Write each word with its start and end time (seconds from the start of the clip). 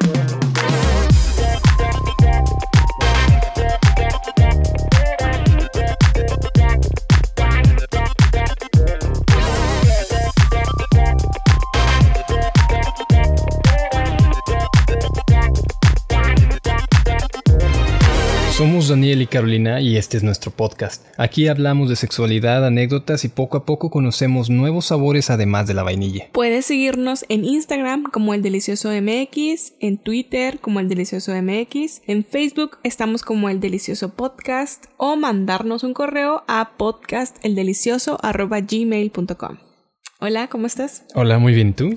Yeah. 0.00 0.31
Somos 18.62 18.86
Daniel 18.86 19.22
y 19.22 19.26
Carolina 19.26 19.80
y 19.80 19.96
este 19.96 20.16
es 20.16 20.22
nuestro 20.22 20.52
podcast. 20.52 21.04
Aquí 21.18 21.48
hablamos 21.48 21.88
de 21.88 21.96
sexualidad, 21.96 22.64
anécdotas 22.64 23.24
y 23.24 23.28
poco 23.28 23.56
a 23.56 23.66
poco 23.66 23.90
conocemos 23.90 24.50
nuevos 24.50 24.84
sabores 24.84 25.30
además 25.30 25.66
de 25.66 25.74
la 25.74 25.82
vainilla. 25.82 26.28
Puedes 26.30 26.66
seguirnos 26.66 27.24
en 27.28 27.44
Instagram 27.44 28.04
como 28.04 28.34
el 28.34 28.42
Delicioso 28.42 28.90
MX, 28.90 29.72
en 29.80 29.98
Twitter 29.98 30.60
como 30.60 30.78
el 30.78 30.88
Delicioso 30.88 31.32
MX, 31.34 32.02
en 32.06 32.24
Facebook 32.24 32.78
estamos 32.84 33.24
como 33.24 33.48
el 33.48 33.58
Delicioso 33.58 34.10
Podcast 34.10 34.84
o 34.96 35.16
mandarnos 35.16 35.82
un 35.82 35.92
correo 35.92 36.44
a 36.46 36.76
podcasteldelicioso.gmail.com. 36.76 39.56
Hola, 40.20 40.46
¿cómo 40.46 40.68
estás? 40.68 41.02
Hola, 41.16 41.40
muy 41.40 41.52
bien, 41.52 41.70
¿y 41.70 41.72
¿tú? 41.72 41.92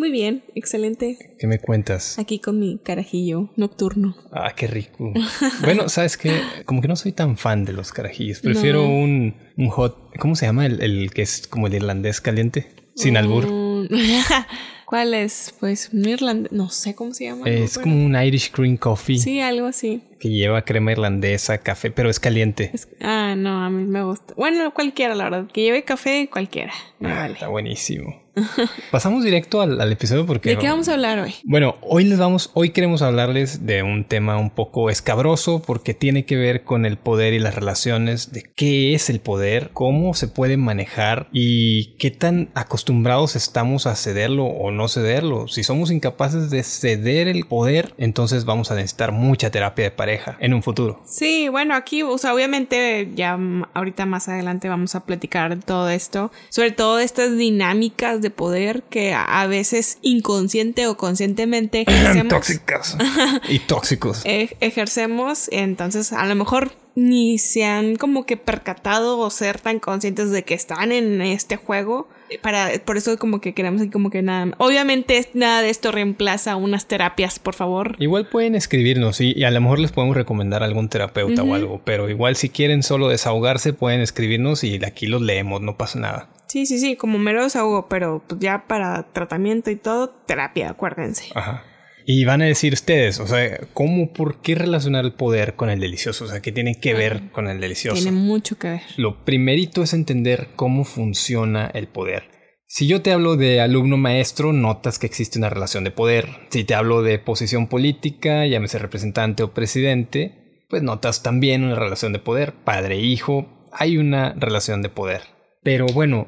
Muy 0.00 0.10
bien, 0.10 0.42
excelente. 0.54 1.18
¿Qué 1.38 1.46
me 1.46 1.58
cuentas? 1.58 2.18
Aquí 2.18 2.38
con 2.38 2.58
mi 2.58 2.78
carajillo 2.82 3.50
nocturno. 3.56 4.16
Ah, 4.32 4.54
qué 4.56 4.66
rico. 4.66 5.12
bueno, 5.60 5.90
sabes 5.90 6.16
que 6.16 6.40
como 6.64 6.80
que 6.80 6.88
no 6.88 6.96
soy 6.96 7.12
tan 7.12 7.36
fan 7.36 7.66
de 7.66 7.74
los 7.74 7.92
carajillos. 7.92 8.40
Prefiero 8.40 8.82
un, 8.88 9.34
un 9.58 9.68
hot. 9.68 10.16
¿Cómo 10.18 10.36
se 10.36 10.46
llama 10.46 10.64
el, 10.64 10.80
el, 10.82 11.10
que 11.12 11.20
es 11.20 11.46
como 11.46 11.66
el 11.66 11.74
irlandés 11.74 12.22
caliente? 12.22 12.68
Sin 12.96 13.18
albur. 13.18 13.46
Mm, 13.46 13.88
¿Cuál 14.86 15.12
es? 15.12 15.54
Pues 15.60 15.90
un 15.92 16.08
irlandés. 16.08 16.50
No 16.50 16.70
sé 16.70 16.94
cómo 16.94 17.12
se 17.12 17.24
llama. 17.24 17.46
Es 17.46 17.78
como 17.78 17.94
un 17.94 18.16
Irish 18.16 18.50
Cream 18.52 18.78
Coffee. 18.78 19.18
Sí, 19.18 19.38
algo 19.40 19.66
así. 19.66 20.02
Que 20.18 20.30
lleva 20.30 20.62
crema 20.62 20.92
irlandesa, 20.92 21.58
café, 21.58 21.90
pero 21.90 22.08
es 22.08 22.18
caliente. 22.18 22.70
Es- 22.72 22.88
ah, 23.02 23.34
no, 23.36 23.62
a 23.62 23.68
mí 23.68 23.84
me 23.84 24.02
gusta. 24.02 24.32
Bueno, 24.34 24.72
cualquiera, 24.72 25.14
la 25.14 25.24
verdad. 25.24 25.46
Que 25.52 25.60
lleve 25.60 25.84
café, 25.84 26.30
cualquiera. 26.32 26.72
Me 26.98 27.12
Ah, 27.12 27.16
vale. 27.16 27.34
Está 27.34 27.48
buenísimo. 27.48 28.29
Pasamos 28.90 29.24
directo 29.24 29.60
al, 29.60 29.80
al 29.80 29.92
episodio 29.92 30.26
porque. 30.26 30.50
¿De 30.50 30.58
qué 30.58 30.68
vamos 30.68 30.88
a 30.88 30.94
hablar 30.94 31.18
hoy? 31.18 31.34
Bueno, 31.44 31.76
hoy 31.82 32.04
les 32.04 32.18
vamos, 32.18 32.50
hoy 32.54 32.70
queremos 32.70 33.02
hablarles 33.02 33.66
de 33.66 33.82
un 33.82 34.04
tema 34.04 34.38
un 34.38 34.50
poco 34.50 34.90
escabroso 34.90 35.62
porque 35.62 35.94
tiene 35.94 36.24
que 36.24 36.36
ver 36.36 36.64
con 36.64 36.86
el 36.86 36.96
poder 36.96 37.34
y 37.34 37.38
las 37.38 37.54
relaciones, 37.54 38.32
de 38.32 38.42
qué 38.42 38.94
es 38.94 39.10
el 39.10 39.20
poder, 39.20 39.70
cómo 39.72 40.14
se 40.14 40.28
puede 40.28 40.56
manejar 40.56 41.28
y 41.32 41.96
qué 41.98 42.10
tan 42.10 42.50
acostumbrados 42.54 43.36
estamos 43.36 43.86
a 43.86 43.94
cederlo 43.96 44.44
o 44.44 44.70
no 44.70 44.88
cederlo. 44.88 45.48
Si 45.48 45.62
somos 45.62 45.90
incapaces 45.90 46.50
de 46.50 46.62
ceder 46.62 47.28
el 47.28 47.44
poder, 47.46 47.94
entonces 47.98 48.44
vamos 48.44 48.70
a 48.70 48.74
necesitar 48.74 49.12
mucha 49.12 49.50
terapia 49.50 49.84
de 49.84 49.90
pareja 49.90 50.36
en 50.40 50.54
un 50.54 50.62
futuro. 50.62 51.02
Sí, 51.04 51.48
bueno, 51.48 51.74
aquí, 51.74 52.02
o 52.02 52.18
sea, 52.18 52.34
obviamente 52.34 53.10
ya 53.14 53.38
ahorita 53.74 54.06
más 54.06 54.28
adelante 54.28 54.68
vamos 54.68 54.94
a 54.94 55.04
platicar 55.04 55.56
de 55.56 55.62
todo 55.62 55.88
esto, 55.90 56.30
sobre 56.48 56.72
todo 56.72 56.98
estas 56.98 57.36
dinámicas 57.36 58.22
de 58.22 58.29
poder 58.30 58.82
que 58.84 59.12
a 59.12 59.40
a 59.40 59.46
veces 59.46 59.98
inconsciente 60.02 60.86
o 60.86 60.96
conscientemente 60.96 61.82
ejercemos. 61.86 62.28
Tóxicas 62.28 62.96
y 63.48 63.58
tóxicos. 63.60 64.22
e- 64.24 64.56
ejercemos, 64.60 65.48
entonces 65.52 66.12
a 66.12 66.26
lo 66.26 66.34
mejor 66.34 66.72
ni 66.96 67.38
se 67.38 67.64
han 67.64 67.96
como 67.96 68.26
que 68.26 68.36
percatado 68.36 69.18
o 69.18 69.30
ser 69.30 69.60
tan 69.60 69.78
conscientes 69.78 70.30
de 70.30 70.42
que 70.42 70.54
están 70.54 70.92
en 70.92 71.22
este 71.22 71.56
juego. 71.56 72.08
Para, 72.42 72.70
por 72.84 72.96
eso 72.96 73.16
como 73.18 73.40
que 73.40 73.54
queremos 73.54 73.82
como 73.92 74.10
que 74.10 74.22
nada. 74.22 74.52
Obviamente 74.58 75.28
nada 75.34 75.62
de 75.62 75.70
esto 75.70 75.92
reemplaza 75.92 76.56
unas 76.56 76.86
terapias, 76.86 77.38
por 77.38 77.54
favor. 77.54 77.96
Igual 77.98 78.28
pueden 78.28 78.54
escribirnos 78.54 79.20
y, 79.20 79.32
y 79.36 79.44
a 79.44 79.50
lo 79.50 79.60
mejor 79.60 79.78
les 79.78 79.92
podemos 79.92 80.16
recomendar 80.16 80.62
algún 80.62 80.88
terapeuta 80.88 81.42
o 81.42 81.54
algo, 81.54 81.80
pero 81.84 82.08
igual 82.08 82.36
si 82.36 82.50
quieren 82.50 82.82
solo 82.82 83.08
desahogarse 83.08 83.72
pueden 83.72 84.00
escribirnos 84.00 84.62
y 84.64 84.84
aquí 84.84 85.06
los 85.06 85.22
leemos, 85.22 85.60
no 85.60 85.76
pasa 85.76 85.98
nada. 85.98 86.28
Sí, 86.50 86.66
sí, 86.66 86.80
sí, 86.80 86.96
como 86.96 87.16
mero 87.20 87.44
desahogo, 87.44 87.86
pero 87.88 88.24
pues 88.26 88.40
ya 88.40 88.66
para 88.66 89.12
tratamiento 89.12 89.70
y 89.70 89.76
todo, 89.76 90.10
terapia, 90.26 90.70
acuérdense. 90.70 91.26
Ajá. 91.36 91.62
Y 92.04 92.24
van 92.24 92.42
a 92.42 92.46
decir 92.46 92.72
ustedes, 92.72 93.20
o 93.20 93.26
sea, 93.28 93.60
¿cómo, 93.72 94.12
por 94.12 94.40
qué 94.40 94.56
relacionar 94.56 95.04
el 95.04 95.12
poder 95.12 95.54
con 95.54 95.70
el 95.70 95.78
delicioso? 95.78 96.24
O 96.24 96.26
sea, 96.26 96.42
¿qué 96.42 96.50
tiene 96.50 96.80
que 96.80 96.92
ver 96.92 97.30
con 97.30 97.46
el 97.46 97.60
delicioso? 97.60 98.02
Tiene 98.02 98.18
mucho 98.18 98.58
que 98.58 98.68
ver. 98.68 98.80
Lo 98.96 99.24
primerito 99.24 99.84
es 99.84 99.92
entender 99.92 100.48
cómo 100.56 100.82
funciona 100.82 101.70
el 101.72 101.86
poder. 101.86 102.24
Si 102.66 102.88
yo 102.88 103.00
te 103.00 103.12
hablo 103.12 103.36
de 103.36 103.60
alumno 103.60 103.96
maestro, 103.96 104.52
notas 104.52 104.98
que 104.98 105.06
existe 105.06 105.38
una 105.38 105.50
relación 105.50 105.84
de 105.84 105.92
poder. 105.92 106.48
Si 106.50 106.64
te 106.64 106.74
hablo 106.74 107.02
de 107.02 107.20
posición 107.20 107.68
política, 107.68 108.44
llámese 108.44 108.80
representante 108.80 109.44
o 109.44 109.54
presidente, 109.54 110.64
pues 110.68 110.82
notas 110.82 111.22
también 111.22 111.62
una 111.62 111.76
relación 111.76 112.12
de 112.12 112.18
poder. 112.18 112.54
Padre-hijo, 112.64 113.68
hay 113.72 113.98
una 113.98 114.34
relación 114.36 114.82
de 114.82 114.88
poder. 114.88 115.22
Pero 115.62 115.86
bueno, 115.86 116.26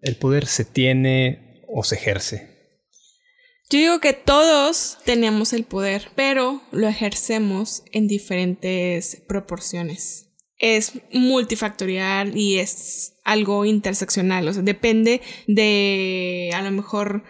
el 0.00 0.16
poder 0.16 0.46
se 0.46 0.64
tiene 0.64 1.62
o 1.68 1.82
se 1.84 1.96
ejerce. 1.96 2.56
Yo 3.70 3.78
digo 3.78 4.00
que 4.00 4.14
todos 4.14 4.98
tenemos 5.04 5.52
el 5.52 5.64
poder, 5.64 6.08
pero 6.14 6.62
lo 6.72 6.88
ejercemos 6.88 7.82
en 7.92 8.08
diferentes 8.08 9.22
proporciones. 9.28 10.30
Es 10.56 10.92
multifactorial 11.12 12.36
y 12.36 12.58
es 12.58 13.14
algo 13.24 13.64
interseccional, 13.66 14.48
o 14.48 14.52
sea, 14.54 14.62
depende 14.62 15.20
de 15.46 16.50
a 16.54 16.62
lo 16.62 16.70
mejor... 16.70 17.24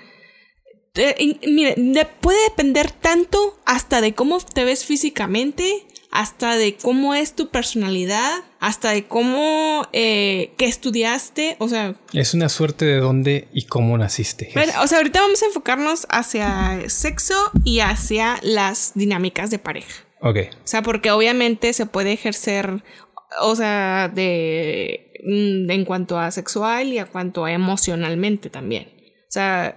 mire, 1.47 1.75
de- 1.77 2.09
puede 2.21 2.43
depender 2.45 2.91
tanto 2.93 3.61
hasta 3.67 4.01
de 4.01 4.15
cómo 4.15 4.39
te 4.39 4.65
ves 4.65 4.85
físicamente, 4.85 5.85
hasta 6.11 6.57
de 6.57 6.77
cómo 6.77 7.15
es 7.15 7.35
tu 7.35 7.49
personalidad, 7.49 8.31
hasta 8.61 8.91
de 8.91 9.07
cómo, 9.07 9.87
eh, 9.93 10.53
qué 10.57 10.65
estudiaste, 10.65 11.57
o 11.59 11.69
sea, 11.69 11.95
Es 12.13 12.35
una 12.35 12.49
suerte 12.49 12.85
de 12.85 12.99
dónde 12.99 13.49
y 13.53 13.67
cómo 13.67 13.97
naciste. 13.99 14.51
bueno, 14.55 14.73
o 14.83 14.87
sea, 14.87 14.99
ahorita 14.99 15.21
vamos 15.21 15.43
a 15.43 15.47
enfocarnos 15.47 16.07
hacia 16.11 16.81
sexo 16.89 17.35
y 17.65 17.81
hacia 17.81 18.39
las 18.43 18.93
dinámicas 18.95 19.51
de 19.51 19.59
pareja. 19.59 20.05
Ok. 20.21 20.39
O 20.65 20.67
sea, 20.67 20.83
porque 20.83 21.11
obviamente 21.11 21.73
se 21.73 21.87
puede 21.87 22.13
ejercer, 22.13 22.83
o 23.41 23.55
sea, 23.55 24.11
de 24.13 25.13
mm, 25.25 25.71
en 25.71 25.85
cuanto 25.85 26.19
a 26.19 26.31
sexual 26.31 26.89
y 26.89 26.99
a 26.99 27.07
cuanto 27.07 27.45
a 27.45 27.53
emocionalmente 27.53 28.51
también. 28.51 28.89
O 29.29 29.31
sea, 29.31 29.77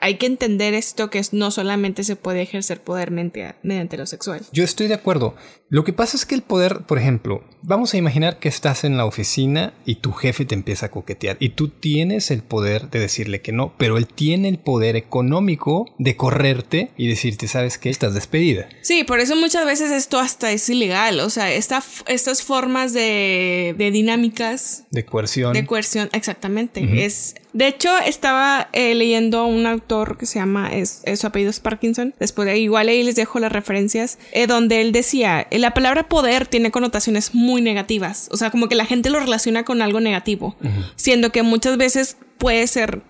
hay 0.00 0.16
que 0.16 0.26
entender 0.26 0.74
esto 0.74 1.10
que 1.10 1.22
no 1.32 1.50
solamente 1.50 2.04
se 2.04 2.16
puede 2.16 2.42
ejercer 2.42 2.80
poder 2.80 3.10
mediante 3.10 3.96
lo 3.96 4.06
sexual. 4.06 4.42
Yo 4.52 4.64
estoy 4.64 4.88
de 4.88 4.94
acuerdo. 4.94 5.34
Lo 5.68 5.82
que 5.84 5.92
pasa 5.92 6.16
es 6.16 6.24
que 6.26 6.34
el 6.36 6.42
poder, 6.42 6.82
por 6.86 6.98
ejemplo, 6.98 7.42
vamos 7.62 7.92
a 7.92 7.96
imaginar 7.96 8.38
que 8.38 8.48
estás 8.48 8.84
en 8.84 8.96
la 8.96 9.04
oficina 9.04 9.74
y 9.84 9.96
tu 9.96 10.12
jefe 10.12 10.44
te 10.44 10.54
empieza 10.54 10.86
a 10.86 10.90
coquetear 10.92 11.36
y 11.40 11.48
tú 11.50 11.68
tienes 11.68 12.30
el 12.30 12.42
poder 12.44 12.88
de 12.90 13.00
decirle 13.00 13.40
que 13.42 13.50
no, 13.50 13.74
pero 13.76 13.96
él 13.98 14.06
tiene 14.06 14.48
el 14.48 14.58
poder 14.58 14.94
económico 14.94 15.86
de 15.98 16.14
correrte 16.16 16.90
y 16.96 17.08
decirte, 17.08 17.48
¿sabes 17.48 17.78
qué? 17.78 17.90
Estás 17.90 18.14
despedida. 18.14 18.68
Sí, 18.82 19.02
por 19.02 19.18
eso 19.18 19.34
muchas 19.34 19.66
veces 19.66 19.90
esto 19.90 20.20
hasta 20.20 20.52
es 20.52 20.68
ilegal. 20.68 21.18
O 21.20 21.30
sea, 21.30 21.52
esta, 21.52 21.82
estas 22.06 22.42
formas 22.44 22.92
de, 22.92 23.74
de 23.76 23.90
dinámicas 23.90 24.84
De 24.92 25.04
coerción. 25.04 25.52
De 25.52 25.66
coerción, 25.66 26.08
exactamente. 26.12 27.04
Es, 27.04 27.34
de 27.52 27.66
hecho, 27.68 27.90
estaba 28.06 28.68
eh, 28.72 28.94
leyendo 28.94 29.38
a 29.40 29.46
un 29.46 29.66
autor 29.66 30.16
que 30.18 30.26
se 30.26 30.38
llama, 30.38 30.68
es, 30.72 31.00
es- 31.04 31.20
su 31.20 31.26
apellido 31.26 31.50
es 31.50 31.58
Parkinson. 31.58 32.14
Después 32.20 32.46
de 32.46 32.58
igual 32.58 32.88
ahí 32.88 33.02
les 33.02 33.16
dejo 33.16 33.40
las 33.40 33.50
referencias, 33.50 34.18
eh, 34.32 34.46
donde 34.46 34.80
él 34.82 34.92
decía, 34.92 35.46
eh, 35.50 35.55
la 35.58 35.74
palabra 35.74 36.08
poder 36.08 36.46
tiene 36.46 36.70
connotaciones 36.70 37.34
muy 37.34 37.62
negativas. 37.62 38.28
O 38.32 38.36
sea, 38.36 38.50
como 38.50 38.68
que 38.68 38.74
la 38.74 38.86
gente 38.86 39.10
lo 39.10 39.20
relaciona 39.20 39.64
con 39.64 39.82
algo 39.82 40.00
negativo, 40.00 40.56
siendo 40.96 41.30
que 41.30 41.42
muchas 41.42 41.76
veces 41.76 42.16
puede 42.38 42.66
ser 42.66 43.02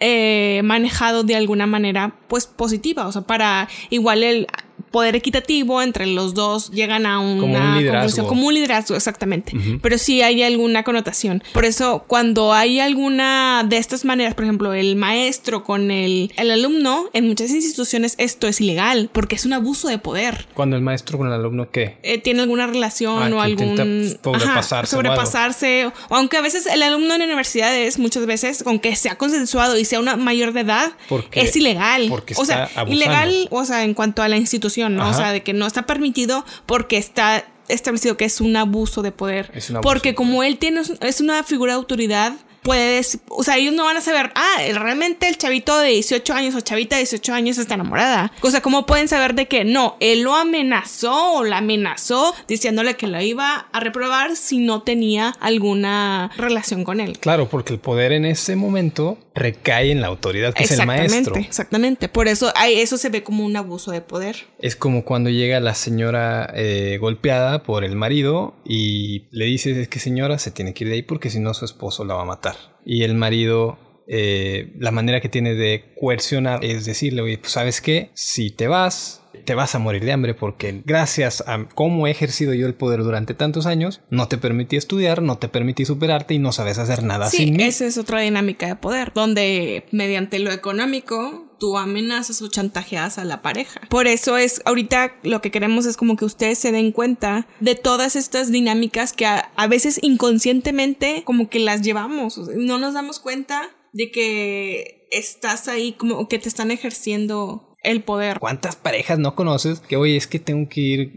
eh, 0.00 0.60
manejado 0.64 1.22
de 1.22 1.36
alguna 1.36 1.66
manera, 1.66 2.16
pues 2.28 2.46
positiva. 2.46 3.06
O 3.06 3.12
sea, 3.12 3.22
para 3.22 3.68
igual 3.90 4.22
el 4.22 4.46
poder 4.90 5.16
equitativo 5.16 5.82
entre 5.82 6.06
los 6.06 6.34
dos 6.34 6.70
llegan 6.70 7.04
a 7.06 7.18
una 7.18 7.40
Como 7.40 7.54
un 7.56 7.74
liderazgo. 7.78 7.92
conclusión, 8.00 8.26
como 8.26 8.46
un 8.46 8.54
liderazgo, 8.54 8.94
exactamente. 8.94 9.52
Pero 9.82 9.98
sí 9.98 10.22
hay 10.22 10.42
alguna 10.42 10.84
connotación. 10.84 11.42
Por 11.52 11.64
eso, 11.64 12.04
cuando 12.06 12.52
hay 12.52 12.78
alguna 12.80 13.64
de 13.68 13.76
estas 13.78 14.04
maneras, 14.04 14.34
por 14.34 14.44
ejemplo, 14.44 14.72
el 14.72 14.94
maestro 14.96 15.64
con 15.64 15.90
el, 15.90 16.32
el 16.36 16.50
alumno, 16.50 17.10
en 17.12 17.26
muchas 17.26 17.50
instituciones 17.50 18.14
esto 18.18 18.46
es 18.46 18.60
ilegal, 18.60 19.10
porque 19.12 19.34
es 19.34 19.44
un 19.44 19.52
abuso 19.52 19.88
de 19.88 19.98
poder. 19.98 20.46
Cuando 20.54 20.76
el 20.76 20.82
maestro 20.82 21.18
con 21.18 21.26
el 21.26 21.32
alumno, 21.32 21.70
¿qué? 21.70 21.98
Eh, 22.02 22.18
tiene 22.18 22.42
alguna 22.42 22.66
relación 22.66 23.20
Ah, 23.20 23.26
o 23.26 23.36
que 23.36 23.62
algún 23.64 24.16
sobrepasarse 24.22 24.96
o 24.96 25.00
algo. 25.00 25.10
sobrepasarse 25.12 25.86
o 26.08 26.14
aunque 26.14 26.36
a 26.36 26.40
veces 26.40 26.66
el 26.66 26.82
alumno 26.82 27.14
en 27.14 27.22
universidades 27.22 27.98
muchas 27.98 28.26
veces 28.26 28.62
aunque 28.66 28.94
sea 28.96 29.16
consensuado 29.16 29.78
y 29.78 29.84
sea 29.84 30.00
una 30.00 30.16
mayor 30.16 30.52
de 30.52 30.60
edad 30.60 30.92
Porque- 31.08 31.40
es 31.40 31.56
ilegal 31.56 32.06
porque 32.08 32.34
o 32.36 32.44
sea 32.44 32.64
abusando. 32.74 32.92
ilegal 32.92 33.48
o 33.50 33.64
sea 33.64 33.84
en 33.84 33.94
cuanto 33.94 34.22
a 34.22 34.28
la 34.28 34.36
institución 34.36 34.63
no 34.88 35.08
o 35.08 35.14
sea 35.14 35.32
de 35.32 35.42
que 35.42 35.52
no 35.52 35.66
está 35.66 35.82
permitido 35.86 36.44
porque 36.66 36.96
está 36.96 37.44
establecido 37.68 38.16
que 38.16 38.24
es 38.24 38.40
un 38.40 38.56
abuso 38.56 39.02
de 39.02 39.12
poder. 39.12 39.50
porque 39.82 40.14
como 40.14 40.42
él 40.42 40.58
tiene, 40.58 40.82
es 41.00 41.20
una 41.20 41.42
figura 41.42 41.72
de 41.72 41.76
autoridad, 41.76 42.34
puedes, 42.64 43.18
o 43.28 43.44
sea, 43.44 43.58
ellos 43.58 43.74
no 43.74 43.84
van 43.84 43.98
a 43.98 44.00
saber, 44.00 44.32
ah, 44.34 44.56
realmente 44.72 45.28
el 45.28 45.36
chavito 45.36 45.78
de 45.78 45.90
18 45.90 46.32
años 46.32 46.54
o 46.54 46.60
chavita 46.62 46.96
de 46.96 47.02
18 47.02 47.34
años 47.34 47.58
está 47.58 47.74
enamorada. 47.74 48.32
O 48.40 48.50
sea, 48.50 48.62
¿cómo 48.62 48.86
pueden 48.86 49.06
saber 49.06 49.34
de 49.34 49.46
que 49.46 49.64
no, 49.64 49.96
él 50.00 50.22
lo 50.22 50.34
amenazó 50.34 51.34
o 51.34 51.44
la 51.44 51.58
amenazó 51.58 52.34
diciéndole 52.48 52.96
que 52.96 53.06
lo 53.06 53.20
iba 53.20 53.68
a 53.70 53.80
reprobar 53.80 54.34
si 54.34 54.58
no 54.58 54.82
tenía 54.82 55.34
alguna 55.40 56.32
relación 56.38 56.84
con 56.84 57.00
él? 57.00 57.18
Claro, 57.18 57.48
porque 57.50 57.74
el 57.74 57.78
poder 57.78 58.12
en 58.12 58.24
ese 58.24 58.56
momento 58.56 59.18
recae 59.34 59.90
en 59.90 60.00
la 60.00 60.06
autoridad 60.06 60.54
que 60.54 60.64
es 60.64 60.70
el 60.70 60.86
maestro. 60.86 61.36
Exactamente, 61.36 62.08
por 62.08 62.28
eso 62.28 62.52
eso 62.66 62.96
se 62.96 63.10
ve 63.10 63.22
como 63.22 63.44
un 63.44 63.56
abuso 63.56 63.90
de 63.90 64.00
poder. 64.00 64.36
Es 64.58 64.74
como 64.74 65.04
cuando 65.04 65.28
llega 65.28 65.60
la 65.60 65.74
señora 65.74 66.50
eh, 66.54 66.96
golpeada 66.98 67.62
por 67.62 67.84
el 67.84 67.94
marido 67.94 68.54
y 68.64 69.24
le 69.32 69.44
dice, 69.44 69.78
es 69.78 69.88
que 69.88 69.98
señora 69.98 70.38
se 70.38 70.50
tiene 70.50 70.72
que 70.72 70.84
ir 70.84 70.88
de 70.88 70.96
ahí 70.96 71.02
porque 71.02 71.28
si 71.28 71.40
no 71.40 71.52
su 71.52 71.66
esposo 71.66 72.06
la 72.06 72.14
va 72.14 72.22
a 72.22 72.26
matar 72.26 72.53
y 72.84 73.02
el 73.02 73.14
marido 73.14 73.78
eh, 74.06 74.74
la 74.78 74.90
manera 74.90 75.20
que 75.20 75.30
tiene 75.30 75.54
de 75.54 75.94
coercionar 75.98 76.62
es 76.62 76.84
decirle, 76.84 77.22
oye, 77.22 77.38
pues 77.38 77.52
sabes 77.52 77.80
qué, 77.80 78.10
si 78.12 78.50
te 78.50 78.68
vas, 78.68 79.22
te 79.46 79.54
vas 79.54 79.74
a 79.74 79.78
morir 79.78 80.04
de 80.04 80.12
hambre 80.12 80.34
porque 80.34 80.82
gracias 80.84 81.42
a 81.46 81.64
cómo 81.74 82.06
he 82.06 82.10
ejercido 82.10 82.52
yo 82.52 82.66
el 82.66 82.74
poder 82.74 83.02
durante 83.02 83.32
tantos 83.32 83.64
años, 83.64 84.02
no 84.10 84.28
te 84.28 84.36
permití 84.36 84.76
estudiar, 84.76 85.22
no 85.22 85.38
te 85.38 85.48
permití 85.48 85.86
superarte 85.86 86.34
y 86.34 86.38
no 86.38 86.52
sabes 86.52 86.78
hacer 86.78 87.02
nada 87.02 87.30
sin 87.30 87.56
mí. 87.56 87.62
Esa 87.62 87.86
es 87.86 87.96
otra 87.96 88.20
dinámica 88.20 88.66
de 88.66 88.76
poder, 88.76 89.12
donde 89.14 89.86
mediante 89.90 90.38
lo 90.38 90.52
económico 90.52 91.43
tú 91.58 91.78
amenazas 91.78 92.42
o 92.42 92.48
chantajeas 92.48 93.18
a 93.18 93.24
la 93.24 93.42
pareja. 93.42 93.80
Por 93.88 94.06
eso 94.06 94.36
es, 94.36 94.62
ahorita 94.64 95.16
lo 95.22 95.40
que 95.40 95.50
queremos 95.50 95.86
es 95.86 95.96
como 95.96 96.16
que 96.16 96.24
ustedes 96.24 96.58
se 96.58 96.72
den 96.72 96.92
cuenta 96.92 97.46
de 97.60 97.74
todas 97.74 98.16
estas 98.16 98.50
dinámicas 98.50 99.12
que 99.12 99.26
a, 99.26 99.66
veces 99.68 99.98
inconscientemente 100.02 101.22
como 101.24 101.48
que 101.48 101.58
las 101.58 101.82
llevamos, 101.82 102.38
no 102.54 102.78
nos 102.78 102.94
damos 102.94 103.18
cuenta 103.18 103.70
de 103.92 104.10
que 104.10 105.08
estás 105.10 105.68
ahí 105.68 105.92
como 105.92 106.28
que 106.28 106.38
te 106.38 106.48
están 106.48 106.70
ejerciendo 106.70 107.74
el 107.82 108.02
poder. 108.02 108.40
¿Cuántas 108.40 108.76
parejas 108.76 109.18
no 109.18 109.34
conoces 109.34 109.80
que, 109.80 109.96
oye, 109.96 110.16
es 110.16 110.26
que 110.26 110.38
tengo 110.38 110.68
que 110.68 110.80
ir, 110.80 111.12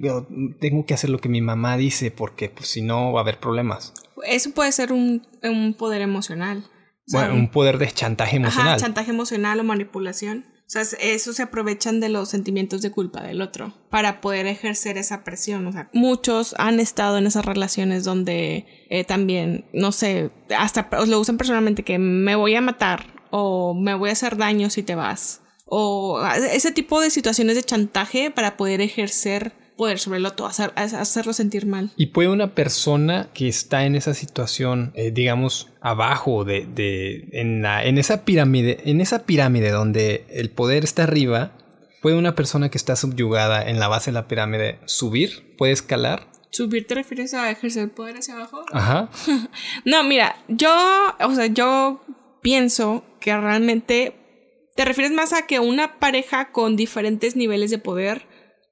tengo 0.59 0.85
que 0.85 0.93
hacer 0.93 1.09
lo 1.09 1.19
que 1.19 1.29
mi 1.29 1.41
mamá 1.41 1.77
dice 1.77 2.11
porque 2.11 2.49
pues, 2.49 2.69
si 2.69 2.81
no 2.81 3.13
va 3.13 3.21
a 3.21 3.23
haber 3.23 3.39
problemas? 3.39 3.93
Eso 4.25 4.51
puede 4.51 4.71
ser 4.71 4.91
un, 4.91 5.25
un 5.43 5.73
poder 5.73 6.01
emocional. 6.01 6.63
Bueno, 7.11 7.33
un 7.35 7.49
poder 7.49 7.77
de 7.77 7.91
chantaje 7.91 8.37
emocional. 8.37 8.69
Ajá, 8.69 8.77
chantaje 8.77 9.11
emocional 9.11 9.59
o 9.59 9.63
manipulación. 9.63 10.45
O 10.67 10.69
sea, 10.69 10.81
eso 10.81 11.31
se 11.31 11.43
aprovechan 11.43 12.01
de 12.01 12.09
los 12.09 12.27
sentimientos 12.27 12.81
de 12.81 12.91
culpa 12.91 13.23
del 13.23 13.41
otro 13.41 13.73
para 13.89 14.19
poder 14.19 14.47
ejercer 14.47 14.97
esa 14.97 15.23
presión. 15.23 15.65
O 15.65 15.71
sea, 15.71 15.89
muchos 15.93 16.55
han 16.57 16.81
estado 16.81 17.17
en 17.17 17.25
esas 17.25 17.45
relaciones 17.45 18.03
donde 18.03 18.65
eh, 18.89 19.05
también, 19.05 19.65
no 19.71 19.93
sé, 19.93 20.29
hasta 20.57 20.89
lo 21.07 21.21
usan 21.21 21.37
personalmente 21.37 21.83
que 21.83 21.99
me 21.99 22.35
voy 22.35 22.55
a 22.55 22.61
matar 22.61 23.05
o 23.31 23.73
me 23.73 23.93
voy 23.93 24.09
a 24.09 24.13
hacer 24.13 24.35
daño 24.35 24.69
si 24.69 24.83
te 24.83 24.95
vas. 24.95 25.41
O 25.65 26.21
ese 26.51 26.73
tipo 26.73 26.99
de 26.99 27.11
situaciones 27.11 27.55
de 27.55 27.63
chantaje 27.63 28.29
para 28.29 28.57
poder 28.57 28.81
ejercer 28.81 29.53
poder 29.77 29.99
sobre 29.99 30.17
el 30.17 30.25
otro, 30.25 30.45
hacer, 30.45 30.73
hacerlo 30.75 31.31
sentir 31.31 31.65
mal. 31.65 31.91
Y 31.95 32.07
puede 32.07 32.29
una 32.29 32.53
persona 32.53 33.29
que 33.33 33.47
está 33.47 33.85
en 33.85 33.95
esa 33.95 34.13
situación, 34.13 34.91
eh, 34.95 35.11
digamos, 35.11 35.69
abajo 35.79 36.43
de, 36.43 36.65
de 36.65 37.29
en, 37.31 37.61
la, 37.61 37.85
en 37.85 37.97
esa 37.97 38.25
pirámide, 38.25 38.81
en 38.85 38.99
esa 38.99 39.25
pirámide 39.25 39.69
donde 39.69 40.25
el 40.29 40.49
poder 40.49 40.83
está 40.83 41.03
arriba, 41.03 41.53
puede 42.01 42.17
una 42.17 42.35
persona 42.35 42.69
que 42.69 42.77
está 42.77 42.95
subyugada 42.95 43.69
en 43.69 43.79
la 43.79 43.87
base 43.87 44.11
de 44.11 44.15
la 44.15 44.27
pirámide 44.27 44.79
subir, 44.85 45.55
puede 45.57 45.71
escalar. 45.71 46.27
¿Subir 46.49 46.87
te 46.87 46.95
refieres 46.95 47.33
a 47.33 47.49
ejercer 47.51 47.89
poder 47.89 48.17
hacia 48.17 48.35
abajo? 48.35 48.65
Ajá. 48.73 49.09
no, 49.85 50.03
mira, 50.03 50.37
yo, 50.47 50.71
o 51.19 51.35
sea, 51.35 51.45
yo 51.45 52.01
pienso 52.41 53.03
que 53.19 53.37
realmente 53.37 54.15
te 54.75 54.85
refieres 54.85 55.11
más 55.11 55.33
a 55.33 55.45
que 55.45 55.59
una 55.59 55.99
pareja 55.99 56.51
con 56.51 56.75
diferentes 56.75 57.35
niveles 57.35 57.71
de 57.71 57.77
poder 57.77 58.25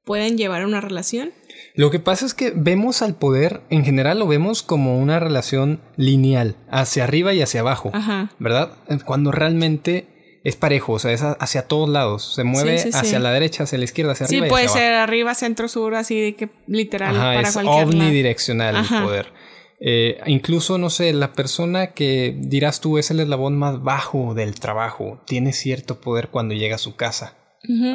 pueden 0.06 0.38
llevar 0.38 0.62
a 0.62 0.68
una 0.68 0.80
relación. 0.80 1.34
Lo 1.74 1.92
que 1.92 2.00
pasa 2.00 2.26
es 2.26 2.34
que 2.34 2.54
vemos 2.56 3.02
al 3.02 3.16
poder, 3.16 3.62
en 3.70 3.84
general 3.84 4.20
lo 4.20 4.28
vemos 4.28 4.64
como 4.64 4.98
una 4.98 5.20
relación 5.20 5.82
lineal, 5.98 6.56
hacia 6.70 7.04
arriba 7.04 7.34
y 7.34 7.42
hacia 7.42 7.60
abajo, 7.60 7.92
¿verdad? 8.40 8.78
Cuando 9.04 9.32
realmente 9.32 10.40
es 10.46 10.56
parejo, 10.56 10.94
o 10.94 11.00
sea, 11.00 11.12
es 11.12 11.22
hacia 11.22 11.68
todos 11.68 11.90
lados, 11.90 12.34
se 12.36 12.44
mueve 12.44 12.82
hacia 12.94 13.20
la 13.20 13.32
derecha, 13.32 13.64
hacia 13.64 13.78
la 13.78 13.84
izquierda, 13.84 14.14
hacia 14.14 14.28
arriba. 14.28 14.46
Sí, 14.46 14.50
puede 14.50 14.70
ser 14.70 14.94
arriba, 14.94 15.34
centro, 15.34 15.68
sur, 15.68 15.96
así 15.96 16.20
de 16.22 16.36
que 16.36 16.50
literal 16.68 17.16
para 17.16 17.50
es 17.50 17.56
omnidireccional 17.58 18.76
el 18.78 19.04
poder. 19.04 19.34
Eh, 19.80 20.20
incluso, 20.28 20.78
no 20.78 20.90
sé, 20.90 21.12
la 21.14 21.34
persona 21.34 21.88
que 21.88 22.36
dirás 22.38 22.80
tú 22.80 22.98
es 22.98 23.12
el 23.12 23.20
eslabón 23.20 23.58
más 23.58 23.84
bajo 23.84 24.34
del 24.34 24.58
trabajo, 24.60 25.22
tiene 25.26 25.52
cierto 25.52 26.00
poder 26.00 26.30
cuando 26.30 26.54
llega 26.54 26.76
a 26.76 26.80
su 26.80 26.96
casa. 26.96 27.36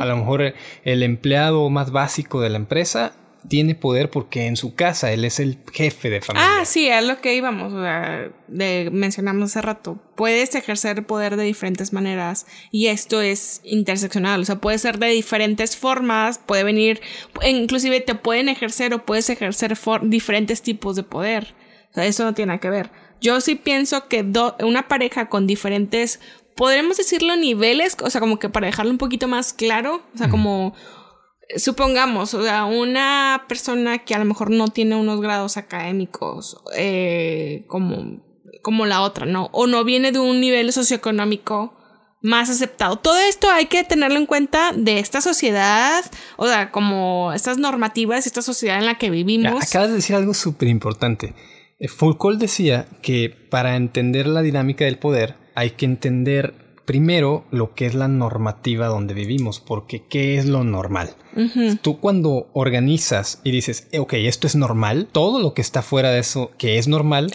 A 0.00 0.06
lo 0.06 0.16
mejor 0.16 0.54
el 0.84 1.02
empleado 1.02 1.68
más 1.70 1.90
básico 1.90 2.40
de 2.40 2.50
la 2.50 2.56
empresa 2.56 3.12
tiene 3.48 3.74
poder 3.74 4.10
porque 4.10 4.46
en 4.46 4.56
su 4.56 4.74
casa 4.74 5.12
él 5.12 5.24
es 5.24 5.40
el 5.40 5.58
jefe 5.72 6.10
de 6.10 6.20
familia. 6.20 6.60
Ah, 6.60 6.64
sí, 6.64 6.88
es 6.88 7.04
lo 7.04 7.20
que 7.20 7.34
íbamos, 7.34 7.72
o 7.72 7.82
sea, 7.82 8.30
de, 8.48 8.90
mencionamos 8.92 9.50
hace 9.50 9.62
rato. 9.62 9.98
Puedes 10.14 10.54
ejercer 10.54 11.06
poder 11.06 11.36
de 11.36 11.44
diferentes 11.44 11.92
maneras 11.92 12.46
y 12.70 12.88
esto 12.88 13.20
es 13.22 13.60
interseccional, 13.64 14.42
o 14.42 14.44
sea, 14.44 14.56
puede 14.56 14.78
ser 14.78 14.98
de 14.98 15.08
diferentes 15.08 15.76
formas, 15.76 16.38
puede 16.38 16.64
venir, 16.64 17.00
inclusive 17.46 18.00
te 18.00 18.14
pueden 18.14 18.48
ejercer 18.48 18.92
o 18.94 19.04
puedes 19.04 19.30
ejercer 19.30 19.74
diferentes 20.02 20.62
tipos 20.62 20.96
de 20.96 21.02
poder. 21.02 21.54
O 21.90 21.94
sea, 21.94 22.04
eso 22.04 22.24
no 22.24 22.34
tiene 22.34 22.48
nada 22.48 22.60
que 22.60 22.70
ver. 22.70 22.90
Yo 23.20 23.40
sí 23.40 23.54
pienso 23.54 24.08
que 24.08 24.24
una 24.62 24.88
pareja 24.88 25.28
con 25.28 25.46
diferentes 25.46 26.20
podremos 26.56 26.96
decirlo 26.96 27.36
niveles, 27.36 27.96
o 28.02 28.10
sea, 28.10 28.20
como 28.20 28.38
que 28.38 28.48
para 28.48 28.66
dejarlo 28.66 28.90
un 28.90 28.98
poquito 28.98 29.28
más 29.28 29.52
claro, 29.52 30.02
o 30.14 30.18
sea, 30.18 30.28
como 30.28 30.74
supongamos, 31.56 32.34
o 32.34 32.42
sea, 32.42 32.64
una 32.64 33.44
persona 33.48 33.98
que 33.98 34.14
a 34.14 34.18
lo 34.18 34.24
mejor 34.24 34.50
no 34.50 34.68
tiene 34.68 34.96
unos 34.96 35.20
grados 35.20 35.56
académicos 35.56 36.58
eh, 36.76 37.64
como, 37.66 38.22
como 38.62 38.86
la 38.86 39.02
otra, 39.02 39.26
¿no? 39.26 39.48
O 39.52 39.66
no 39.66 39.84
viene 39.84 40.12
de 40.12 40.18
un 40.18 40.40
nivel 40.40 40.72
socioeconómico 40.72 41.76
más 42.22 42.50
aceptado. 42.50 42.96
Todo 42.96 43.18
esto 43.18 43.50
hay 43.50 43.66
que 43.66 43.82
tenerlo 43.82 44.18
en 44.18 44.26
cuenta 44.26 44.72
de 44.74 44.98
esta 44.98 45.20
sociedad, 45.20 46.04
o 46.36 46.46
sea, 46.46 46.70
como 46.70 47.32
estas 47.32 47.58
normativas, 47.58 48.26
esta 48.26 48.42
sociedad 48.42 48.78
en 48.78 48.86
la 48.86 48.98
que 48.98 49.10
vivimos. 49.10 49.64
Acabas 49.64 49.88
de 49.88 49.96
decir 49.96 50.16
algo 50.16 50.34
súper 50.34 50.68
importante. 50.68 51.34
Eh, 51.78 51.88
Foucault 51.88 52.38
decía 52.38 52.86
que 53.02 53.30
para 53.30 53.76
entender 53.76 54.26
la 54.26 54.42
dinámica 54.42 54.84
del 54.84 54.98
poder 54.98 55.36
hay 55.54 55.70
que 55.70 55.86
entender 55.86 56.54
primero 56.90 57.44
lo 57.52 57.72
que 57.76 57.86
es 57.86 57.94
la 57.94 58.08
normativa 58.08 58.88
donde 58.88 59.14
vivimos, 59.14 59.60
porque 59.60 60.02
¿qué 60.02 60.38
es 60.38 60.46
lo 60.46 60.64
normal? 60.64 61.14
Tú 61.82 62.00
cuando 62.00 62.48
organizas 62.52 63.40
y 63.44 63.52
dices, 63.52 63.86
eh, 63.92 64.00
ok, 64.00 64.14
esto 64.14 64.48
es 64.48 64.56
normal, 64.56 65.06
todo 65.12 65.38
lo 65.38 65.54
que 65.54 65.62
está 65.62 65.82
fuera 65.82 66.10
de 66.10 66.18
eso 66.18 66.50
que 66.58 66.78
es 66.78 66.88
normal, 66.88 67.32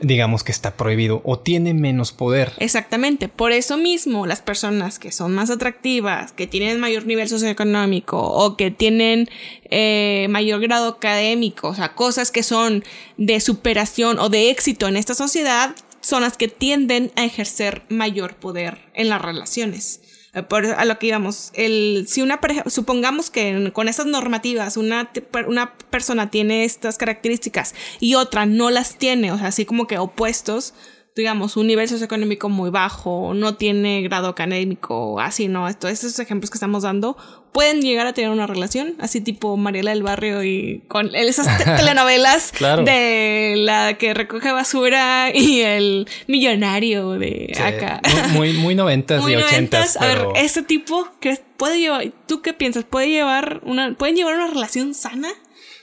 digamos 0.00 0.44
que 0.44 0.52
está 0.52 0.76
prohibido 0.76 1.20
o 1.24 1.40
tiene 1.40 1.74
menos 1.74 2.12
poder. 2.12 2.52
Exactamente, 2.58 3.26
por 3.26 3.50
eso 3.50 3.76
mismo 3.76 4.24
las 4.24 4.40
personas 4.40 5.00
que 5.00 5.10
son 5.10 5.34
más 5.34 5.50
atractivas, 5.50 6.30
que 6.30 6.46
tienen 6.46 6.78
mayor 6.78 7.04
nivel 7.04 7.28
socioeconómico 7.28 8.20
o 8.20 8.56
que 8.56 8.70
tienen 8.70 9.28
eh, 9.68 10.28
mayor 10.30 10.60
grado 10.60 10.90
académico, 10.90 11.70
o 11.70 11.74
sea, 11.74 11.96
cosas 11.96 12.30
que 12.30 12.44
son 12.44 12.84
de 13.16 13.40
superación 13.40 14.20
o 14.20 14.28
de 14.28 14.50
éxito 14.50 14.86
en 14.86 14.94
esta 14.94 15.14
sociedad, 15.14 15.74
son 16.02 16.22
las 16.22 16.36
que 16.36 16.48
tienden 16.48 17.10
a 17.16 17.24
ejercer 17.24 17.82
mayor 17.88 18.36
poder 18.36 18.90
en 18.92 19.08
las 19.08 19.22
relaciones. 19.22 20.00
Eh, 20.34 20.42
por 20.42 20.66
a 20.66 20.84
lo 20.84 20.98
que 20.98 21.06
íbamos, 21.06 21.50
el, 21.54 22.06
si 22.08 22.22
una 22.22 22.40
pareja, 22.40 22.64
supongamos 22.68 23.30
que 23.30 23.70
con 23.72 23.88
esas 23.88 24.06
normativas 24.06 24.76
una, 24.76 25.10
una 25.46 25.74
persona 25.90 26.30
tiene 26.30 26.64
estas 26.64 26.98
características 26.98 27.74
y 28.00 28.14
otra 28.14 28.46
no 28.46 28.70
las 28.70 28.96
tiene, 28.96 29.32
o 29.32 29.38
sea, 29.38 29.48
así 29.48 29.64
como 29.64 29.86
que 29.86 29.98
opuestos, 29.98 30.74
digamos, 31.14 31.58
un 31.58 31.66
nivel 31.66 31.88
socioeconómico 31.88 32.48
muy 32.48 32.70
bajo, 32.70 33.32
no 33.34 33.54
tiene 33.56 34.00
grado 34.02 34.28
académico, 34.28 35.20
así, 35.20 35.46
¿no? 35.48 35.72
Todos 35.74 35.92
esos 35.92 36.18
ejemplos 36.18 36.50
que 36.50 36.56
estamos 36.56 36.84
dando 36.84 37.16
pueden 37.52 37.82
llegar 37.82 38.06
a 38.06 38.14
tener 38.14 38.30
una 38.30 38.46
relación, 38.46 38.94
así 38.98 39.20
tipo 39.20 39.58
Mariela 39.58 39.90
del 39.90 40.02
Barrio 40.02 40.42
y 40.42 40.82
con 40.88 41.14
esas 41.14 41.46
telenovelas 41.76 42.52
de 42.84 43.54
la 43.58 43.98
que 43.98 44.14
recoge 44.14 44.52
basura 44.52 45.30
y 45.34 45.60
el 45.60 46.08
millonario 46.28 47.10
de 47.18 47.52
acá. 47.62 48.00
Muy, 48.32 48.54
muy 48.54 48.74
noventas 48.74 49.22
y 49.28 49.36
ochentas. 49.36 49.98
A 49.98 50.06
ver, 50.06 50.26
este 50.36 50.62
tipo, 50.62 51.06
puede 51.58 51.78
llevar, 51.78 52.10
¿tú 52.26 52.40
qué 52.40 52.54
piensas? 52.54 52.84
¿Puede 52.84 53.10
llevar 53.10 53.60
una, 53.64 53.94
¿Pueden 53.98 54.16
llevar 54.16 54.36
una 54.36 54.46
relación 54.46 54.94
sana? 54.94 55.28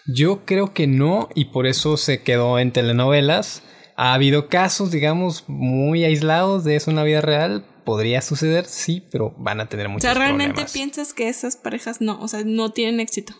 Yo 0.07 0.43
creo 0.43 0.73
que 0.73 0.87
no 0.87 1.29
y 1.35 1.45
por 1.45 1.67
eso 1.67 1.97
se 1.97 2.23
quedó 2.23 2.57
en 2.57 2.71
telenovelas 2.71 3.61
ha 4.01 4.13
habido 4.13 4.47
casos, 4.47 4.91
digamos, 4.91 5.43
muy 5.47 6.05
aislados 6.05 6.63
de 6.63 6.77
eso 6.77 6.89
en 6.89 6.95
la 6.95 7.03
vida 7.03 7.19
real, 7.19 7.65
podría 7.83 8.21
suceder, 8.21 8.63
sí, 8.63 9.05
pero 9.11 9.35
van 9.37 9.59
a 9.59 9.67
tener 9.67 9.89
muchos 9.89 10.05
O 10.05 10.07
sea, 10.07 10.13
¿realmente 10.13 10.53
problemas. 10.53 10.71
piensas 10.71 11.13
que 11.13 11.27
esas 11.27 11.57
parejas 11.57 11.99
no, 11.99 12.17
o 12.21 12.29
sea, 12.29 12.43
no 12.45 12.71
tienen 12.71 13.01
éxito? 13.01 13.33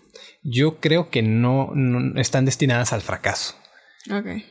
Yo 0.44 0.82
creo 0.82 1.10
que 1.12 1.22
no, 1.22 1.72
no 1.74 2.20
están 2.20 2.44
destinadas 2.44 2.92
al 2.92 3.01
fracaso. 3.01 3.56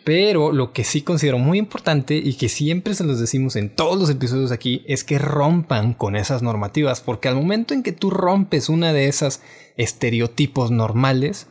Pero 0.05 0.52
lo 0.52 0.73
que 0.73 0.85
sí 0.85 1.00
considero 1.00 1.38
muy 1.38 1.59
importante 1.59 2.17
y 2.17 2.35
que 2.35 2.50
siempre 2.50 2.95
se 2.95 3.05
los 3.05 3.19
decimos 3.19 3.57
en 3.57 3.75
todos 3.75 3.99
los 3.99 4.11
episodios 4.11 4.52
aquí 4.52 4.85
es 4.87 5.05
que 5.05 5.19
rompan 5.19 5.95
con 5.95 6.17
esas 6.17 6.43
normativas, 6.43 7.00
porque 7.00 7.28
al 7.28 7.35
momento 7.35 7.73
en 7.73 7.83
que 7.83 7.93
tú 7.93 8.11
rompes 8.11 8.69
una 8.69 8.93
de 8.93 9.09
esas 9.09 9.43
estereotipos 9.76 10.71
normales, 10.71 11.49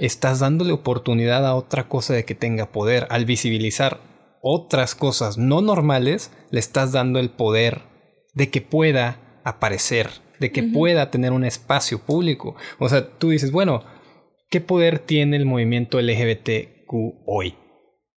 estás 0.00 0.40
dándole 0.40 0.72
oportunidad 0.72 1.46
a 1.46 1.54
otra 1.54 1.88
cosa 1.88 2.14
de 2.14 2.24
que 2.24 2.34
tenga 2.34 2.72
poder. 2.72 3.06
Al 3.10 3.24
visibilizar 3.26 4.00
otras 4.40 4.94
cosas 4.94 5.36
no 5.38 5.60
normales, 5.60 6.30
le 6.50 6.60
estás 6.60 6.92
dando 6.92 7.18
el 7.18 7.30
poder 7.30 7.82
de 8.34 8.50
que 8.50 8.60
pueda 8.62 9.40
aparecer, 9.44 10.08
de 10.40 10.50
que 10.50 10.62
pueda 10.62 11.10
tener 11.10 11.32
un 11.32 11.44
espacio 11.44 11.98
público. 11.98 12.56
O 12.78 12.88
sea, 12.88 13.18
tú 13.18 13.30
dices, 13.30 13.52
bueno, 13.52 13.84
¿qué 14.50 14.60
poder 14.60 14.98
tiene 14.98 15.36
el 15.36 15.46
movimiento 15.46 15.98
Hoy? 17.26 17.54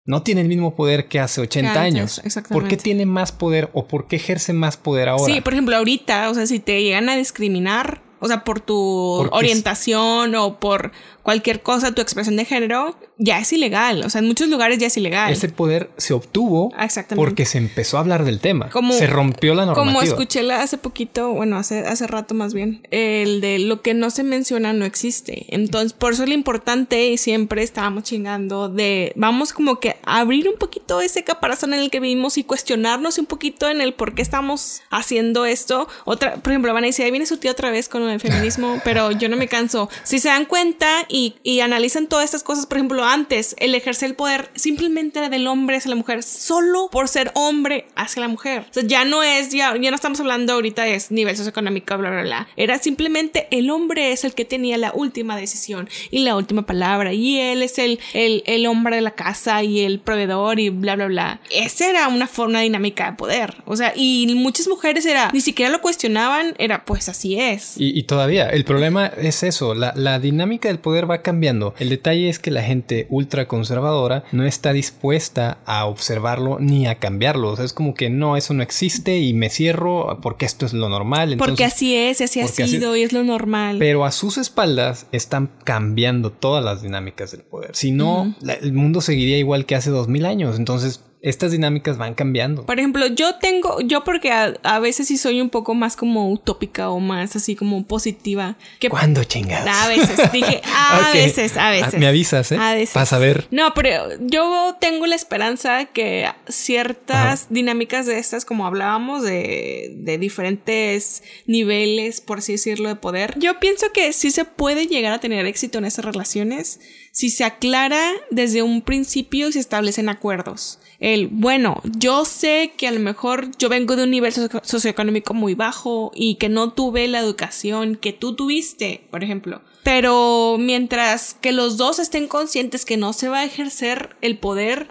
No 0.06 0.22
tiene 0.22 0.42
el 0.42 0.48
mismo 0.48 0.74
poder 0.76 1.08
que 1.08 1.18
hace 1.18 1.40
80 1.40 1.72
Que 1.72 1.78
antes, 1.78 2.18
años. 2.18 2.46
¿Por 2.50 2.68
qué 2.68 2.76
tiene 2.76 3.06
más 3.06 3.32
poder 3.32 3.70
o 3.72 3.86
por 3.88 4.06
qué 4.06 4.16
ejerce 4.16 4.52
más 4.52 4.76
poder 4.76 5.08
ahora? 5.08 5.24
Sí, 5.32 5.40
por 5.40 5.54
ejemplo, 5.54 5.76
ahorita, 5.76 6.28
o 6.30 6.34
sea, 6.34 6.46
si 6.46 6.58
te 6.60 6.82
llegan 6.82 7.08
a 7.08 7.16
discriminar, 7.16 8.02
o 8.20 8.28
sea, 8.28 8.44
por 8.44 8.60
tu 8.60 9.14
Porque 9.18 9.34
es- 9.36 9.38
orientación 9.38 10.34
o 10.34 10.60
por 10.60 10.92
cualquier 11.24 11.62
cosa, 11.62 11.92
tu 11.92 12.02
expresión 12.02 12.36
de 12.36 12.44
género, 12.44 12.96
ya 13.18 13.38
es 13.40 13.52
ilegal. 13.52 14.04
O 14.04 14.10
sea, 14.10 14.20
en 14.20 14.26
muchos 14.28 14.46
lugares 14.48 14.78
ya 14.78 14.86
es 14.86 14.96
ilegal. 14.96 15.32
Ese 15.32 15.48
poder 15.48 15.90
se 15.96 16.12
obtuvo 16.14 16.72
porque 17.16 17.46
se 17.46 17.58
empezó 17.58 17.96
a 17.96 18.00
hablar 18.00 18.24
del 18.24 18.38
tema. 18.40 18.68
Como- 18.70 18.92
se 18.92 19.06
rompió 19.06 19.54
la 19.54 19.64
normativa. 19.66 19.86
Como 19.92 20.02
escuché 20.02 20.40
hace 20.52 20.78
poquito, 20.78 21.30
bueno, 21.30 21.56
hace, 21.56 21.80
hace 21.80 22.06
rato 22.06 22.34
más 22.34 22.54
bien, 22.54 22.86
el 22.90 23.40
de 23.40 23.58
lo 23.58 23.80
que 23.82 23.94
no 23.94 24.10
se 24.10 24.22
menciona 24.22 24.72
no 24.74 24.84
existe. 24.84 25.46
Entonces, 25.48 25.94
por 25.94 26.12
eso 26.12 26.24
es 26.24 26.28
lo 26.28 26.34
importante 26.34 27.08
y 27.08 27.16
siempre 27.16 27.62
estábamos 27.62 28.04
chingando 28.04 28.68
de, 28.68 29.12
vamos 29.16 29.52
como 29.54 29.80
que 29.80 29.96
abrir 30.04 30.48
un 30.48 30.56
poquito 30.58 31.00
ese 31.00 31.24
caparazón 31.24 31.72
en 31.72 31.80
el 31.80 31.90
que 31.90 32.00
vivimos 32.00 32.36
y 32.36 32.44
cuestionarnos 32.44 33.18
un 33.18 33.26
poquito 33.26 33.68
en 33.70 33.80
el 33.80 33.94
por 33.94 34.14
qué 34.14 34.20
estamos 34.22 34.82
haciendo 34.90 35.46
esto. 35.46 35.88
Otra, 36.04 36.36
por 36.36 36.52
ejemplo, 36.52 36.74
van 36.74 36.84
a 36.84 36.88
decir, 36.88 37.04
ahí 37.06 37.10
viene 37.10 37.24
su 37.26 37.38
tía 37.38 37.50
otra 37.52 37.70
vez 37.70 37.88
con 37.88 38.02
el 38.08 38.20
feminismo, 38.20 38.80
pero 38.84 39.10
yo 39.10 39.30
no 39.30 39.36
me 39.36 39.48
canso. 39.48 39.88
Si 40.02 40.18
se 40.18 40.28
dan 40.28 40.44
cuenta 40.44 41.06
y, 41.14 41.60
analizan 41.60 42.08
todas 42.08 42.24
estas 42.24 42.42
cosas, 42.42 42.66
por 42.66 42.78
ejemplo, 42.78 43.04
antes, 43.04 43.54
el 43.60 43.74
ejercer 43.74 44.10
el 44.10 44.16
poder 44.16 44.50
simplemente 44.54 45.20
era 45.20 45.28
del 45.28 45.46
hombre 45.46 45.76
hacia 45.76 45.90
la 45.90 45.94
mujer, 45.94 46.22
solo 46.24 46.88
por 46.90 47.08
ser 47.08 47.30
hombre 47.34 47.86
hacia 47.94 48.20
la 48.20 48.28
mujer. 48.28 48.66
Ya 48.86 49.04
no 49.04 49.22
es, 49.22 49.50
ya, 49.50 49.76
ya 49.80 49.90
no 49.90 49.94
estamos 49.94 50.18
hablando 50.18 50.52
ahorita 50.54 50.82
de 50.82 51.00
nivel 51.10 51.36
socioeconómico, 51.36 51.96
bla, 51.96 52.10
bla, 52.10 52.22
bla. 52.22 52.48
Era 52.56 52.78
simplemente 52.78 53.46
el 53.52 53.70
hombre 53.70 54.10
es 54.10 54.24
el 54.24 54.34
que 54.34 54.44
tenía 54.44 54.76
la 54.76 54.92
última 54.92 55.36
decisión 55.36 55.88
y 56.10 56.20
la 56.20 56.34
última 56.34 56.66
palabra, 56.66 57.12
y 57.12 57.38
él 57.38 57.62
es 57.62 57.78
el, 57.78 58.00
el, 58.12 58.42
el 58.46 58.66
hombre 58.66 58.96
de 58.96 59.02
la 59.02 59.12
casa 59.12 59.62
y 59.62 59.80
el 59.80 60.00
proveedor 60.00 60.58
y 60.58 60.70
bla, 60.70 60.96
bla, 60.96 61.06
bla. 61.06 61.40
Esa 61.50 61.88
era 61.88 62.08
una 62.08 62.26
forma 62.26 62.60
dinámica 62.60 63.12
de 63.12 63.16
poder. 63.16 63.54
O 63.66 63.76
sea, 63.76 63.92
y 63.94 64.32
muchas 64.34 64.66
mujeres 64.66 65.06
era, 65.06 65.30
ni 65.32 65.40
siquiera 65.40 65.70
lo 65.70 65.80
cuestionaban, 65.80 66.54
era 66.58 66.84
pues 66.84 67.08
así 67.08 67.38
es. 67.38 67.74
Y, 67.78 67.96
y 67.96 68.02
todavía, 68.02 68.48
el 68.48 68.64
problema 68.64 69.06
es 69.06 69.44
eso, 69.44 69.74
la, 69.74 69.92
la 69.94 70.18
dinámica 70.18 70.68
del 70.68 70.80
poder 70.80 71.03
va 71.04 71.22
cambiando. 71.22 71.74
El 71.78 71.88
detalle 71.90 72.28
es 72.28 72.38
que 72.38 72.50
la 72.50 72.62
gente 72.62 73.06
ultraconservadora 73.10 74.24
no 74.32 74.44
está 74.44 74.72
dispuesta 74.72 75.58
a 75.66 75.86
observarlo 75.86 76.58
ni 76.60 76.86
a 76.86 76.96
cambiarlo. 76.98 77.50
O 77.50 77.56
sea, 77.56 77.64
es 77.64 77.72
como 77.72 77.94
que 77.94 78.10
no, 78.10 78.36
eso 78.36 78.54
no 78.54 78.62
existe 78.62 79.18
y 79.18 79.34
me 79.34 79.50
cierro 79.50 80.18
porque 80.22 80.46
esto 80.46 80.66
es 80.66 80.72
lo 80.72 80.88
normal. 80.88 81.36
porque 81.38 81.64
así 81.64 81.94
es, 81.94 82.20
así 82.20 82.40
ha 82.40 82.44
así- 82.44 82.66
sido 82.66 82.96
y 82.96 83.02
es 83.02 83.12
lo 83.12 83.22
normal. 83.24 83.76
Pero 83.78 84.04
a 84.04 84.10
sus 84.12 84.38
espaldas 84.38 85.06
están 85.12 85.50
cambiando 85.64 86.30
todas 86.32 86.64
las 86.64 86.82
dinámicas 86.82 87.30
del 87.32 87.42
poder. 87.42 87.70
Si 87.74 87.90
no, 87.92 88.34
la- 88.40 88.54
el 88.54 88.72
mundo 88.72 89.00
seguiría 89.00 89.38
igual 89.38 89.66
que 89.66 89.74
hace 89.74 89.90
dos 89.90 90.08
mil 90.08 90.24
años. 90.26 90.56
Entonces, 90.58 91.02
estas 91.24 91.52
dinámicas 91.52 91.96
van 91.96 92.14
cambiando. 92.14 92.66
Por 92.66 92.78
ejemplo, 92.78 93.06
yo 93.06 93.36
tengo, 93.36 93.80
yo 93.80 94.04
porque 94.04 94.30
a, 94.30 94.54
a 94.62 94.78
veces 94.78 95.08
sí 95.08 95.16
soy 95.16 95.40
un 95.40 95.48
poco 95.48 95.74
más 95.74 95.96
como 95.96 96.30
utópica 96.30 96.90
o 96.90 97.00
más 97.00 97.34
así 97.34 97.56
como 97.56 97.82
positiva. 97.84 98.56
Que 98.78 98.90
¿Cuándo 98.90 99.24
chingados? 99.24 99.66
a 99.66 99.88
veces, 99.88 100.32
dije, 100.32 100.60
a 100.76 101.10
veces, 101.14 101.56
a 101.56 101.70
veces. 101.70 101.94
Ah, 101.94 101.98
Me 101.98 102.06
avisas, 102.06 102.52
¿eh? 102.52 102.58
A 102.60 102.74
veces. 102.74 102.92
Para 102.92 103.06
saber. 103.06 103.46
No, 103.50 103.72
pero 103.74 103.90
yo 104.20 104.76
tengo 104.80 105.06
la 105.06 105.14
esperanza 105.14 105.86
que 105.86 106.28
ciertas 106.46 107.46
dinámicas 107.48 108.04
de 108.04 108.18
estas, 108.18 108.44
como 108.44 108.66
hablábamos, 108.66 109.22
de, 109.22 109.94
de 109.96 110.18
diferentes 110.18 111.22
niveles, 111.46 112.20
por 112.20 112.38
así 112.38 112.52
decirlo, 112.52 112.90
de 112.90 112.96
poder, 112.96 113.38
yo 113.38 113.58
pienso 113.60 113.86
que 113.94 114.12
sí 114.12 114.30
se 114.30 114.44
puede 114.44 114.86
llegar 114.86 115.14
a 115.14 115.20
tener 115.20 115.46
éxito 115.46 115.78
en 115.78 115.86
esas 115.86 116.04
relaciones 116.04 116.80
si 117.14 117.30
se 117.30 117.44
aclara 117.44 118.10
desde 118.32 118.62
un 118.64 118.82
principio 118.82 119.48
y 119.48 119.52
se 119.52 119.60
establecen 119.60 120.08
acuerdos. 120.08 120.80
El, 120.98 121.28
bueno, 121.28 121.80
yo 121.96 122.24
sé 122.24 122.72
que 122.76 122.88
a 122.88 122.92
lo 122.92 122.98
mejor 122.98 123.56
yo 123.56 123.68
vengo 123.68 123.94
de 123.94 124.02
un 124.02 124.10
nivel 124.10 124.32
socio- 124.32 124.60
socioeconómico 124.64 125.32
muy 125.32 125.54
bajo 125.54 126.10
y 126.12 126.34
que 126.36 126.48
no 126.48 126.72
tuve 126.72 127.06
la 127.06 127.20
educación 127.20 127.94
que 127.94 128.12
tú 128.12 128.34
tuviste, 128.34 129.06
por 129.12 129.22
ejemplo. 129.22 129.62
Pero 129.84 130.56
mientras 130.58 131.34
que 131.34 131.52
los 131.52 131.76
dos 131.76 132.00
estén 132.00 132.26
conscientes 132.26 132.84
que 132.84 132.96
no 132.96 133.12
se 133.12 133.28
va 133.28 133.40
a 133.40 133.44
ejercer 133.44 134.16
el 134.20 134.36
poder 134.38 134.88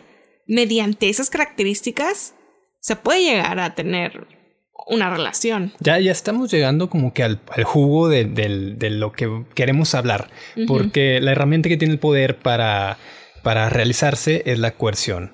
mediante 0.47 1.09
esas 1.09 1.29
características, 1.29 2.35
se 2.79 2.95
puede 2.95 3.23
llegar 3.23 3.59
a 3.59 3.75
tener 3.75 4.42
una 4.87 5.09
relación. 5.09 5.71
Ya, 5.79 5.99
ya 5.99 6.11
estamos 6.11 6.51
llegando 6.51 6.89
como 6.89 7.13
que 7.13 7.23
al, 7.23 7.39
al 7.51 7.63
jugo 7.63 8.09
de, 8.09 8.25
del- 8.25 8.77
de 8.79 8.89
lo 8.89 9.11
que 9.11 9.43
queremos 9.55 9.95
hablar. 9.95 10.29
Porque 10.67 11.19
la 11.21 11.31
herramienta 11.31 11.69
que 11.69 11.77
tiene 11.77 11.93
el 11.93 11.99
poder 11.99 12.37
para, 12.39 12.97
para 13.43 13.69
realizarse 13.69 14.43
es 14.45 14.59
la 14.59 14.71
coerción. 14.71 15.31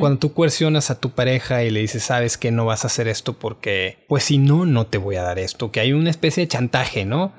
Cuando 0.00 0.18
tú 0.18 0.32
coercionas 0.32 0.90
a 0.90 0.98
tu 0.98 1.10
pareja 1.10 1.62
y 1.62 1.70
le 1.70 1.78
dices, 1.78 2.02
sabes 2.02 2.36
que 2.36 2.50
no 2.50 2.64
vas 2.66 2.82
a 2.82 2.88
hacer 2.88 3.06
esto 3.06 3.34
porque, 3.38 3.98
pues 4.08 4.24
si 4.24 4.36
no, 4.36 4.66
no 4.66 4.86
te 4.88 4.98
voy 4.98 5.14
a 5.14 5.22
dar 5.22 5.38
esto. 5.38 5.70
Que 5.70 5.78
hay 5.78 5.92
una 5.92 6.10
especie 6.10 6.42
de 6.42 6.48
chantaje, 6.48 7.04
¿no? 7.04 7.32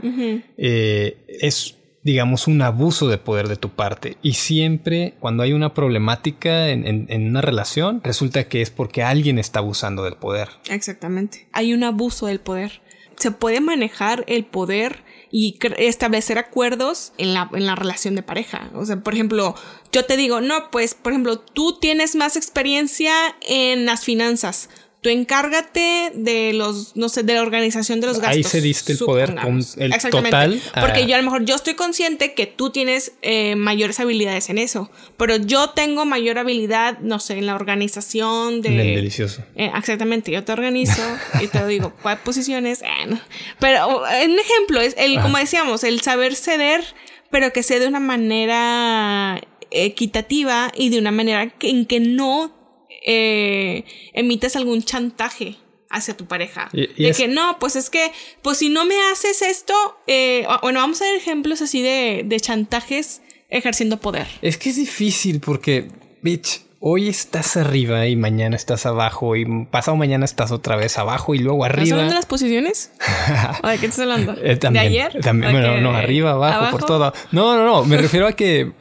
Eh, 0.57 1.17
es, 1.27 1.75
digamos, 2.03 2.47
un 2.47 2.61
abuso 2.61 3.07
de 3.07 3.17
poder 3.17 3.47
de 3.47 3.55
tu 3.57 3.69
parte. 3.69 4.17
Y 4.21 4.33
siempre 4.33 5.13
cuando 5.19 5.43
hay 5.43 5.53
una 5.53 5.73
problemática 5.73 6.69
en, 6.69 6.85
en- 6.87 7.05
en 7.09 7.27
una 7.27 7.41
relación, 7.41 8.01
resulta 8.03 8.43
que 8.45 8.61
es 8.61 8.69
porque 8.71 9.03
alguien 9.03 9.37
está 9.39 9.59
abusando 9.59 10.03
del 10.03 10.15
poder. 10.15 10.49
Exactamente. 10.69 11.47
Hay 11.53 11.73
un 11.73 11.83
abuso 11.83 12.25
del 12.27 12.39
poder. 12.39 12.81
Se 13.17 13.29
puede 13.31 13.61
manejar 13.61 14.23
el 14.27 14.45
poder 14.45 15.03
y 15.29 15.59
establecer 15.77 16.37
acuerdos 16.39 17.13
en 17.17 17.33
la, 17.35 17.49
en 17.53 17.65
la 17.67 17.75
relación 17.75 18.15
de 18.15 18.23
pareja. 18.23 18.69
O 18.73 18.83
sea, 18.85 18.97
por 18.97 19.13
ejemplo, 19.13 19.55
yo 19.91 20.03
te 20.05 20.17
digo, 20.17 20.41
no, 20.41 20.71
pues, 20.71 20.95
por 20.95 21.11
ejemplo, 21.13 21.39
tú 21.39 21.77
tienes 21.79 22.15
más 22.15 22.35
experiencia 22.35 23.13
en 23.47 23.85
las 23.85 24.03
finanzas. 24.03 24.69
Tú 25.01 25.09
encárgate 25.09 26.11
de 26.13 26.53
los, 26.53 26.95
no 26.95 27.09
sé, 27.09 27.23
de 27.23 27.33
la 27.33 27.41
organización 27.41 27.99
de 28.01 28.05
los 28.07 28.19
gastos. 28.19 28.37
Ahí 28.37 28.43
se 28.43 28.61
diste 28.61 28.91
el 28.93 28.99
poder 28.99 29.33
con 29.33 29.59
el 29.77 29.93
total 30.11 30.61
a- 30.73 30.81
Porque 30.81 31.07
yo 31.07 31.15
a 31.15 31.17
lo 31.17 31.23
mejor 31.23 31.43
yo 31.43 31.55
estoy 31.55 31.73
consciente 31.73 32.35
que 32.35 32.45
tú 32.45 32.69
tienes 32.69 33.13
eh, 33.23 33.55
mayores 33.55 33.99
habilidades 33.99 34.49
en 34.51 34.59
eso. 34.59 34.91
Pero 35.17 35.37
yo 35.37 35.71
tengo 35.71 36.05
mayor 36.05 36.37
habilidad, 36.37 36.99
no 36.99 37.19
sé, 37.19 37.39
en 37.39 37.47
la 37.47 37.55
organización 37.55 38.61
de. 38.61 38.69
Del 38.69 38.95
delicioso. 38.95 39.43
Eh, 39.55 39.71
exactamente, 39.75 40.31
yo 40.31 40.43
te 40.43 40.51
organizo 40.51 41.01
y 41.41 41.47
te 41.47 41.65
digo 41.65 41.93
cuál 42.03 42.19
posiciones. 42.19 42.83
Eh, 42.83 43.07
no. 43.07 43.19
Pero 43.59 44.03
un 44.03 44.39
ejemplo 44.39 44.81
es 44.81 44.93
el, 44.99 45.19
como 45.19 45.39
decíamos, 45.39 45.83
el 45.83 46.01
saber 46.01 46.35
ceder, 46.35 46.83
pero 47.31 47.51
que 47.51 47.63
sea 47.63 47.79
de 47.79 47.87
una 47.87 47.99
manera 47.99 49.41
equitativa 49.71 50.71
y 50.75 50.89
de 50.89 50.99
una 50.99 51.11
manera 51.11 51.51
en 51.61 51.85
que 51.87 51.99
no 51.99 52.60
eh, 53.05 53.83
emites 54.13 54.55
algún 54.55 54.83
chantaje 54.83 55.57
hacia 55.89 56.15
tu 56.15 56.25
pareja. 56.25 56.69
Y- 56.73 56.83
y 56.95 57.03
de 57.03 57.09
es- 57.09 57.17
que 57.17 57.27
no, 57.27 57.57
pues 57.59 57.75
es 57.75 57.89
que, 57.89 58.11
pues 58.41 58.57
si 58.59 58.69
no 58.69 58.85
me 58.85 58.95
haces 59.11 59.41
esto, 59.41 59.73
eh, 60.07 60.45
bueno, 60.61 60.79
vamos 60.79 61.01
a 61.01 61.05
ver 61.05 61.15
ejemplos 61.15 61.61
así 61.61 61.81
de, 61.81 62.23
de 62.25 62.39
chantajes 62.39 63.21
ejerciendo 63.49 63.97
poder. 63.97 64.27
Es 64.41 64.57
que 64.57 64.69
es 64.69 64.77
difícil 64.77 65.41
porque, 65.41 65.89
bitch, 66.21 66.61
hoy 66.79 67.09
estás 67.09 67.57
arriba 67.57 68.07
y 68.07 68.15
mañana 68.15 68.55
estás 68.55 68.85
abajo 68.85 69.35
y 69.35 69.45
pasado 69.65 69.97
mañana 69.97 70.23
estás 70.25 70.51
otra 70.51 70.77
vez 70.77 70.97
abajo 70.97 71.35
y 71.35 71.39
luego 71.39 71.65
¿Estás 71.65 71.79
arriba. 71.79 71.95
hablando 71.95 72.13
de 72.13 72.15
las 72.15 72.25
posiciones? 72.25 72.91
¿O 73.63 73.67
de 73.67 73.77
qué 73.77 73.85
estás 73.87 73.99
hablando? 73.99 74.33
Eh, 74.41 74.55
también, 74.55 74.83
¿De 74.85 74.89
ayer? 74.89 75.21
También, 75.21 75.53
¿O 75.53 75.59
bueno, 75.59 75.81
no, 75.81 75.91
arriba, 75.95 76.31
abajo, 76.31 76.71
por 76.71 76.85
todo. 76.85 77.13
No, 77.33 77.55
no, 77.57 77.65
no. 77.65 77.83
Me 77.83 77.97
refiero 77.97 78.25
a 78.27 78.31
que 78.33 78.71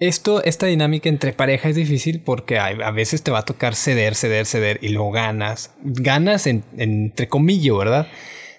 esto, 0.00 0.42
esta 0.42 0.66
dinámica 0.66 1.08
entre 1.08 1.32
pareja 1.32 1.68
es 1.68 1.76
difícil 1.76 2.20
porque 2.20 2.58
a, 2.58 2.66
a 2.66 2.90
veces 2.90 3.22
te 3.22 3.30
va 3.30 3.40
a 3.40 3.44
tocar 3.44 3.74
ceder, 3.74 4.14
ceder, 4.14 4.46
ceder 4.46 4.78
y 4.82 4.88
luego 4.88 5.12
ganas. 5.12 5.72
Ganas 5.82 6.46
en- 6.46 6.64
entre 6.78 7.28
comillas, 7.28 7.76
¿verdad? 7.76 8.08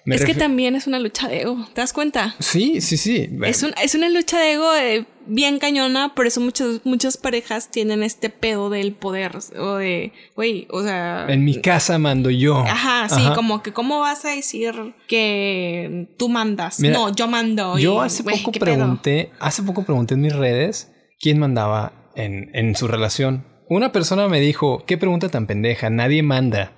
Me 0.04 0.16
es 0.16 0.24
que 0.24 0.34
también 0.34 0.74
es 0.74 0.88
una 0.88 0.98
lucha 0.98 1.28
de 1.28 1.42
ego, 1.42 1.64
¿te 1.74 1.80
das 1.80 1.92
cuenta? 1.92 2.34
Sí, 2.40 2.80
sí, 2.80 2.96
sí. 2.96 3.28
Es, 3.44 3.62
un- 3.62 3.72
es 3.80 3.94
una 3.94 4.08
lucha 4.08 4.36
de 4.40 4.52
ego 4.54 4.72
de, 4.72 5.06
bien 5.26 5.60
cañona, 5.60 6.12
por 6.16 6.26
eso 6.26 6.40
muchas, 6.40 6.80
muchas 6.82 7.16
parejas 7.16 7.70
tienen 7.70 8.02
este 8.02 8.28
pedo 8.28 8.68
del 8.68 8.94
poder, 8.94 9.38
o 9.56 9.76
de, 9.76 10.12
güey, 10.34 10.66
o 10.70 10.82
sea... 10.82 11.26
En 11.28 11.44
mi 11.44 11.60
casa 11.60 11.98
mando 12.00 12.30
yo. 12.30 12.58
Ajá, 12.66 13.08
sí, 13.08 13.22
como 13.36 13.62
que 13.62 13.72
cómo 13.72 14.00
vas 14.00 14.24
a 14.24 14.30
decir 14.30 14.74
que 15.06 16.08
tú 16.16 16.28
mandas. 16.28 16.80
no, 16.80 17.14
yo 17.14 17.28
mando. 17.28 17.78
Yo 17.78 18.00
hace 18.00 18.24
poco 18.24 18.50
pregunté, 18.50 19.30
hace 19.38 19.62
poco 19.62 19.84
pregunté 19.84 20.14
en 20.14 20.20
mis 20.22 20.32
redes 20.34 20.91
quién 21.22 21.38
mandaba 21.38 21.92
en, 22.16 22.50
en 22.52 22.74
su 22.74 22.88
relación. 22.88 23.44
Una 23.68 23.92
persona 23.92 24.28
me 24.28 24.40
dijo, 24.40 24.84
qué 24.86 24.98
pregunta 24.98 25.30
tan 25.30 25.46
pendeja, 25.46 25.88
nadie 25.88 26.22
manda. 26.22 26.72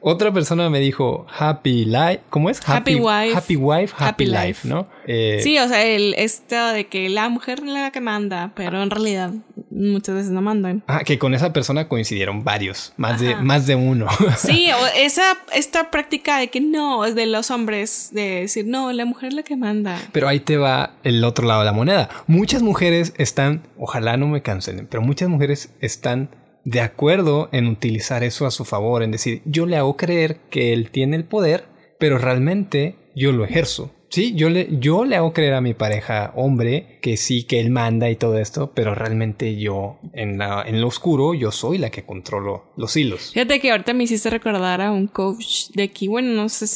Otra 0.00 0.32
persona 0.32 0.70
me 0.70 0.80
dijo 0.80 1.26
Happy 1.38 1.84
Life, 1.84 2.20
¿cómo 2.30 2.50
es? 2.50 2.60
Happy, 2.66 2.96
Wife. 2.96 3.36
Happy 3.36 3.56
Wife, 3.56 3.94
Happy, 3.98 4.26
life. 4.26 4.66
¿no? 4.68 4.88
Eh, 5.06 5.40
sí, 5.42 5.58
o 5.58 5.68
sea, 5.68 5.84
el 5.84 6.14
esto 6.14 6.68
de 6.72 6.86
que 6.86 7.08
la 7.08 7.28
mujer 7.28 7.60
es 7.60 7.66
la 7.66 7.90
que 7.90 8.00
manda, 8.00 8.52
pero 8.54 8.82
en 8.82 8.90
realidad 8.90 9.32
muchas 9.70 10.14
veces 10.14 10.30
no 10.30 10.42
mandan. 10.42 10.82
Ah, 10.86 11.00
que 11.04 11.18
con 11.18 11.34
esa 11.34 11.52
persona 11.52 11.88
coincidieron 11.88 12.44
varios, 12.44 12.92
más 12.96 13.20
de 13.20 13.36
más 13.36 13.66
de 13.66 13.74
uno. 13.74 14.06
Sí, 14.36 14.70
o 14.72 14.86
esa 14.96 15.38
esta 15.54 15.90
práctica 15.90 16.38
de 16.38 16.48
que 16.48 16.60
no 16.60 17.04
es 17.04 17.14
de 17.14 17.26
los 17.26 17.50
hombres 17.50 18.10
de 18.12 18.42
decir, 18.42 18.66
"No, 18.66 18.92
la 18.92 19.04
mujer 19.04 19.28
es 19.28 19.34
la 19.34 19.42
que 19.42 19.56
manda." 19.56 19.98
Pero 20.12 20.28
ahí 20.28 20.40
te 20.40 20.56
va 20.56 20.92
el 21.02 21.22
otro 21.24 21.46
lado 21.46 21.60
de 21.60 21.66
la 21.66 21.72
moneda. 21.72 22.08
Muchas 22.26 22.62
mujeres 22.62 23.12
están, 23.16 23.62
ojalá 23.78 24.16
no 24.16 24.26
me 24.26 24.42
cancelen, 24.42 24.86
pero 24.86 25.02
muchas 25.02 25.28
mujeres 25.28 25.72
están 25.80 26.30
de 26.64 26.80
acuerdo 26.80 27.48
en 27.52 27.66
utilizar 27.66 28.22
eso 28.22 28.46
a 28.46 28.50
su 28.50 28.64
favor, 28.64 29.02
en 29.02 29.10
decir, 29.10 29.42
yo 29.44 29.66
le 29.66 29.76
hago 29.76 29.96
creer 29.96 30.38
que 30.50 30.72
él 30.72 30.90
tiene 30.90 31.16
el 31.16 31.24
poder, 31.24 31.64
pero 31.98 32.18
realmente 32.18 32.96
yo 33.14 33.32
lo 33.32 33.44
ejerzo. 33.44 33.92
Sí, 34.10 34.34
yo 34.34 34.50
le, 34.50 34.66
yo 34.80 35.04
le 35.04 35.14
hago 35.14 35.32
creer 35.32 35.54
a 35.54 35.60
mi 35.60 35.72
pareja 35.72 36.32
hombre 36.34 36.98
que 37.00 37.16
sí, 37.16 37.44
que 37.44 37.60
él 37.60 37.70
manda 37.70 38.10
y 38.10 38.16
todo 38.16 38.38
esto, 38.38 38.72
pero 38.74 38.92
realmente 38.94 39.56
yo 39.56 39.98
en, 40.14 40.38
la, 40.38 40.64
en 40.66 40.80
lo 40.80 40.88
oscuro, 40.88 41.32
yo 41.32 41.52
soy 41.52 41.78
la 41.78 41.90
que 41.90 42.04
controlo 42.04 42.72
los 42.76 42.96
hilos. 42.96 43.30
Fíjate 43.32 43.60
que 43.60 43.70
ahorita 43.70 43.94
me 43.94 44.04
hiciste 44.04 44.28
recordar 44.28 44.80
a 44.80 44.90
un 44.90 45.06
coach 45.06 45.68
de 45.74 45.84
aquí, 45.84 46.08
bueno, 46.08 46.32
no 46.32 46.48
sé 46.48 46.66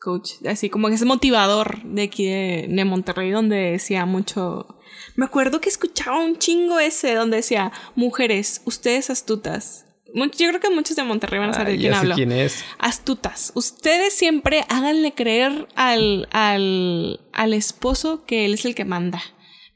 coach, 0.00 0.32
así 0.48 0.68
como 0.68 0.88
que 0.88 0.94
es 0.94 1.04
motivador 1.04 1.82
de 1.84 2.02
aquí 2.02 2.26
de, 2.26 2.66
de 2.68 2.84
Monterrey, 2.84 3.30
donde 3.30 3.72
decía 3.72 4.04
mucho 4.06 4.66
me 5.14 5.24
acuerdo 5.24 5.60
que 5.60 5.68
escuchaba 5.68 6.18
un 6.18 6.38
chingo 6.38 6.78
ese 6.78 7.14
donde 7.14 7.38
decía, 7.38 7.72
mujeres, 7.94 8.62
ustedes 8.64 9.10
astutas. 9.10 9.86
Yo 10.14 10.48
creo 10.48 10.60
que 10.60 10.70
muchos 10.70 10.96
de 10.96 11.04
Monterrey 11.04 11.40
van 11.40 11.50
a 11.50 11.54
saber 11.54 11.78
quién 11.78 11.94
hablo. 11.94 12.14
quién 12.14 12.32
es. 12.32 12.64
Astutas. 12.78 13.52
Ustedes 13.54 14.12
siempre 14.12 14.64
háganle 14.68 15.14
creer 15.14 15.68
al, 15.74 16.28
al, 16.32 17.20
al 17.32 17.54
esposo 17.54 18.24
que 18.26 18.44
él 18.44 18.54
es 18.54 18.64
el 18.64 18.74
que 18.74 18.84
manda. 18.84 19.22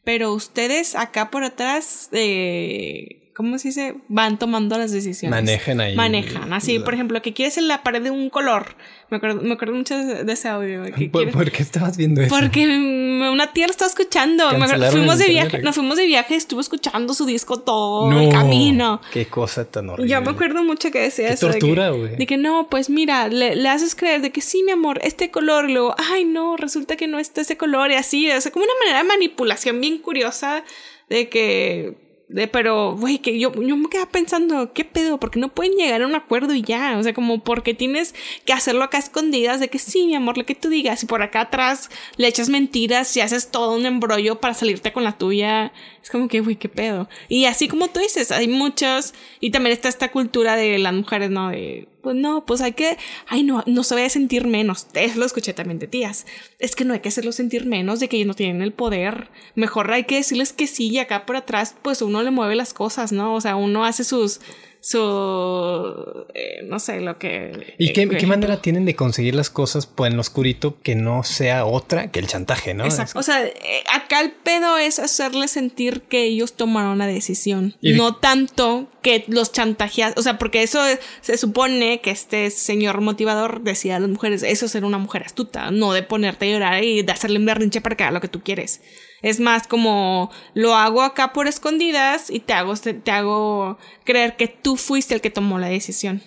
Pero 0.04 0.32
ustedes 0.34 0.94
acá 0.94 1.30
por 1.30 1.42
atrás, 1.42 2.10
eh, 2.12 3.25
¿cómo 3.36 3.58
se 3.58 3.68
dice? 3.68 3.94
Van 4.08 4.38
tomando 4.38 4.78
las 4.78 4.92
decisiones. 4.92 5.30
Manejan 5.30 5.78
ahí. 5.78 5.94
Manejan. 5.94 6.54
Así, 6.54 6.78
por 6.78 6.94
ejemplo, 6.94 7.20
que 7.20 7.34
quieres 7.34 7.58
en 7.58 7.68
la 7.68 7.82
pared 7.82 8.02
de 8.02 8.10
un 8.10 8.30
color. 8.30 8.76
Me 9.10 9.18
acuerdo, 9.18 9.42
me 9.42 9.52
acuerdo 9.52 9.74
mucho 9.74 9.94
de 9.94 10.32
ese 10.32 10.48
audio. 10.48 10.84
¿Por, 11.12 11.52
qué 11.52 11.62
estabas 11.62 11.98
viendo 11.98 12.22
eso? 12.22 12.34
Porque 12.34 12.66
una 12.66 13.52
tía 13.52 13.66
lo 13.66 13.72
estaba 13.72 13.90
escuchando. 13.90 14.48
fuimos 14.90 15.18
de 15.18 15.28
viaje, 15.28 15.58
nos 15.58 15.74
fuimos 15.74 15.98
de 15.98 16.06
viaje 16.06 16.32
y 16.32 16.36
estuvo 16.38 16.62
escuchando 16.62 17.12
su 17.12 17.26
disco 17.26 17.60
todo 17.60 18.10
el 18.18 18.30
camino. 18.30 19.02
Qué 19.12 19.26
cosa 19.26 19.66
tan 19.66 19.90
horrible. 19.90 20.10
Yo 20.10 20.22
me 20.22 20.30
acuerdo 20.30 20.64
mucho 20.64 20.90
que 20.90 21.00
decía 21.00 21.28
qué 21.28 21.34
eso. 21.34 21.50
tortura, 21.50 21.90
güey. 21.90 22.16
De, 22.16 22.26
que 22.26 22.38
no, 22.38 22.68
pues 22.70 22.88
mira, 22.88 23.28
le, 23.28 23.68
haces 23.68 23.94
creer 23.94 24.22
de 24.22 24.32
que 24.32 24.40
sí, 24.40 24.62
mi 24.62 24.72
amor, 24.72 24.98
este 25.02 25.30
color. 25.30 25.68
Y 25.68 25.74
luego, 25.74 25.94
ay, 26.10 26.24
no, 26.24 26.56
resulta 26.56 26.96
que 26.96 27.06
no 27.06 27.18
está 27.18 27.42
ese 27.42 27.58
color. 27.58 27.90
Y 27.90 27.96
así, 27.96 28.30
o 28.30 28.40
sea, 28.40 28.50
como 28.50 28.64
una 28.64 28.74
manera 28.80 29.02
de 29.02 29.08
manipulación 29.08 29.78
bien 29.78 29.98
curiosa 29.98 30.64
de 31.10 31.28
que 31.28 32.05
pero, 32.52 32.96
güey, 32.96 33.18
que 33.18 33.38
yo, 33.38 33.52
yo 33.54 33.76
me 33.76 33.88
quedaba 33.88 34.10
pensando, 34.10 34.72
¿qué 34.72 34.84
pedo? 34.84 35.20
Porque 35.20 35.38
no 35.38 35.54
pueden 35.54 35.74
llegar 35.74 36.02
a 36.02 36.06
un 36.06 36.14
acuerdo 36.16 36.54
y 36.54 36.62
ya. 36.62 36.98
O 36.98 37.02
sea, 37.02 37.14
como 37.14 37.44
porque 37.44 37.72
tienes 37.72 38.14
que 38.44 38.52
hacerlo 38.52 38.82
acá 38.82 38.98
escondidas 38.98 39.60
de 39.60 39.68
que 39.68 39.78
sí, 39.78 40.06
mi 40.06 40.16
amor, 40.16 40.36
lo 40.36 40.44
que 40.44 40.56
tú 40.56 40.68
digas. 40.68 41.04
Y 41.04 41.06
por 41.06 41.22
acá 41.22 41.42
atrás 41.42 41.88
le 42.16 42.26
echas 42.26 42.48
mentiras 42.48 43.16
y 43.16 43.20
haces 43.20 43.50
todo 43.52 43.76
un 43.76 43.86
embrollo 43.86 44.40
para 44.40 44.54
salirte 44.54 44.92
con 44.92 45.04
la 45.04 45.16
tuya. 45.16 45.72
Es 46.02 46.10
como 46.10 46.26
que, 46.26 46.40
güey, 46.40 46.56
qué 46.56 46.68
pedo. 46.68 47.08
Y 47.28 47.44
así 47.44 47.68
como 47.68 47.88
tú 47.88 48.00
dices, 48.00 48.32
hay 48.32 48.48
muchos. 48.48 49.14
Y 49.38 49.50
también 49.50 49.72
está 49.72 49.88
esta 49.88 50.10
cultura 50.10 50.56
de 50.56 50.78
las 50.78 50.94
mujeres, 50.94 51.30
¿no? 51.30 51.50
De 51.50 51.86
pues 52.06 52.14
no, 52.14 52.46
pues 52.46 52.60
hay 52.60 52.74
que, 52.74 52.98
ay, 53.26 53.42
no, 53.42 53.64
no 53.66 53.82
se 53.82 53.96
vaya 53.96 54.06
a 54.06 54.10
sentir 54.10 54.46
menos. 54.46 54.86
Eso 54.94 55.18
lo 55.18 55.26
escuché 55.26 55.52
también 55.54 55.80
de 55.80 55.88
tías. 55.88 56.24
Es 56.60 56.76
que 56.76 56.84
no 56.84 56.94
hay 56.94 57.00
que 57.00 57.08
hacerlo 57.08 57.32
sentir 57.32 57.66
menos 57.66 57.98
de 57.98 58.08
que 58.08 58.14
ellos 58.14 58.28
no 58.28 58.34
tienen 58.34 58.62
el 58.62 58.72
poder. 58.72 59.28
Mejor 59.56 59.90
hay 59.90 60.04
que 60.04 60.14
decirles 60.14 60.52
que 60.52 60.68
sí 60.68 60.88
y 60.88 61.00
acá 61.00 61.26
por 61.26 61.34
atrás, 61.34 61.74
pues 61.82 62.02
uno 62.02 62.22
le 62.22 62.30
mueve 62.30 62.54
las 62.54 62.74
cosas, 62.74 63.10
¿no? 63.10 63.34
O 63.34 63.40
sea, 63.40 63.56
uno 63.56 63.84
hace 63.84 64.04
sus, 64.04 64.40
su 64.86 66.26
eh, 66.32 66.60
no 66.62 66.78
sé 66.78 67.00
lo 67.00 67.18
que 67.18 67.74
y 67.76 67.92
qué, 67.92 68.08
qué, 68.08 68.26
manera 68.28 68.62
tienen 68.62 68.84
de 68.84 68.94
conseguir 68.94 69.34
las 69.34 69.50
cosas 69.50 69.88
pues 69.88 70.12
en 70.12 70.16
lo 70.16 70.20
oscurito 70.20 70.80
que 70.80 70.94
no 70.94 71.24
sea 71.24 71.64
otra 71.64 72.12
que 72.12 72.20
el 72.20 72.28
chantaje 72.28 72.72
no 72.72 72.84
Exacto. 72.84 73.18
o 73.18 73.22
sea 73.24 73.44
eh, 73.44 73.52
acá 73.92 74.20
el 74.20 74.30
pedo 74.30 74.78
es 74.78 75.00
hacerles 75.00 75.50
sentir 75.50 76.02
que 76.02 76.22
ellos 76.22 76.52
tomaron 76.52 76.98
la 76.98 77.08
decisión 77.08 77.74
no 77.82 78.14
tanto 78.14 78.88
que 79.02 79.24
los 79.26 79.50
chantajeas 79.50 80.14
o 80.16 80.22
sea 80.22 80.38
porque 80.38 80.62
eso 80.62 80.80
se 81.20 81.36
supone 81.36 82.00
que 82.00 82.12
este 82.12 82.50
señor 82.50 83.00
motivador 83.00 83.62
decía 83.62 83.96
a 83.96 83.98
las 83.98 84.08
mujeres 84.08 84.44
eso 84.44 84.66
es 84.66 84.70
ser 84.70 84.84
una 84.84 84.98
mujer 84.98 85.24
astuta 85.24 85.72
no 85.72 85.94
de 85.94 86.04
ponerte 86.04 86.46
a 86.46 86.52
llorar 86.52 86.84
y 86.84 87.02
de 87.02 87.10
hacerle 87.10 87.40
un 87.40 87.46
berrinche 87.46 87.80
para 87.80 87.96
que 87.96 88.04
haga 88.04 88.12
lo 88.12 88.20
que 88.20 88.28
tú 88.28 88.40
quieres 88.44 88.82
es 89.26 89.40
más 89.40 89.66
como 89.66 90.30
lo 90.54 90.76
hago 90.76 91.02
acá 91.02 91.32
por 91.32 91.48
escondidas 91.48 92.30
y 92.30 92.38
te 92.38 92.52
hago, 92.52 92.74
te 92.76 93.10
hago 93.10 93.76
creer 94.04 94.36
que 94.36 94.46
tú 94.46 94.76
fuiste 94.76 95.14
el 95.14 95.20
que 95.20 95.30
tomó 95.30 95.58
la 95.58 95.66
decisión. 95.66 96.22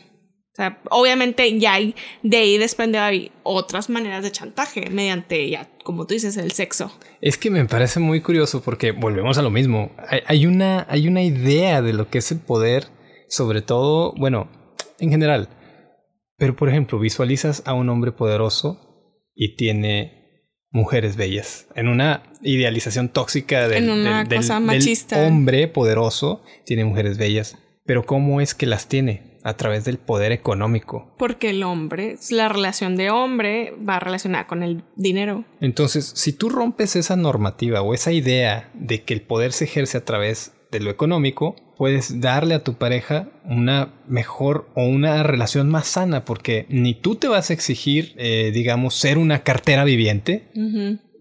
O 0.52 0.56
sea, 0.56 0.82
obviamente 0.92 1.58
ya 1.58 1.76
hay, 1.76 1.96
de 2.24 2.36
ahí 2.36 2.58
desprende 2.58 3.32
otras 3.44 3.90
maneras 3.90 4.22
de 4.22 4.34
chantaje 4.34 4.90
mediante 4.90 5.50
ya, 5.50 5.70
como 5.86 6.06
tú 6.06 6.14
dices, 6.14 6.36
el 6.36 6.52
sexo. 6.52 6.92
Es 7.22 7.38
que 7.38 7.50
me 7.50 7.64
parece 7.64 8.02
muy 8.02 8.20
curioso 8.20 8.62
porque 8.62 8.92
volvemos 8.92 9.38
a 9.38 9.44
lo 9.44 9.50
mismo. 9.50 9.92
Hay, 10.26 10.46
una, 10.46 10.86
hay 10.90 11.08
una 11.08 11.24
idea 11.24 11.82
de 11.82 11.94
lo 11.94 12.10
que 12.10 12.18
es 12.18 12.34
el 12.34 12.40
poder, 12.40 12.88
sobre 13.30 13.62
todo, 13.62 14.14
bueno, 14.18 14.50
en 15.00 15.10
general. 15.10 15.48
Pero 16.36 16.54
por 16.58 16.68
ejemplo, 16.68 17.00
visualizas 17.00 17.64
a 17.66 17.74
un 17.74 17.88
hombre 17.88 18.12
poderoso 18.12 19.22
y 19.34 19.56
tiene 19.56 20.19
mujeres 20.72 21.16
bellas. 21.16 21.68
En 21.76 21.88
una 21.88 22.24
idealización 22.42 23.10
tóxica 23.10 23.68
del, 23.68 23.90
hombre 23.90 25.68
poderoso, 25.68 26.44
tiene 26.66 26.86
mujeres 26.86 27.18
bellas. 27.18 27.58
Pero 27.86 28.06
¿cómo 28.06 28.40
es 28.42 28.54
que 28.54 28.66
las 28.66 28.88
tiene? 28.88 29.40
A 29.44 29.56
través 29.56 29.86
del 29.86 29.98
poder 29.98 30.32
económico. 30.32 31.16
Porque 31.18 31.50
el 31.50 31.64
hombre, 31.64 32.18
la 32.30 32.50
relación 32.50 32.98
de 32.98 33.10
hombre 33.10 33.74
va 33.88 34.00
relacionada 34.00 34.48
con 34.48 34.64
el 34.64 34.84
dinero. 34.96 35.46
Entonces, 35.62 36.12
si 36.16 36.34
tú 36.34 36.50
rompes 36.50 36.96
esa 36.96 37.16
normativa 37.16 37.82
o 37.82 37.94
esa 37.94 38.12
idea 38.12 38.70
de 38.74 39.04
que 39.04 39.14
el 39.14 39.22
poder 39.22 39.54
se 39.54 39.64
ejerce 39.64 39.98
a 39.98 40.06
través 40.06 40.54
de 40.72 40.80
lo 40.80 40.92
económico, 40.92 41.56
puedes 41.78 42.20
darle 42.22 42.56
a 42.56 42.64
tu 42.64 42.76
pareja 42.76 43.30
una 43.46 43.94
mejor 44.08 44.70
o 44.76 44.86
una 44.86 45.24
relación 45.24 45.70
más 45.70 45.88
sana, 45.88 46.26
porque 46.26 46.66
ni 46.70 46.94
tú 46.94 47.16
te 47.16 47.28
vas 47.28 47.50
a 47.50 47.54
exigir, 47.54 48.14
eh, 48.18 48.52
digamos, 48.54 48.96
ser 48.96 49.18
una 49.18 49.44
cartera 49.44 49.84
viviente, 49.84 50.50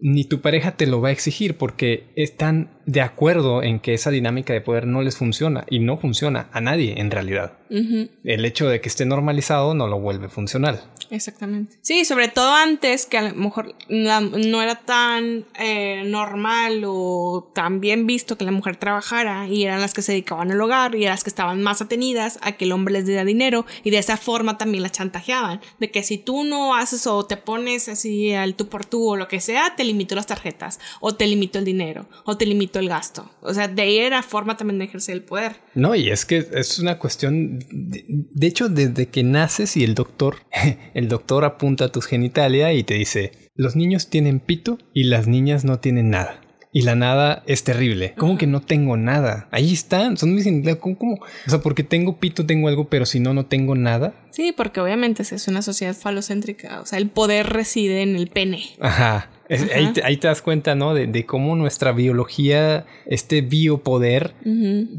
ni 0.01 0.25
tu 0.25 0.41
pareja 0.41 0.77
te 0.77 0.87
lo 0.87 1.01
va 1.01 1.09
a 1.09 1.13
exigir, 1.13 1.57
porque 1.57 2.13
están 2.15 2.79
de 2.87 3.01
acuerdo 3.01 3.63
en 3.63 3.81
que 3.81 3.95
esa 3.95 4.11
dinámica 4.11 4.53
de 4.53 4.61
poder 4.61 4.87
no 4.87 5.03
les 5.03 5.17
funciona 5.17 5.65
y 5.69 5.81
no 5.81 5.97
funciona 5.97 6.49
a 6.53 6.61
nadie 6.61 7.01
en 7.01 7.11
realidad. 7.11 7.59
El 7.71 8.45
hecho 8.45 8.69
de 8.69 8.81
que 8.81 8.89
esté 8.89 9.07
normalizado 9.07 9.75
no 9.75 9.87
lo 9.87 9.99
vuelve 10.01 10.29
funcional. 10.29 10.83
Exactamente. 11.11 11.77
Sí, 11.81 12.05
sobre 12.05 12.29
todo 12.29 12.53
antes, 12.55 13.07
que 13.07 13.19
a 13.19 13.23
lo 13.23 13.35
mejor 13.35 13.75
no 13.89 14.63
era 14.63 14.77
tan 14.77 15.45
eh, 15.59 16.03
normal 16.05 16.83
o 16.87 17.51
tan 17.55 17.81
bien 17.81 18.07
visto 18.07 18.37
que 18.37 18.45
la 18.45 18.51
mujer 18.51 18.77
trabajara 18.77 19.49
y 19.49 19.65
eran 19.65 19.81
las 19.81 19.95
que 19.95 20.03
se 20.03 20.13
dedicaban 20.13 20.51
al 20.51 20.61
hogar 20.61 20.95
y 20.95 21.03
eran 21.03 21.15
las 21.15 21.25
que 21.25 21.31
estaban 21.31 21.63
más 21.63 21.81
atenidas 21.81 22.39
a 22.43 22.53
que 22.53 22.65
el 22.65 22.73
hombre 22.73 22.93
les 22.93 23.07
diera 23.07 23.25
dinero 23.25 23.65
y 23.85 23.91
de 23.91 23.99
esa 23.99 24.17
forma 24.17 24.59
también 24.59 24.83
la 24.83 24.91
chantajeaban. 24.91 25.61
De 25.79 25.91
que 25.91 26.03
si 26.03 26.19
tú 26.19 26.45
no 26.45 26.75
haces 26.75 27.07
o 27.07 27.25
te 27.27 27.37
pones 27.37 27.89
así 27.89 28.33
al 28.33 28.55
tú 28.55 28.69
por 28.69 28.85
tú 28.85 29.11
o 29.11 29.17
lo 29.17 29.29
que 29.29 29.41
sea, 29.41 29.75
te 29.77 29.85
limito 29.85 30.15
las 30.15 30.27
tarjetas 30.27 30.79
o 31.01 31.15
te 31.15 31.27
limito 31.27 31.59
el 31.59 31.65
dinero 31.65 32.07
o 32.25 32.37
te 32.37 32.47
limito 32.47 32.79
el 32.79 32.89
gasto. 32.89 33.31
O 33.41 33.55
sea, 33.55 33.69
de 33.69 33.83
ahí 33.83 33.99
era 33.99 34.23
forma 34.23 34.57
también 34.57 34.79
de 34.79 34.87
ejercer 34.87 35.15
el 35.15 35.23
poder. 35.23 35.57
No, 35.75 35.95
y 35.95 36.11
es 36.11 36.25
que 36.25 36.47
es 36.53 36.79
una 36.79 36.99
cuestión, 36.99 37.61
de, 37.71 38.47
hecho, 38.47 38.69
desde 38.69 39.09
que 39.09 39.23
naces 39.23 39.77
y 39.77 39.85
el 39.85 39.95
doctor, 39.95 40.39
el 40.99 41.09
doctor 41.09 41.45
apunta 41.45 41.85
a 41.85 41.93
tus 41.93 42.07
genitalia 42.07 42.73
y 42.73 42.83
te 42.83 42.95
dice, 42.95 43.31
los 43.55 43.77
niños 43.77 44.11
tienen 44.11 44.41
pito 44.41 44.79
y 44.93 45.05
las 45.05 45.29
niñas 45.29 45.65
no 45.65 45.79
tienen 45.79 46.11
nada. 46.11 46.41
y 46.71 46.83
la 46.83 46.97
nada 46.97 47.43
es 47.47 47.65
terrible. 47.65 48.15
¿Cómo 48.19 48.37
que 48.37 48.47
no 48.47 48.61
tengo 48.61 48.97
nada? 48.97 49.49
Ahí 49.53 49.73
están, 49.73 50.17
son 50.17 50.35
mis 50.35 50.47
¿cómo, 50.79 50.99
¿cómo? 50.99 51.15
O 51.15 51.51
sea, 51.51 51.61
porque 51.61 51.83
tengo 51.83 52.19
pito, 52.19 52.45
tengo 52.45 52.69
algo, 52.69 52.89
pero 52.89 53.07
si 53.07 53.21
no, 53.21 53.33
no 53.33 53.47
tengo 53.47 53.75
nada. 53.75 54.13
Sí, 54.33 54.53
porque 54.55 54.81
obviamente 54.81 55.23
es 55.23 55.49
una 55.49 55.63
sociedad 55.63 55.95
falocéntrica. 55.95 56.81
O 56.81 56.87
sea, 56.87 56.99
el 56.99 57.09
poder 57.09 57.47
reside 57.47 58.03
en 58.03 58.17
el 58.17 58.29
pene. 58.29 58.63
Ajá. 58.81 59.31
ahí, 59.49 59.93
te, 59.95 60.05
ahí, 60.05 60.19
te, 60.19 60.29
das 60.29 60.43
cuenta, 60.43 60.75
¿no? 60.75 60.95
De, 60.95 61.07
de, 61.07 61.25
cómo 61.25 61.57
nuestra 61.57 61.93
biología, 61.93 62.85
este 63.07 63.41
biopoder 63.41 64.35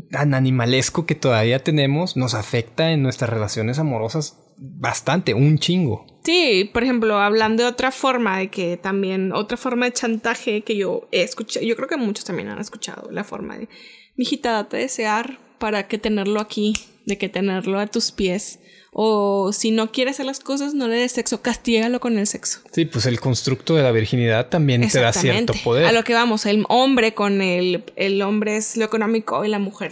tan 0.09 0.33
animalesco 0.33 1.05
que 1.05 1.15
todavía 1.15 1.59
tenemos, 1.59 2.17
nos 2.17 2.33
afecta 2.33 2.91
en 2.91 3.03
nuestras 3.03 3.29
relaciones 3.29 3.77
amorosas 3.77 4.37
bastante, 4.59 5.33
un 5.33 5.57
chingo. 5.57 6.05
Sí, 6.23 6.69
por 6.73 6.83
ejemplo, 6.83 7.17
hablando 7.17 7.63
de 7.63 7.69
otra 7.69 7.91
forma 7.91 8.37
de 8.37 8.49
que 8.49 8.77
también, 8.77 9.31
otra 9.31 9.57
forma 9.57 9.85
de 9.85 9.93
chantaje 9.93 10.61
que 10.61 10.75
yo 10.75 11.07
he 11.11 11.23
escuchado, 11.23 11.65
yo 11.65 11.75
creo 11.75 11.87
que 11.87 11.97
muchos 11.97 12.25
también 12.25 12.49
han 12.49 12.59
escuchado, 12.59 13.09
la 13.11 13.23
forma 13.23 13.57
de, 13.57 13.69
mijita, 14.15 14.51
date 14.51 14.77
desear 14.77 15.39
para 15.59 15.87
que 15.87 15.97
tenerlo 15.97 16.39
aquí, 16.39 16.75
de 17.05 17.17
que 17.17 17.29
tenerlo 17.29 17.79
a 17.79 17.87
tus 17.87 18.11
pies. 18.11 18.59
O 18.91 19.53
si 19.53 19.69
no 19.69 19.91
quiere 19.91 20.11
hacer 20.11 20.25
las 20.25 20.39
cosas, 20.39 20.73
no 20.73 20.87
le 20.87 20.95
des 20.95 21.11
sexo, 21.11 21.41
castígalo 21.41 21.99
con 21.99 22.17
el 22.17 22.25
sexo. 22.25 22.61
Sí, 22.71 22.85
pues 22.85 23.05
el 23.05 23.19
constructo 23.19 23.75
de 23.75 23.83
la 23.83 23.91
virginidad 23.91 24.49
también 24.49 24.87
te 24.89 24.99
da 24.99 25.13
cierto 25.13 25.53
poder. 25.63 25.85
A 25.85 25.91
lo 25.91 26.03
que 26.03 26.13
vamos, 26.13 26.45
el 26.47 26.65
hombre 26.69 27.13
con 27.13 27.41
el, 27.41 27.83
el 27.95 28.21
hombre 28.23 28.57
es 28.57 28.77
lo 28.77 28.85
económico 28.85 29.45
y 29.45 29.47
la 29.47 29.59
mujer 29.59 29.91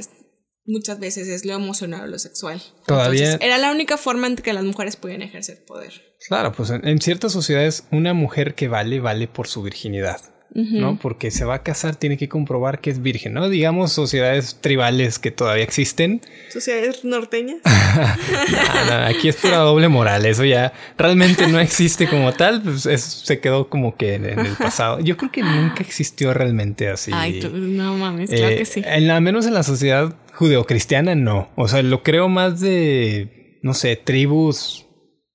muchas 0.67 0.99
veces 0.99 1.27
es 1.27 1.45
lo 1.45 1.53
emocional 1.53 2.03
o 2.03 2.07
lo 2.07 2.19
sexual. 2.19 2.61
Todavía. 2.85 3.37
era 3.41 3.57
la 3.57 3.71
única 3.71 3.97
forma 3.97 4.27
en 4.27 4.35
que 4.35 4.53
las 4.53 4.63
mujeres 4.63 4.95
podían 4.95 5.21
ejercer 5.21 5.65
poder. 5.65 5.93
Claro, 6.27 6.51
pues 6.51 6.69
en, 6.69 7.01
ciertas 7.01 7.31
sociedades 7.31 7.85
una 7.91 8.13
mujer 8.13 8.53
que 8.53 8.67
vale, 8.67 8.99
vale 8.99 9.27
por 9.27 9.47
su 9.47 9.63
virginidad. 9.63 10.21
¿No? 10.57 10.97
Porque 10.99 11.29
se 11.29 11.45
va 11.45 11.55
a 11.55 11.63
casar, 11.63 11.95
tiene 11.95 12.17
que 12.17 12.27
comprobar 12.27 12.79
que 12.79 12.89
es 12.89 13.01
virgen, 13.01 13.33
¿no? 13.33 13.47
Digamos 13.47 13.91
sociedades 13.91 14.57
tribales 14.59 15.19
que 15.19 15.29
todavía 15.29 15.63
existen. 15.63 16.21
¿Sociedades 16.49 17.05
norteñas? 17.05 17.57
aquí 19.05 19.29
es 19.29 19.35
pura 19.35 19.57
doble 19.57 19.87
moral, 19.87 20.25
eso 20.25 20.43
ya 20.43 20.73
realmente 20.97 21.47
no 21.47 21.59
existe 21.59 22.07
como 22.07 22.33
tal, 22.33 22.63
pues 22.63 22.81
se 22.81 23.39
quedó 23.39 23.69
como 23.69 23.95
que 23.95 24.15
en, 24.15 24.25
el 24.25 24.55
pasado. 24.57 24.99
Yo 24.99 25.15
creo 25.15 25.31
que 25.31 25.43
nunca 25.43 25.83
existió 25.83 26.33
realmente 26.33 26.87
así. 26.87 27.11
Ay, 27.13 27.39
no 27.53 27.95
mames, 27.95 28.31
claro 28.31 28.57
que 28.57 28.65
sí. 28.65 28.81
En 28.83 29.07
la, 29.07 29.19
menos 29.21 29.45
en 29.45 29.53
la 29.53 29.63
sociedad 29.63 30.15
judeocristiana, 30.33 31.13
no. 31.13 31.49
O 31.55 31.67
sea, 31.67 31.83
lo 31.83 32.01
creo 32.01 32.29
más 32.29 32.59
de, 32.59 33.59
no 33.61 33.75
sé, 33.75 33.95
tribus 33.95 34.86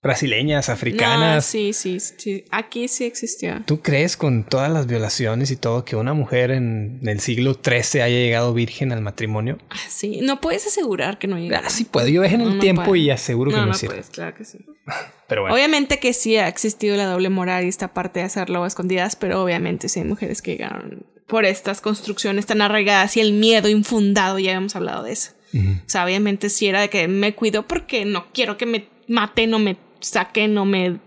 brasileñas, 0.03 0.69
africanas. 0.69 1.47
sí, 1.47 1.73
sí, 1.73 2.01
sí, 2.01 2.45
aquí 2.51 2.89
sí 2.89 3.05
existía. 3.05 3.63
¿Tú 3.67 3.81
crees 3.81 4.17
con 4.17 4.43
todas 4.45 4.71
las 4.71 4.87
violaciones 4.87 5.51
y 5.51 5.57
todo 5.57 5.85
que 5.85 5.95
una 5.95 6.13
mujer 6.13 6.51
en 6.51 7.01
el 7.05 7.21
siglo 7.21 7.55
XIII 7.55 8.03
haya 8.03 8.17
llegado 8.17 8.53
virgen 8.53 8.91
al 8.93 9.01
matrimonio? 9.01 9.59
Ah, 9.71 9.77
sí, 9.89 10.21
no 10.23 10.41
puedes 10.41 10.67
asegurar 10.67 11.19
que 11.19 11.29
no 11.29 11.39
llegó. 11.39 11.57
Ah, 11.57 11.71
sí 11.71 11.85
puedo, 11.85 12.09
yo 12.09 12.23
vejé 12.23 12.35
en 12.35 12.41
el 12.41 12.59
tiempo 12.59 12.97
y 12.97 13.11
aseguro 13.11 13.51
que 13.53 13.59
no, 13.59 13.67
no. 13.67 13.73
Puedes, 13.73 14.11
claro 14.11 14.35
que 14.35 14.45
sí. 14.45 14.59
pero 15.29 15.43
bueno. 15.43 15.55
Obviamente 15.55 15.99
que 15.99 16.13
sí 16.13 16.37
ha 16.37 16.49
existido 16.49 16.97
la 16.97 17.07
doble 17.07 17.29
moral 17.29 17.65
y 17.65 17.69
esta 17.69 17.95
parte 17.95 18.21
de 18.21 18.27
hacerlo 18.27 18.65
a 18.65 18.67
escondidas, 18.67 19.15
pero 19.15 19.43
obviamente 19.43 19.89
sí 19.89 20.01
hay 20.01 20.07
mujeres 20.07 20.43
que 20.43 20.53
llegaron 20.53 21.07
por 21.29 21.45
estas 21.45 21.81
construcciones 21.81 22.47
tan 22.47 22.61
arraigadas 22.61 23.17
y 23.17 23.21
el 23.21 23.33
miedo 23.33 23.69
infundado, 23.69 24.39
ya 24.39 24.53
hemos 24.53 24.75
hablado 24.77 25.05
de 25.05 25.13
eso. 25.13 25.31
O 25.55 25.89
sea, 25.89 26.07
obviamente 26.07 26.49
sí 26.49 26.67
era 26.67 26.81
de 26.81 26.89
que 26.89 27.09
me 27.09 27.35
cuido 27.35 27.67
porque 27.67 28.07
no 28.07 28.33
quiero 28.33 28.57
que 28.57 28.65
me 28.65 28.89
maten 29.07 29.53
o 29.53 29.59
me 29.59 29.77
saquen 30.03 30.57
o 30.59 30.65
me 30.65 31.01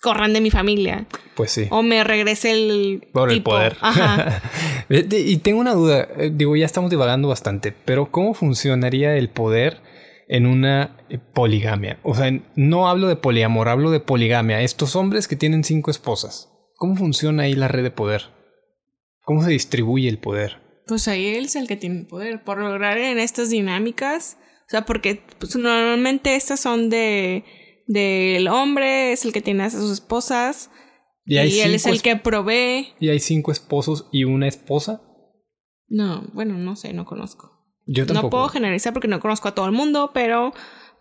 corran 0.00 0.32
de 0.32 0.40
mi 0.40 0.50
familia. 0.50 1.06
Pues 1.34 1.52
sí. 1.52 1.66
O 1.70 1.82
me 1.82 2.02
regrese 2.04 2.52
el. 2.52 3.08
Por 3.12 3.32
el 3.32 3.42
poder. 3.42 3.76
Ajá. 3.80 4.42
y 4.88 5.36
tengo 5.38 5.60
una 5.60 5.74
duda. 5.74 6.08
Eh, 6.16 6.30
digo, 6.32 6.56
ya 6.56 6.66
estamos 6.66 6.90
divagando 6.90 7.28
bastante, 7.28 7.72
pero 7.72 8.10
¿cómo 8.10 8.34
funcionaría 8.34 9.16
el 9.16 9.28
poder 9.28 9.80
en 10.28 10.46
una 10.46 10.96
eh, 11.08 11.18
poligamia? 11.18 11.98
O 12.02 12.14
sea, 12.14 12.30
no 12.54 12.88
hablo 12.88 13.08
de 13.08 13.16
poliamor, 13.16 13.68
hablo 13.68 13.90
de 13.90 14.00
poligamia. 14.00 14.62
Estos 14.62 14.96
hombres 14.96 15.28
que 15.28 15.36
tienen 15.36 15.64
cinco 15.64 15.90
esposas. 15.90 16.50
¿Cómo 16.76 16.96
funciona 16.96 17.44
ahí 17.44 17.54
la 17.54 17.68
red 17.68 17.82
de 17.82 17.90
poder? 17.90 18.22
¿Cómo 19.22 19.42
se 19.42 19.50
distribuye 19.50 20.08
el 20.08 20.18
poder? 20.18 20.62
Pues 20.86 21.06
ahí 21.08 21.26
él 21.34 21.46
es 21.46 21.56
el 21.56 21.66
que 21.66 21.76
tiene 21.76 22.00
el 22.00 22.06
poder. 22.06 22.44
Por 22.44 22.58
lograr 22.58 22.98
en 22.98 23.18
estas 23.18 23.50
dinámicas. 23.50 24.38
O 24.68 24.70
sea, 24.70 24.84
porque 24.84 25.22
pues, 25.38 25.56
normalmente 25.56 26.36
estas 26.36 26.60
son 26.60 26.88
de 26.88 27.44
del 27.88 28.46
hombre, 28.48 29.12
es 29.12 29.24
el 29.24 29.32
que 29.32 29.40
tiene 29.40 29.64
a 29.64 29.70
sus 29.70 29.90
esposas. 29.90 30.70
Y, 31.24 31.36
él 31.36 31.74
es 31.74 31.86
el 31.86 32.00
que 32.00 32.16
provee. 32.16 32.94
¿Y 33.00 33.08
hay 33.08 33.18
cinco 33.18 33.50
esposos 33.50 34.08
y 34.12 34.24
una 34.24 34.46
esposa? 34.46 35.02
No, 35.88 36.26
bueno, 36.32 36.54
no 36.54 36.76
sé, 36.76 36.92
no 36.92 37.04
conozco. 37.04 37.50
Yo 37.86 38.06
tampoco. 38.06 38.26
No 38.26 38.30
puedo 38.30 38.48
generalizar 38.48 38.92
porque 38.92 39.08
no 39.08 39.20
conozco 39.20 39.48
a 39.48 39.54
todo 39.54 39.66
el 39.66 39.72
mundo, 39.72 40.10
pero 40.14 40.52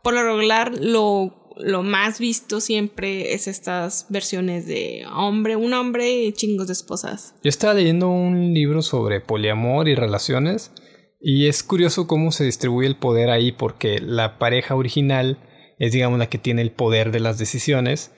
por 0.02 0.14
lo 0.14 0.24
regular 0.24 0.74
lo, 0.80 1.52
lo 1.58 1.84
más 1.84 2.20
visto 2.20 2.62
siempre 2.62 3.34
es 3.34 3.48
estas 3.48 4.08
versiones 4.10 4.66
de 4.66 5.06
hombre, 5.14 5.56
un 5.56 5.74
hombre 5.74 6.24
y 6.24 6.34
chingos 6.34 6.68
de 6.68 6.74
esposas. 6.74 7.36
Yo 7.44 7.50
estaba 7.50 7.74
leyendo 7.74 8.10
un 8.10 8.54
libro 8.54 8.82
sobre 8.82 9.20
poliamor 9.20 9.90
y 9.90 9.96
relaciones 9.96 10.72
y 11.20 11.48
es 11.48 11.64
curioso 11.64 12.08
cómo 12.08 12.32
se 12.32 12.46
distribuye 12.46 12.88
el 12.88 12.96
poder 12.96 13.30
ahí 13.30 13.52
porque 13.52 14.00
la 14.00 14.38
pareja 14.40 14.76
original 14.76 15.40
es 15.80 15.92
digamos 15.92 16.20
la 16.20 16.30
que 16.30 16.38
tiene 16.38 16.62
el 16.62 16.72
poder 16.72 17.12
de 17.12 17.20
las 17.20 17.38
decisiones 17.38 18.12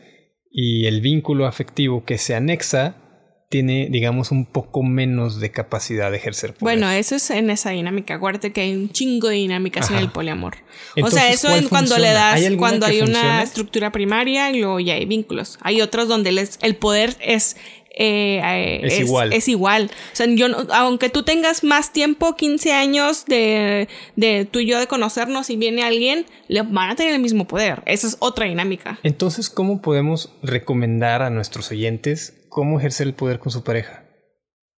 y 0.51 0.85
el 0.85 1.01
vínculo 1.01 1.45
afectivo 1.45 2.03
que 2.05 2.17
se 2.17 2.35
anexa 2.35 3.08
tiene, 3.49 3.88
digamos, 3.89 4.29
un 4.29 4.45
poco 4.45 4.83
menos 4.83 5.39
de 5.39 5.49
capacidad 5.49 6.12
de 6.12 6.17
ejercer 6.17 6.53
poder. 6.53 6.77
Bueno, 6.77 6.91
eso 6.91 7.15
es 7.15 7.31
en 7.31 7.49
esa 7.49 7.71
dinámica. 7.71 8.13
Acuérdate 8.13 8.53
que 8.53 8.62
hay 8.62 8.75
un 8.75 8.91
chingo 8.91 9.27
de 9.27 9.35
dinámicas 9.35 9.89
en 9.89 9.97
el 9.97 10.12
poliamor. 10.12 10.57
o 11.01 11.09
sea, 11.09 11.31
eso 11.31 11.49
es 11.49 11.67
cuando 11.67 11.97
le 11.97 12.12
das, 12.12 12.39
cuando 12.59 12.85
hay 12.85 13.01
una 13.01 13.41
estructura 13.41 13.91
primaria 13.91 14.51
y 14.51 14.59
luego 14.59 14.79
ya 14.79 14.93
hay 14.93 15.05
vínculos. 15.05 15.57
Hay 15.62 15.81
otros 15.81 16.07
donde 16.07 16.31
les, 16.31 16.59
el 16.62 16.75
poder 16.75 17.17
es 17.19 17.57
eh, 18.01 18.39
eh, 18.41 18.81
es, 18.83 18.99
igual. 18.99 19.33
Es 19.33 19.47
igual. 19.47 19.91
O 20.13 20.15
sea, 20.15 20.27
yo, 20.27 20.45
aunque 20.71 21.09
tú 21.09 21.23
tengas 21.23 21.63
más 21.63 21.91
tiempo, 21.91 22.35
15 22.35 22.71
años 22.71 23.25
de, 23.25 23.89
de 24.15 24.45
tú 24.45 24.59
y 24.59 24.67
yo 24.67 24.79
de 24.79 24.85
conocernos 24.85 25.49
y 25.49 25.57
viene 25.57 25.81
alguien, 25.81 26.25
le 26.47 26.62
van 26.62 26.91
a 26.91 26.95
tener 26.95 27.15
el 27.15 27.19
mismo 27.19 27.45
poder. 27.47 27.81
Esa 27.88 28.07
es 28.07 28.15
otra 28.19 28.45
dinámica. 28.45 28.99
Entonces, 29.03 29.49
¿cómo 29.49 29.81
podemos 29.81 30.31
recomendar 30.43 31.23
a 31.23 31.29
nuestros 31.31 31.71
oyentes 31.71 32.35
cómo 32.49 32.79
ejercer 32.79 33.07
el 33.07 33.13
poder 33.13 33.39
con 33.39 33.51
su 33.51 33.63
pareja? 33.63 34.05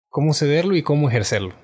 ¿Cómo 0.09 0.33
cederlo 0.33 0.75
y 0.75 0.83
cómo 0.83 1.09
ejercerlo? 1.09 1.55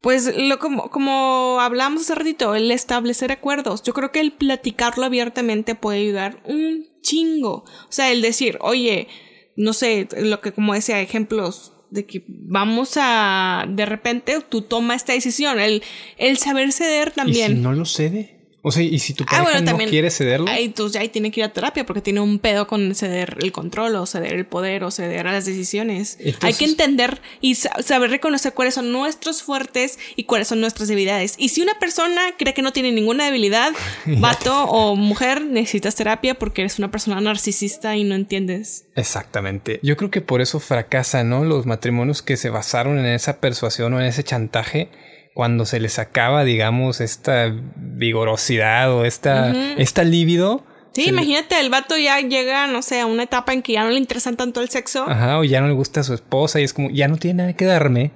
Pues 0.00 0.36
lo 0.36 0.58
como, 0.58 0.90
como 0.90 1.58
hablamos 1.60 2.02
hace 2.02 2.14
ratito, 2.14 2.54
el 2.54 2.70
establecer 2.70 3.32
acuerdos. 3.32 3.82
Yo 3.82 3.94
creo 3.94 4.12
que 4.12 4.20
el 4.20 4.32
platicarlo 4.32 5.06
abiertamente 5.06 5.74
puede 5.74 6.00
ayudar 6.00 6.42
un 6.44 6.86
chingo. 7.00 7.64
O 7.88 7.92
sea, 7.92 8.12
el 8.12 8.20
decir, 8.20 8.58
oye, 8.60 9.08
no 9.56 9.72
sé, 9.72 10.08
lo 10.18 10.42
que 10.42 10.52
como 10.52 10.74
decía, 10.74 11.00
ejemplos 11.00 11.72
de 11.90 12.04
que 12.04 12.24
vamos 12.28 12.98
a, 13.00 13.64
de 13.68 13.86
repente, 13.86 14.40
tú 14.46 14.62
toma 14.62 14.94
esta 14.94 15.12
decisión, 15.12 15.60
el, 15.60 15.82
el 16.18 16.36
saber 16.38 16.72
ceder 16.72 17.12
también. 17.12 17.52
¿Y 17.52 17.54
si 17.54 17.60
no 17.62 17.72
lo 17.72 17.86
cede? 17.86 18.33
O 18.66 18.72
sea, 18.72 18.82
y 18.82 18.98
si 18.98 19.12
tu 19.12 19.24
ah, 19.24 19.44
pareja 19.44 19.60
no 19.60 19.76
quiere 19.76 20.10
cederlo. 20.10 20.48
Ahí, 20.48 20.64
entonces 20.64 20.98
ahí 20.98 21.10
tiene 21.10 21.30
que 21.30 21.40
ir 21.40 21.44
a 21.44 21.52
terapia 21.52 21.84
porque 21.84 22.00
tiene 22.00 22.20
un 22.20 22.38
pedo 22.38 22.66
con 22.66 22.94
ceder 22.94 23.36
el 23.42 23.52
control 23.52 23.94
o 23.96 24.06
ceder 24.06 24.32
el 24.32 24.46
poder 24.46 24.84
o 24.84 24.90
ceder 24.90 25.26
a 25.26 25.32
las 25.32 25.44
decisiones. 25.44 26.16
Hay 26.40 26.54
que 26.54 26.64
entender 26.64 27.20
y 27.42 27.56
saber 27.56 28.08
reconocer 28.08 28.54
cuáles 28.54 28.72
son 28.72 28.90
nuestros 28.90 29.42
fuertes 29.42 29.98
y 30.16 30.24
cuáles 30.24 30.48
son 30.48 30.62
nuestras 30.62 30.88
debilidades. 30.88 31.34
Y 31.36 31.50
si 31.50 31.60
una 31.60 31.78
persona 31.78 32.22
cree 32.38 32.54
que 32.54 32.62
no 32.62 32.72
tiene 32.72 32.90
ninguna 32.90 33.26
debilidad, 33.26 33.70
vato 34.06 34.64
o 34.64 34.96
mujer, 34.96 35.44
necesitas 35.44 35.94
terapia 35.94 36.34
porque 36.34 36.62
eres 36.62 36.78
una 36.78 36.90
persona 36.90 37.20
narcisista 37.20 37.98
y 37.98 38.04
no 38.04 38.14
entiendes. 38.14 38.86
Exactamente. 38.96 39.78
Yo 39.82 39.98
creo 39.98 40.10
que 40.10 40.22
por 40.22 40.40
eso 40.40 40.58
fracasan, 40.58 41.28
¿no? 41.28 41.44
Los 41.44 41.66
matrimonios 41.66 42.22
que 42.22 42.38
se 42.38 42.48
basaron 42.48 42.98
en 42.98 43.04
esa 43.04 43.40
persuasión 43.40 43.92
o 43.92 44.00
en 44.00 44.06
ese 44.06 44.24
chantaje 44.24 44.88
cuando 45.34 45.66
se 45.66 45.80
les 45.80 45.98
acaba, 45.98 46.44
digamos, 46.44 47.00
esta 47.00 47.52
vigorosidad 47.76 48.92
o 48.92 49.04
esta, 49.04 49.50
esta 49.76 50.04
líbido. 50.04 50.64
Sí, 50.92 51.08
imagínate, 51.08 51.58
el 51.58 51.70
vato 51.70 51.96
ya 51.96 52.20
llega, 52.20 52.68
no 52.68 52.80
sé, 52.80 53.00
a 53.00 53.06
una 53.06 53.24
etapa 53.24 53.52
en 53.52 53.62
que 53.62 53.72
ya 53.72 53.82
no 53.82 53.90
le 53.90 53.98
interesa 53.98 54.32
tanto 54.34 54.60
el 54.60 54.68
sexo. 54.70 55.04
Ajá, 55.08 55.40
o 55.40 55.44
ya 55.44 55.60
no 55.60 55.66
le 55.66 55.74
gusta 55.74 56.00
a 56.00 56.04
su 56.04 56.14
esposa 56.14 56.60
y 56.60 56.64
es 56.64 56.72
como, 56.72 56.88
ya 56.90 57.08
no 57.08 57.16
tiene 57.16 57.42
nada 57.42 57.52
que 57.54 57.64
darme. 57.64 58.12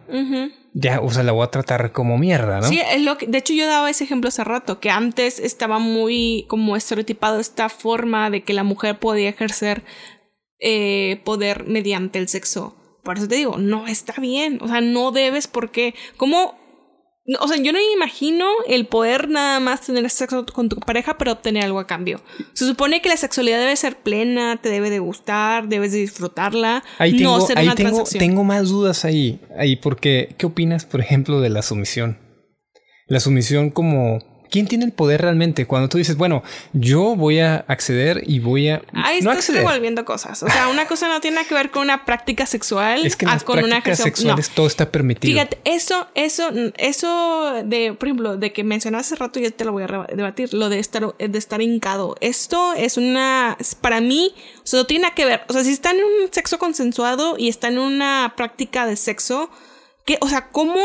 Ya, 0.74 1.00
o 1.00 1.10
sea, 1.10 1.24
la 1.24 1.32
voy 1.32 1.44
a 1.44 1.50
tratar 1.50 1.90
como 1.90 2.18
mierda, 2.18 2.60
¿no? 2.60 2.68
Sí, 2.68 2.80
es 2.80 3.02
lo 3.02 3.18
que, 3.18 3.26
de 3.26 3.38
hecho 3.38 3.52
yo 3.52 3.66
daba 3.66 3.90
ese 3.90 4.04
ejemplo 4.04 4.28
hace 4.28 4.44
rato, 4.44 4.78
que 4.78 4.90
antes 4.90 5.40
estaba 5.40 5.80
muy 5.80 6.44
como 6.46 6.76
estereotipado 6.76 7.40
esta 7.40 7.68
forma 7.68 8.30
de 8.30 8.44
que 8.44 8.52
la 8.52 8.62
mujer 8.62 9.00
podía 9.00 9.28
ejercer 9.28 9.82
eh, 10.60 11.20
poder 11.24 11.64
mediante 11.66 12.20
el 12.20 12.28
sexo. 12.28 12.76
Por 13.02 13.18
eso 13.18 13.26
te 13.26 13.34
digo, 13.34 13.56
no 13.58 13.88
está 13.88 14.20
bien, 14.20 14.60
o 14.62 14.68
sea, 14.68 14.80
no 14.80 15.10
debes 15.10 15.48
porque, 15.48 15.96
¿cómo 16.16 16.56
o 17.40 17.48
sea, 17.48 17.58
yo 17.58 17.72
no 17.72 17.78
me 17.78 17.92
imagino 17.92 18.46
el 18.66 18.86
poder 18.86 19.28
nada 19.28 19.60
más 19.60 19.82
tener 19.82 20.08
sexo 20.08 20.46
con 20.46 20.68
tu 20.68 20.76
pareja, 20.76 21.18
pero 21.18 21.32
obtener 21.32 21.64
algo 21.64 21.78
a 21.78 21.86
cambio. 21.86 22.22
Se 22.54 22.66
supone 22.66 23.02
que 23.02 23.08
la 23.08 23.16
sexualidad 23.16 23.58
debe 23.58 23.76
ser 23.76 23.96
plena, 23.98 24.58
te 24.62 24.70
debe 24.70 24.88
de 24.88 24.98
gustar, 24.98 25.68
debes 25.68 25.92
de 25.92 25.98
disfrutarla, 25.98 26.82
ahí 26.98 27.18
tengo, 27.18 27.36
no 27.38 27.46
ser 27.46 27.58
ahí 27.58 27.66
una 27.66 27.74
tengo, 27.74 27.90
transacción. 27.90 28.18
tengo 28.20 28.44
más 28.44 28.68
dudas 28.68 29.04
ahí, 29.04 29.40
ahí, 29.58 29.76
porque 29.76 30.34
¿qué 30.38 30.46
opinas, 30.46 30.86
por 30.86 31.00
ejemplo, 31.00 31.40
de 31.40 31.50
la 31.50 31.62
sumisión? 31.62 32.18
La 33.06 33.20
sumisión 33.20 33.70
como 33.70 34.18
¿Quién 34.50 34.66
tiene 34.66 34.84
el 34.84 34.92
poder 34.92 35.20
realmente? 35.22 35.66
Cuando 35.66 35.88
tú 35.88 35.98
dices, 35.98 36.16
bueno, 36.16 36.42
yo 36.72 37.14
voy 37.16 37.40
a 37.40 37.64
acceder 37.68 38.22
y 38.26 38.38
voy 38.38 38.68
a. 38.68 38.82
Ahí 38.92 39.20
no 39.20 39.32
estás 39.32 39.54
revolviendo 39.54 40.04
cosas. 40.04 40.42
O 40.42 40.48
sea, 40.48 40.68
una 40.68 40.86
cosa 40.86 41.08
no 41.08 41.20
tiene 41.20 41.44
que 41.46 41.54
ver 41.54 41.70
con 41.70 41.82
una 41.82 42.04
práctica 42.04 42.46
sexual 42.46 43.04
Es 43.04 43.16
que 43.16 43.24
en 43.26 43.32
las 43.32 43.44
con 43.44 43.58
una 43.58 43.68
prácticas 43.82 44.00
ejercicio- 44.00 44.22
sexuales 44.30 44.50
todo 44.50 44.66
está 44.66 44.90
permitido. 44.90 45.32
Fíjate, 45.34 45.58
eso, 45.64 46.08
eso, 46.14 46.50
eso 46.76 47.62
de, 47.64 47.92
por 47.94 48.08
ejemplo, 48.08 48.36
de 48.36 48.52
que 48.52 48.64
mencioné 48.64 48.98
hace 48.98 49.16
rato, 49.16 49.38
yo 49.40 49.52
te 49.52 49.64
lo 49.64 49.72
voy 49.72 49.82
a 49.84 50.06
debatir, 50.14 50.54
lo 50.54 50.68
de 50.68 50.78
estar, 50.78 51.14
de 51.16 51.38
estar 51.38 51.60
hincado. 51.60 52.16
Esto 52.20 52.72
es 52.74 52.96
una, 52.96 53.56
para 53.80 54.00
mí, 54.00 54.34
o 54.58 54.66
sea, 54.66 54.80
no 54.80 54.86
tiene 54.86 55.02
nada 55.02 55.14
que 55.14 55.24
ver. 55.26 55.42
O 55.48 55.52
sea, 55.52 55.62
si 55.64 55.70
están 55.70 55.96
en 55.96 56.04
un 56.04 56.32
sexo 56.32 56.58
consensuado 56.58 57.36
y 57.38 57.48
están 57.48 57.74
en 57.74 57.80
una 57.80 58.34
práctica 58.36 58.86
de 58.86 58.96
sexo, 58.96 59.50
que, 60.04 60.16
o 60.20 60.28
sea, 60.28 60.48
¿cómo, 60.48 60.80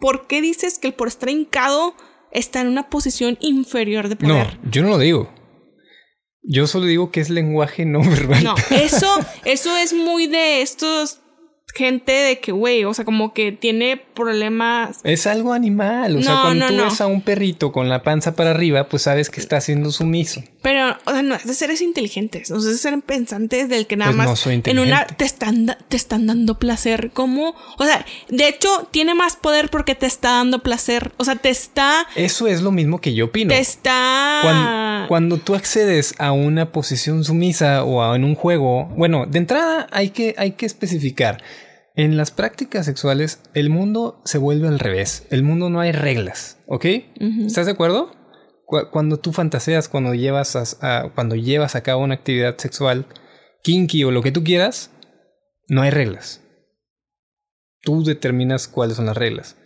por 0.00 0.26
qué 0.26 0.42
dices 0.42 0.78
que 0.78 0.88
el 0.88 0.94
por 0.94 1.08
estar 1.08 1.30
hincado 1.30 1.94
está 2.32 2.60
en 2.60 2.68
una 2.68 2.88
posición 2.88 3.38
inferior 3.40 4.08
de 4.08 4.16
no, 4.26 4.34
poder? 4.34 4.58
yo 4.70 4.82
no 4.82 4.88
lo 4.88 4.98
digo. 4.98 5.32
Yo 6.48 6.66
solo 6.66 6.86
digo 6.86 7.10
que 7.10 7.20
es 7.20 7.28
lenguaje 7.28 7.84
no 7.84 8.00
verbal. 8.08 8.44
No, 8.44 8.54
eso, 8.70 9.08
eso 9.44 9.76
es 9.76 9.92
muy 9.92 10.26
de 10.28 10.62
estos 10.62 11.20
gente 11.74 12.12
de 12.12 12.38
que, 12.40 12.52
güey, 12.52 12.84
o 12.84 12.94
sea, 12.94 13.04
como 13.04 13.34
que 13.34 13.52
tiene 13.52 13.96
problemas. 13.96 15.00
Es 15.04 15.26
algo 15.26 15.52
animal. 15.52 16.16
O 16.16 16.22
sea, 16.22 16.38
cuando 16.42 16.64
no, 16.66 16.70
tú 16.70 16.76
no. 16.78 16.84
ves 16.84 17.00
a 17.00 17.06
un 17.06 17.20
perrito 17.20 17.70
con 17.72 17.88
la 17.88 18.02
panza 18.02 18.34
para 18.34 18.50
arriba, 18.52 18.88
pues 18.88 19.02
sabes 19.02 19.28
que 19.28 19.40
está 19.40 19.60
siendo 19.60 19.90
sumiso. 19.90 20.42
Pero, 20.62 20.96
o 21.04 21.10
sea, 21.12 21.22
no 21.22 21.34
es 21.34 21.46
de 21.46 21.54
seres 21.54 21.80
inteligentes, 21.82 22.50
o 22.50 22.60
sea, 22.60 22.70
es 22.70 22.76
de 22.76 22.82
seres 22.82 23.00
pensantes 23.04 23.68
del 23.68 23.86
que 23.86 23.96
nada 23.96 24.10
Pues 24.10 24.16
más 24.16 24.26
no 24.28 24.36
soy 24.36 24.62
en 24.64 24.78
una 24.78 25.06
te 25.06 25.24
están, 25.24 25.76
te 25.88 25.96
están 25.96 26.26
dando 26.26 26.58
placer. 26.58 27.10
¿Cómo? 27.12 27.54
O 27.78 27.84
sea, 27.84 28.04
de 28.28 28.48
hecho, 28.48 28.88
tiene 28.90 29.14
más 29.14 29.36
poder 29.36 29.68
porque 29.70 29.94
te 29.94 30.06
está 30.06 30.30
dando 30.30 30.62
placer. 30.62 31.12
O 31.18 31.24
sea, 31.24 31.36
te 31.36 31.50
está. 31.50 32.06
Eso 32.16 32.46
es 32.46 32.62
lo 32.62 32.72
mismo 32.72 33.00
que 33.00 33.14
yo 33.14 33.26
opino. 33.26 33.50
Te 33.50 33.58
está. 33.60 34.40
Cuando, 34.42 35.08
cuando 35.08 35.36
tú 35.38 35.54
accedes 35.54 36.14
a 36.18 36.32
una 36.32 36.72
posición 36.72 37.22
sumisa 37.22 37.84
o 37.84 38.02
a- 38.02 38.16
en 38.16 38.24
un 38.24 38.34
juego, 38.34 38.86
bueno, 38.96 39.26
de 39.26 39.38
entrada 39.38 39.86
hay 39.92 40.10
que, 40.10 40.34
hay 40.38 40.52
que 40.52 40.66
especificar. 40.66 41.42
En 41.96 42.16
las 42.18 42.30
prácticas 42.30 42.84
sexuales, 42.86 43.40
el 43.54 43.70
mundo 43.70 44.20
se 44.24 44.38
vuelve 44.38 44.68
al 44.68 44.78
revés. 44.78 45.26
El 45.30 45.42
mundo 45.42 45.70
no 45.70 45.80
hay 45.80 45.92
reglas, 45.92 46.58
¿ok? 46.66 46.84
¿Estás 47.46 47.66
de 47.66 47.72
acuerdo? 47.72 48.12
Cu- 48.66 48.90
Cuando 48.92 49.16
tú 49.18 49.32
fantaseas, 49.32 49.88
cuando 49.88 50.14
llevas 50.14 50.56
a, 50.56 50.64
a- 51.04 51.10
cuando 51.14 51.36
llevas 51.36 51.74
a 51.74 51.82
cabo 51.82 52.02
una 52.04 52.14
actividad 52.14 52.58
sexual, 52.58 53.06
kinky 53.62 54.04
o 54.04 54.10
lo 54.10 54.22
que 54.22 54.30
tú 54.32 54.44
quieras, 54.44 54.90
no 55.68 55.82
hay 55.82 55.90
reglas. 55.90 56.42
Tú 57.82 58.04
determinas 58.04 58.68
cuáles 58.68 58.96
son 58.96 59.06
las 59.06 59.16
reglas. 59.16 59.56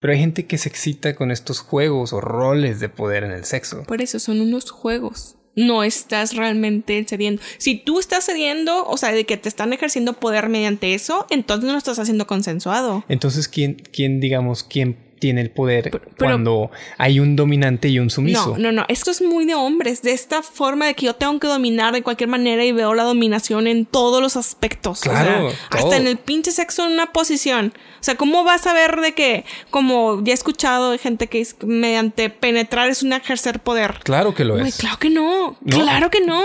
Pero 0.00 0.12
hay 0.12 0.18
gente 0.18 0.46
que 0.46 0.58
se 0.58 0.68
excita 0.68 1.14
con 1.14 1.30
estos 1.30 1.60
juegos 1.60 2.12
o 2.12 2.20
roles 2.20 2.80
de 2.80 2.88
poder 2.88 3.24
en 3.24 3.32
el 3.32 3.44
sexo. 3.44 3.84
Por 3.84 4.00
eso 4.02 4.18
son 4.18 4.40
unos 4.40 4.70
juegos. 4.70 5.36
No 5.58 5.82
estás 5.82 6.34
realmente 6.34 7.04
cediendo. 7.08 7.42
Si 7.58 7.76
tú 7.76 7.98
estás 7.98 8.24
cediendo, 8.24 8.86
o 8.86 8.96
sea, 8.96 9.12
de 9.12 9.26
que 9.26 9.36
te 9.36 9.48
están 9.48 9.72
ejerciendo 9.72 10.14
poder 10.14 10.48
mediante 10.48 10.94
eso, 10.94 11.26
entonces 11.30 11.66
no 11.66 11.72
lo 11.72 11.78
estás 11.78 11.98
haciendo 11.98 12.26
consensuado. 12.26 13.04
Entonces, 13.08 13.48
¿quién, 13.48 13.82
quién 13.92 14.20
digamos, 14.20 14.62
quién 14.62 14.96
tiene 15.18 15.40
el 15.40 15.50
poder 15.50 15.90
cuando 16.18 16.70
hay 16.96 17.20
un 17.20 17.36
dominante 17.36 17.88
y 17.88 17.98
un 17.98 18.10
sumiso? 18.10 18.56
No, 18.56 18.58
no, 18.58 18.72
no. 18.72 18.84
Esto 18.88 19.10
es 19.10 19.20
muy 19.22 19.44
de 19.44 19.54
hombres, 19.54 20.02
de 20.02 20.12
esta 20.12 20.42
forma 20.42 20.86
de 20.86 20.94
que 20.94 21.06
yo 21.06 21.14
tengo 21.14 21.38
que 21.38 21.46
dominar 21.46 21.92
de 21.92 22.02
cualquier 22.02 22.28
manera 22.28 22.64
y 22.64 22.72
veo 22.72 22.94
la 22.94 23.02
dominación 23.04 23.66
en 23.66 23.86
todos 23.86 24.22
los 24.22 24.36
aspectos. 24.36 25.00
O 25.00 25.02
sea, 25.02 25.12
Claro, 25.12 25.52
hasta 25.70 25.96
en 25.96 26.06
el 26.06 26.18
pinche 26.18 26.50
sexo 26.50 26.86
en 26.86 26.92
una 26.92 27.12
posición. 27.12 27.72
O 28.00 28.02
sea, 28.04 28.16
¿cómo 28.16 28.44
vas 28.44 28.66
a 28.66 28.72
ver 28.72 29.00
de 29.00 29.12
que, 29.12 29.44
como 29.70 30.22
ya 30.22 30.32
he 30.32 30.34
escuchado 30.34 30.90
de 30.92 30.98
gente 30.98 31.26
que 31.26 31.40
es 31.40 31.56
mediante 31.64 32.30
penetrar 32.30 32.88
es 32.88 33.02
un 33.02 33.12
ejercer 33.12 33.60
poder? 33.60 34.00
Claro 34.04 34.34
que 34.34 34.44
lo 34.44 34.58
es. 34.58 34.76
claro 34.76 34.98
que 34.98 35.10
no. 35.10 35.56
No. 35.60 35.78
Claro 35.80 36.10
que 36.10 36.20
no. 36.20 36.42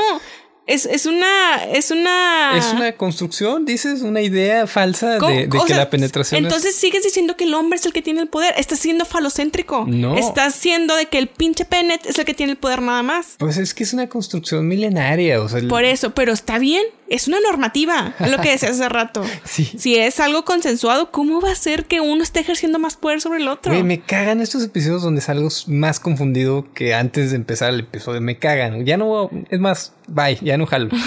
Es, 0.66 0.86
es 0.86 1.06
una. 1.06 1.64
Es 1.74 1.92
una. 1.92 2.58
Es 2.58 2.72
una 2.74 2.94
construcción, 2.94 3.66
dices, 3.66 4.02
una 4.02 4.22
idea 4.22 4.66
falsa 4.66 5.18
¿Cómo? 5.18 5.36
de, 5.36 5.50
que 5.50 5.60
sea, 5.68 5.78
la 5.78 5.90
penetración 5.90 6.40
es- 6.40 6.46
Entonces 6.46 6.76
sigues 6.76 7.04
diciendo 7.04 7.36
que 7.36 7.44
el 7.44 7.54
hombre 7.54 7.78
es 7.78 7.86
el 7.86 7.92
que 7.92 8.02
tiene 8.02 8.22
el 8.22 8.30
poder. 8.30 8.54
Estás 8.58 8.80
siendo 8.80 9.04
falocéntrico. 9.06 9.84
No. 9.88 10.18
Estás 10.18 10.56
siendo 10.56 10.96
de 10.96 11.08
que 11.08 11.18
el 11.18 11.28
pinche 11.28 11.66
pene 11.66 12.00
es 12.06 12.18
el 12.18 12.24
que 12.26 12.34
tiene 12.34 12.54
el 12.54 12.58
poder 12.58 12.82
nada 12.82 13.04
más. 13.04 13.36
Pues 13.40 13.58
es 13.58 13.74
que 13.74 13.84
es 13.84 13.92
una 13.94 14.08
construcción 14.08 14.66
milenaria, 14.68 15.42
o 15.42 15.50
sea... 15.50 15.60
el- 15.60 15.68
Por 15.68 15.84
eso, 15.84 16.14
pero 16.14 16.32
está 16.32 16.60
bien. 16.60 16.84
Es 17.14 17.28
una 17.28 17.40
normativa. 17.40 18.16
Lo 18.20 18.40
que 18.40 18.50
decía 18.50 18.70
hace 18.70 18.90
rato. 18.90 19.24
Sí. 19.44 19.70
Si 19.78 19.96
es 19.98 20.20
algo 20.20 20.46
consensuado, 20.46 21.12
¿cómo 21.12 21.40
va 21.40 21.52
a 21.52 21.56
ser 21.56 21.86
que 21.86 22.02
uno 22.02 22.24
esté 22.24 22.40
ejerciendo 22.40 22.80
más 22.80 22.96
poder 22.96 23.22
sobre 23.22 23.40
el 23.40 23.48
otro? 23.48 23.72
Güey, 23.72 23.84
me 23.84 24.00
cagan 24.00 24.42
estos 24.42 24.64
episodios 24.64 25.04
donde 25.04 25.22
salgo 25.22 25.50
más 25.68 26.00
confundido 26.00 26.66
que 26.74 26.96
antes 26.96 27.32
de 27.32 27.36
empezar 27.36 27.72
el 27.72 27.82
episodio. 27.82 28.20
Me 28.22 28.40
cagan. 28.40 28.86
Ya 28.86 28.98
no... 28.98 29.30
Es 29.50 29.60
más, 29.60 29.94
bye. 30.08 30.40
Ya 30.42 30.58
no 30.58 30.66
jalo. 30.66 30.90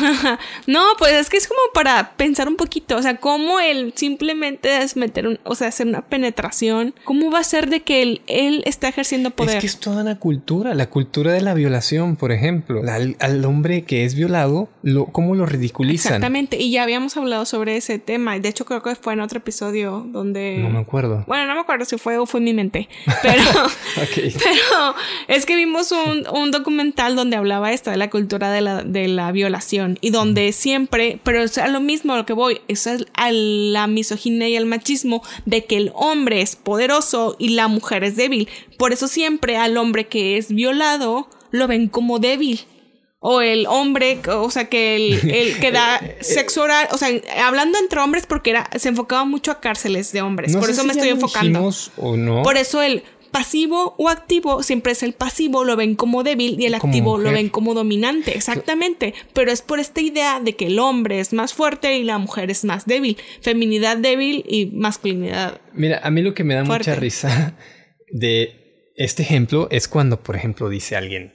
No, 0.66 0.82
pues 0.98 1.12
es 1.14 1.28
que 1.28 1.36
es 1.36 1.48
como 1.48 1.60
para 1.74 2.12
pensar 2.16 2.48
un 2.48 2.56
poquito, 2.56 2.96
o 2.96 3.02
sea, 3.02 3.16
cómo 3.18 3.60
él 3.60 3.92
simplemente 3.96 4.82
es 4.82 4.96
meter 4.96 5.26
un, 5.26 5.38
o 5.44 5.54
sea, 5.54 5.68
hacer 5.68 5.86
una 5.86 6.02
penetración, 6.02 6.94
¿cómo 7.04 7.30
va 7.30 7.40
a 7.40 7.44
ser 7.44 7.68
de 7.68 7.80
que 7.80 8.02
él, 8.02 8.22
él 8.26 8.62
está 8.66 8.88
ejerciendo 8.88 9.30
poder? 9.30 9.56
Es 9.56 9.60
que 9.60 9.66
es 9.66 9.78
toda 9.78 10.02
una 10.02 10.18
cultura. 10.18 10.74
La 10.74 10.88
cultura 10.90 11.32
de 11.32 11.40
la 11.40 11.54
violación, 11.54 12.16
por 12.16 12.32
ejemplo. 12.32 12.82
Al, 12.88 13.16
al 13.20 13.44
hombre 13.44 13.82
que 13.82 14.04
es 14.04 14.14
violado, 14.14 14.68
lo, 14.82 15.06
¿cómo 15.06 15.34
lo 15.34 15.46
Exactamente, 15.96 16.56
y 16.62 16.70
ya 16.70 16.82
habíamos 16.82 17.16
hablado 17.16 17.44
sobre 17.44 17.76
ese 17.76 17.98
tema, 17.98 18.38
de 18.38 18.48
hecho 18.48 18.64
creo 18.64 18.82
que 18.82 18.94
fue 18.94 19.12
en 19.14 19.20
otro 19.20 19.38
episodio 19.38 20.04
donde... 20.08 20.58
No 20.58 20.70
me 20.70 20.78
acuerdo. 20.78 21.24
Bueno, 21.26 21.46
no 21.46 21.54
me 21.54 21.60
acuerdo 21.60 21.84
si 21.84 21.96
fue 21.98 22.18
o 22.18 22.26
fue 22.26 22.38
en 22.40 22.44
mi 22.44 22.54
mente, 22.54 22.88
pero... 23.22 23.42
Pero 23.96 24.94
es 25.28 25.46
que 25.46 25.56
vimos 25.56 25.92
un, 25.92 26.26
un 26.28 26.50
documental 26.50 27.16
donde 27.16 27.36
hablaba 27.36 27.72
esto 27.72 27.90
de 27.90 27.96
la 27.96 28.10
cultura 28.10 28.50
de 28.50 28.60
la, 28.60 28.82
de 28.82 29.08
la 29.08 29.32
violación 29.32 29.98
y 30.00 30.10
donde 30.10 30.52
siempre, 30.52 31.18
pero 31.22 31.42
es 31.42 31.58
a 31.58 31.68
lo 31.68 31.80
mismo 31.80 32.12
a 32.12 32.16
lo 32.18 32.26
que 32.26 32.32
voy, 32.32 32.60
es 32.68 32.86
al- 32.86 33.08
a 33.14 33.30
la 33.32 33.86
misoginia 33.86 34.48
y 34.48 34.56
el 34.56 34.66
machismo 34.66 35.22
de 35.44 35.64
que 35.64 35.76
el 35.76 35.92
hombre 35.94 36.42
es 36.42 36.56
poderoso 36.56 37.36
y 37.38 37.50
la 37.50 37.68
mujer 37.68 38.04
es 38.04 38.16
débil. 38.16 38.48
Por 38.78 38.92
eso 38.92 39.08
siempre 39.08 39.56
al 39.56 39.76
hombre 39.76 40.06
que 40.06 40.36
es 40.36 40.52
violado 40.52 41.28
lo 41.50 41.66
ven 41.66 41.88
como 41.88 42.18
débil. 42.18 42.60
O 43.18 43.40
el 43.40 43.66
hombre, 43.66 44.20
o 44.28 44.50
sea, 44.50 44.68
que 44.68 44.94
el, 44.96 45.30
el 45.30 45.58
que 45.58 45.72
da 45.72 46.00
sexo 46.20 46.62
oral, 46.62 46.88
o 46.92 46.98
sea, 46.98 47.08
hablando 47.44 47.78
entre 47.78 48.00
hombres 48.00 48.26
porque 48.26 48.50
era, 48.50 48.68
se 48.78 48.88
enfocaba 48.88 49.24
mucho 49.24 49.50
a 49.50 49.60
cárceles 49.60 50.12
de 50.12 50.22
hombres. 50.22 50.52
No 50.52 50.60
por 50.60 50.70
eso 50.70 50.82
si 50.82 50.86
me 50.86 50.92
estoy 50.92 51.08
enfocando. 51.08 51.70
o 51.96 52.16
no. 52.16 52.42
Por 52.42 52.56
eso 52.56 52.82
el 52.82 53.02
pasivo 53.36 53.94
o 53.98 54.08
activo 54.08 54.62
siempre 54.62 54.92
es 54.92 55.02
el 55.02 55.12
pasivo, 55.12 55.64
lo 55.64 55.76
ven 55.76 55.94
como 55.94 56.22
débil 56.22 56.56
y 56.58 56.64
el 56.66 56.78
Como 56.78 56.90
activo 56.90 57.18
lo 57.18 57.32
ven 57.32 57.50
como 57.50 57.74
dominante, 57.74 58.34
exactamente. 58.36 59.12
Pero 59.34 59.52
es 59.52 59.60
por 59.60 59.78
esta 59.78 60.00
idea 60.00 60.40
de 60.40 60.54
que 60.56 60.68
el 60.68 60.78
hombre 60.78 61.20
es 61.20 61.32
más 61.34 61.52
fuerte 61.52 61.98
y 61.98 62.04
la 62.04 62.16
mujer 62.18 62.50
es 62.50 62.64
más 62.64 62.86
débil. 62.86 63.18
Feminidad 63.42 63.98
débil 63.98 64.44
y 64.48 64.66
masculinidad. 64.66 65.60
Mira, 65.74 66.00
a 66.02 66.10
mí 66.10 66.22
lo 66.22 66.32
que 66.32 66.44
me 66.44 66.54
da 66.54 66.64
Fuerte. 66.64 66.90
mucha 66.90 67.00
risa 67.00 67.56
de 68.10 68.92
este 68.96 69.22
ejemplo 69.22 69.68
es 69.70 69.86
cuando, 69.88 70.22
por 70.22 70.36
ejemplo, 70.36 70.70
dice 70.70 70.96
alguien, 70.96 71.34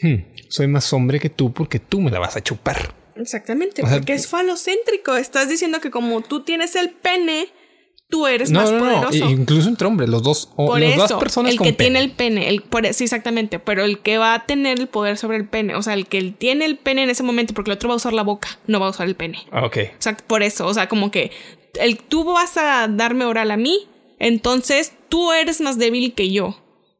"Hmm, 0.00 0.14
soy 0.48 0.66
más 0.68 0.92
hombre 0.92 1.18
que 1.20 1.30
tú 1.30 1.52
porque 1.52 1.78
tú 1.78 2.00
me 2.00 2.10
la 2.10 2.18
vas 2.18 2.36
a 2.36 2.42
chupar. 2.42 2.94
Exactamente, 3.16 3.82
O 3.82 3.86
sea, 3.86 3.96
porque 3.98 4.12
es 4.12 4.28
falocéntrico. 4.28 5.16
Estás 5.16 5.48
diciendo 5.48 5.80
que 5.80 5.90
como 5.90 6.20
tú 6.20 6.44
tienes 6.44 6.76
el 6.76 6.90
pene, 6.90 7.48
tú 8.08 8.26
eres 8.28 8.50
No, 8.52 8.60
más 8.60 8.70
no, 8.70 8.78
no, 8.78 8.84
poderoso. 9.02 9.30
incluso 9.30 9.68
entre 9.68 9.86
hombres, 9.88 10.08
los 10.08 10.22
dos, 10.22 10.50
o 10.56 10.68
Por 10.68 10.80
las 10.80 10.94
eso, 10.94 11.08
dos 11.08 11.18
personas 11.18 11.52
el 11.52 11.58
con 11.58 11.66
que 11.66 11.72
pene. 11.72 11.90
tiene 11.90 12.04
el 12.04 12.10
pene, 12.12 12.48
el, 12.48 12.62
por, 12.62 12.86
sí, 12.94 13.04
exactamente, 13.04 13.58
pero 13.58 13.84
el 13.84 13.98
que 13.98 14.18
va 14.18 14.34
a 14.34 14.46
tener 14.46 14.78
el 14.78 14.86
poder 14.86 15.18
sobre 15.18 15.36
el 15.36 15.48
pene, 15.48 15.74
o 15.74 15.82
sea, 15.82 15.94
el 15.94 16.06
que 16.06 16.22
tiene 16.30 16.64
el 16.64 16.78
pene 16.78 17.02
en 17.02 17.10
ese 17.10 17.22
momento, 17.24 17.52
porque 17.54 17.70
el 17.72 17.76
otro 17.76 17.88
va 17.88 17.94
a 17.94 17.96
usar 17.96 18.12
la 18.12 18.22
boca, 18.22 18.48
no 18.68 18.78
va 18.80 18.86
a 18.86 18.90
usar 18.90 19.08
el 19.08 19.16
pene. 19.16 19.40
Ah, 19.50 19.64
ok. 19.66 19.76
O 19.98 20.02
sea, 20.02 20.16
por 20.16 20.42
eso, 20.44 20.66
o 20.66 20.72
sea, 20.72 20.88
como 20.88 21.10
que 21.10 21.32
el, 21.80 21.98
tú 21.98 22.24
vas 22.24 22.56
a 22.56 22.86
darme 22.88 23.24
oral 23.24 23.50
a 23.50 23.56
mí, 23.56 23.88
entonces 24.20 24.92
tú 25.08 25.32
eres 25.32 25.60
más 25.60 25.76
débil 25.78 26.14
que 26.14 26.30
yo. 26.32 26.56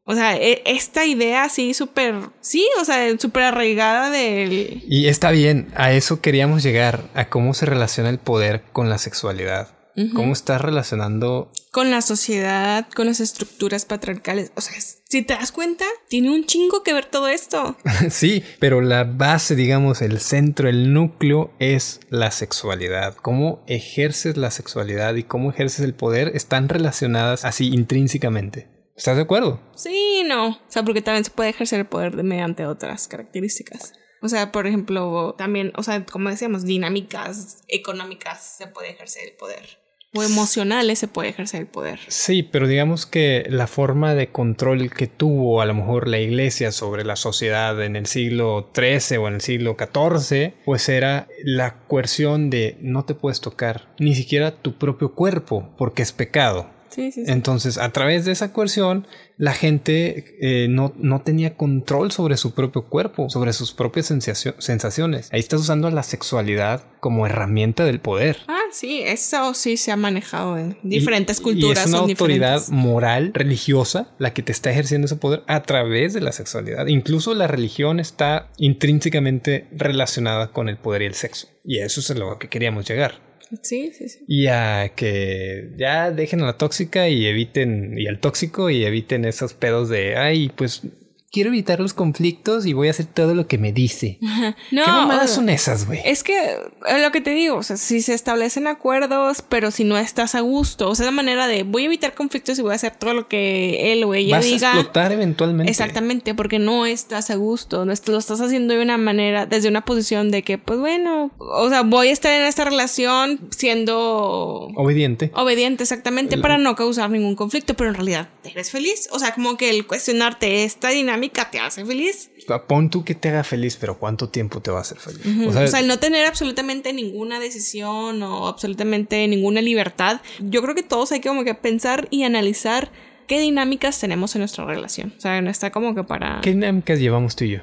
O 0.09 0.15
sea, 0.15 0.35
e- 0.35 0.63
esta 0.65 1.05
idea 1.05 1.43
así 1.43 1.75
súper, 1.75 2.15
sí, 2.41 2.67
o 2.81 2.83
sea, 2.83 3.15
súper 3.19 3.43
arraigada 3.43 4.09
del... 4.09 4.81
Y 4.87 5.05
está 5.05 5.29
bien, 5.29 5.67
a 5.75 5.91
eso 5.91 6.19
queríamos 6.19 6.63
llegar, 6.63 7.03
a 7.13 7.29
cómo 7.29 7.53
se 7.53 7.67
relaciona 7.67 8.09
el 8.09 8.17
poder 8.17 8.63
con 8.73 8.89
la 8.89 8.97
sexualidad. 8.97 9.75
¿Cómo 10.15 10.31
estás 10.31 10.61
relacionando? 10.61 11.51
con 11.71 11.91
la 11.91 12.01
sociedad, 12.01 12.87
con 12.95 13.05
las 13.05 13.19
estructuras 13.19 13.85
patriarcales. 13.85 14.51
O 14.55 14.61
sea, 14.61 14.73
si 14.79 15.21
te 15.21 15.35
das 15.35 15.51
cuenta, 15.51 15.85
tiene 16.07 16.31
un 16.31 16.45
chingo 16.45 16.81
que 16.81 16.93
ver 16.93 17.05
todo 17.05 17.27
esto. 17.27 17.77
sí, 18.09 18.43
pero 18.59 18.81
la 18.81 19.03
base, 19.03 19.55
digamos, 19.55 20.01
el 20.01 20.19
centro, 20.19 20.67
el 20.67 20.93
núcleo 20.93 21.53
es 21.59 21.99
la 22.09 22.31
sexualidad. 22.31 23.15
Cómo 23.15 23.63
ejerces 23.67 24.37
la 24.37 24.49
sexualidad 24.49 25.15
y 25.15 25.23
cómo 25.23 25.51
ejerces 25.51 25.81
el 25.81 25.93
poder 25.93 26.31
están 26.35 26.69
relacionadas 26.69 27.45
así 27.45 27.67
intrínsecamente. 27.67 28.78
¿Estás 28.99 29.15
de 29.15 29.21
acuerdo? 29.21 29.61
Sí, 29.75 30.23
no. 30.25 30.49
O 30.49 30.57
sea, 30.67 30.83
porque 30.83 31.01
también 31.01 31.23
se 31.23 31.31
puede 31.31 31.51
ejercer 31.51 31.79
el 31.79 31.85
poder 31.85 32.21
mediante 32.21 32.65
otras 32.65 33.07
características. 33.07 33.93
O 34.21 34.27
sea, 34.27 34.51
por 34.51 34.67
ejemplo, 34.67 35.35
también, 35.37 35.71
o 35.77 35.83
sea, 35.83 36.05
como 36.05 36.29
decíamos, 36.29 36.65
dinámicas 36.65 37.59
económicas 37.69 38.57
se 38.57 38.67
puede 38.67 38.89
ejercer 38.89 39.29
el 39.29 39.37
poder. 39.37 39.79
O 40.13 40.21
emocionales 40.21 40.99
se 40.99 41.07
puede 41.07 41.29
ejercer 41.29 41.61
el 41.61 41.67
poder. 41.67 42.01
Sí, 42.09 42.43
pero 42.43 42.67
digamos 42.67 43.05
que 43.05 43.45
la 43.47 43.67
forma 43.67 44.15
de 44.15 44.33
control 44.33 44.91
que 44.91 45.07
tuvo 45.07 45.61
a 45.61 45.65
lo 45.65 45.75
mejor 45.75 46.09
la 46.09 46.19
iglesia 46.19 46.73
sobre 46.73 47.05
la 47.05 47.15
sociedad 47.15 47.81
en 47.81 47.95
el 47.95 48.05
siglo 48.05 48.69
XIII 48.75 49.17
o 49.17 49.29
en 49.29 49.35
el 49.35 49.41
siglo 49.41 49.77
XIV, 49.79 50.55
pues 50.65 50.89
era 50.89 51.29
la 51.45 51.85
coerción 51.87 52.49
de 52.49 52.77
no 52.81 53.05
te 53.05 53.15
puedes 53.15 53.39
tocar 53.39 53.95
ni 53.97 54.13
siquiera 54.13 54.61
tu 54.61 54.77
propio 54.77 55.15
cuerpo 55.15 55.73
porque 55.77 56.01
es 56.01 56.11
pecado. 56.11 56.69
Entonces, 56.97 57.77
a 57.77 57.91
través 57.91 58.25
de 58.25 58.31
esa 58.31 58.53
coerción, 58.53 59.07
la 59.37 59.53
gente 59.53 60.35
eh, 60.41 60.67
no, 60.69 60.93
no, 60.97 61.21
tenía 61.21 61.55
control 61.55 62.11
sobre 62.11 62.37
su 62.37 62.53
propio 62.53 62.87
cuerpo, 62.87 63.29
sobre 63.29 63.53
sus 63.53 63.73
propias 63.73 64.07
sensaciones. 64.07 65.29
Ahí 65.31 65.39
estás 65.39 65.61
usando 65.61 65.89
la 65.91 66.03
sexualidad 66.03 66.83
como 66.99 67.25
herramienta 67.25 67.85
del 67.85 67.99
poder. 67.99 68.37
Ah, 68.47 68.63
sí, 68.71 69.01
eso 69.01 69.53
sí 69.53 69.77
se 69.77 69.91
ha 69.91 69.95
manejado 69.95 70.57
en 70.57 70.77
diferentes 70.83 71.39
culturas. 71.39 71.85
Y 71.85 71.89
es 71.89 71.89
una 71.89 71.99
autoridad 71.99 72.67
moral, 72.69 73.31
religiosa, 73.33 74.13
la 74.17 74.33
que 74.33 74.43
te 74.43 74.51
está 74.51 74.71
ejerciendo 74.71 75.05
ese 75.05 75.15
poder 75.15 75.43
a 75.47 75.63
través 75.63 76.13
de 76.13 76.21
la 76.21 76.31
sexualidad. 76.31 76.87
Incluso 76.87 77.33
la 77.33 77.47
religión 77.47 77.99
está 77.99 78.49
intrínsecamente 78.57 79.67
relacionada 79.71 80.51
con 80.51 80.69
el 80.69 80.77
poder 80.77 81.03
y 81.03 81.05
el 81.05 81.15
sexo. 81.15 81.47
Y 81.63 81.79
eso 81.79 82.01
es 82.01 82.11
a 82.11 82.15
lo 82.15 82.37
que 82.39 82.49
queríamos 82.49 82.87
llegar. 82.87 83.28
Sí, 83.63 83.91
sí, 83.93 84.09
sí. 84.09 84.19
Y 84.27 84.47
a 84.47 84.91
que 84.95 85.71
ya 85.77 86.11
dejen 86.11 86.41
a 86.41 86.45
la 86.45 86.57
tóxica 86.57 87.09
y 87.09 87.25
eviten, 87.25 87.97
y 87.97 88.07
al 88.07 88.19
tóxico 88.19 88.69
y 88.69 88.83
eviten 88.83 89.25
esos 89.25 89.53
pedos 89.53 89.89
de, 89.89 90.17
ay, 90.17 90.51
pues 90.55 90.83
quiero 91.31 91.49
evitar 91.49 91.79
los 91.79 91.93
conflictos 91.93 92.65
y 92.65 92.73
voy 92.73 92.87
a 92.87 92.91
hacer 92.91 93.05
todo 93.05 93.35
lo 93.35 93.47
que 93.47 93.57
me 93.57 93.71
dice. 93.71 94.19
No, 94.71 94.85
¿Qué 94.85 94.91
mamadas 94.91 95.31
son 95.31 95.49
esas, 95.49 95.85
güey? 95.85 95.99
Es 96.05 96.23
que 96.23 96.37
eh, 96.37 97.01
lo 97.01 97.11
que 97.11 97.21
te 97.21 97.31
digo, 97.31 97.57
o 97.57 97.63
sea, 97.63 97.77
si 97.77 98.01
se 98.01 98.13
establecen 98.13 98.67
acuerdos, 98.67 99.43
pero 99.47 99.71
si 99.71 99.83
no 99.83 99.97
estás 99.97 100.33
a 100.35 100.39
gusto, 100.41 100.89
o 100.89 100.95
sea, 100.95 101.05
la 101.05 101.11
manera 101.11 101.47
de 101.47 101.63
voy 101.63 101.83
a 101.83 101.85
evitar 101.85 102.13
conflictos 102.13 102.57
y 102.57 102.61
voy 102.61 102.71
a 102.71 102.75
hacer 102.75 102.95
todo 102.95 103.13
lo 103.13 103.27
que 103.27 103.91
él 103.91 104.03
o 104.03 104.13
ella 104.13 104.37
Vas 104.37 104.45
diga. 104.45 104.71
a 104.71 104.73
explotar 104.75 105.11
eventualmente. 105.11 105.69
Exactamente, 105.69 106.33
porque 106.35 106.59
no 106.59 106.85
estás 106.85 107.29
a 107.29 107.35
gusto, 107.35 107.85
no 107.85 107.93
lo 108.05 108.17
estás 108.17 108.41
haciendo 108.41 108.73
de 108.73 108.81
una 108.81 108.97
manera, 108.97 109.45
desde 109.45 109.69
una 109.69 109.85
posición 109.85 110.31
de 110.31 110.43
que, 110.43 110.57
pues 110.57 110.79
bueno, 110.79 111.31
o 111.37 111.69
sea, 111.69 111.81
voy 111.81 112.07
a 112.09 112.11
estar 112.11 112.31
en 112.33 112.43
esta 112.43 112.65
relación 112.65 113.39
siendo 113.49 114.69
obediente. 114.75 115.31
Obediente, 115.35 115.83
exactamente, 115.83 116.37
para 116.37 116.57
no 116.57 116.75
causar 116.75 117.09
ningún 117.09 117.35
conflicto, 117.35 117.75
pero 117.75 117.89
en 117.89 117.95
realidad 117.95 118.29
eres 118.43 118.71
feliz. 118.71 119.09
O 119.11 119.19
sea, 119.19 119.33
como 119.33 119.57
que 119.57 119.69
el 119.69 119.85
cuestionarte 119.85 120.63
esta 120.63 120.89
dinámica 120.89 121.18
te 121.51 121.59
hace 121.59 121.85
feliz. 121.85 122.31
Pon 122.67 122.89
tú 122.89 123.03
que 123.03 123.15
te 123.15 123.29
haga 123.29 123.43
feliz, 123.43 123.77
pero 123.77 123.99
¿cuánto 123.99 124.29
tiempo 124.29 124.61
te 124.61 124.71
va 124.71 124.79
a 124.79 124.81
hacer 124.81 124.97
feliz? 124.97 125.21
o, 125.47 125.67
sea, 125.67 125.79
el 125.79 125.87
no 125.87 125.99
tener 125.99 126.25
absolutamente 126.25 126.93
ninguna 126.93 127.39
decisión 127.39 128.23
o 128.23 128.47
absolutamente 128.47 129.27
ninguna 129.27 129.61
libertad. 129.61 130.21
Yo 130.39 130.61
creo 130.61 130.75
que 130.75 130.83
todos 130.83 131.11
hay 131.11 131.19
que 131.19 131.29
como 131.29 131.43
que 131.43 131.55
pensar 131.55 132.07
y 132.09 132.23
analizar 132.23 132.91
qué 133.27 133.39
dinámicas 133.39 133.99
tenemos 133.99 134.35
en 134.35 134.39
nuestra 134.39 134.65
relación. 134.65 135.13
O 135.17 135.19
sea, 135.21 135.41
no 135.41 135.49
está 135.49 135.71
como 135.71 135.93
que 135.93 136.03
para... 136.03 136.39
¿Qué 136.41 136.51
dinámicas 136.51 136.99
llevamos 136.99 137.35
tú 137.35 137.43
y 137.43 137.51
yo? 137.51 137.59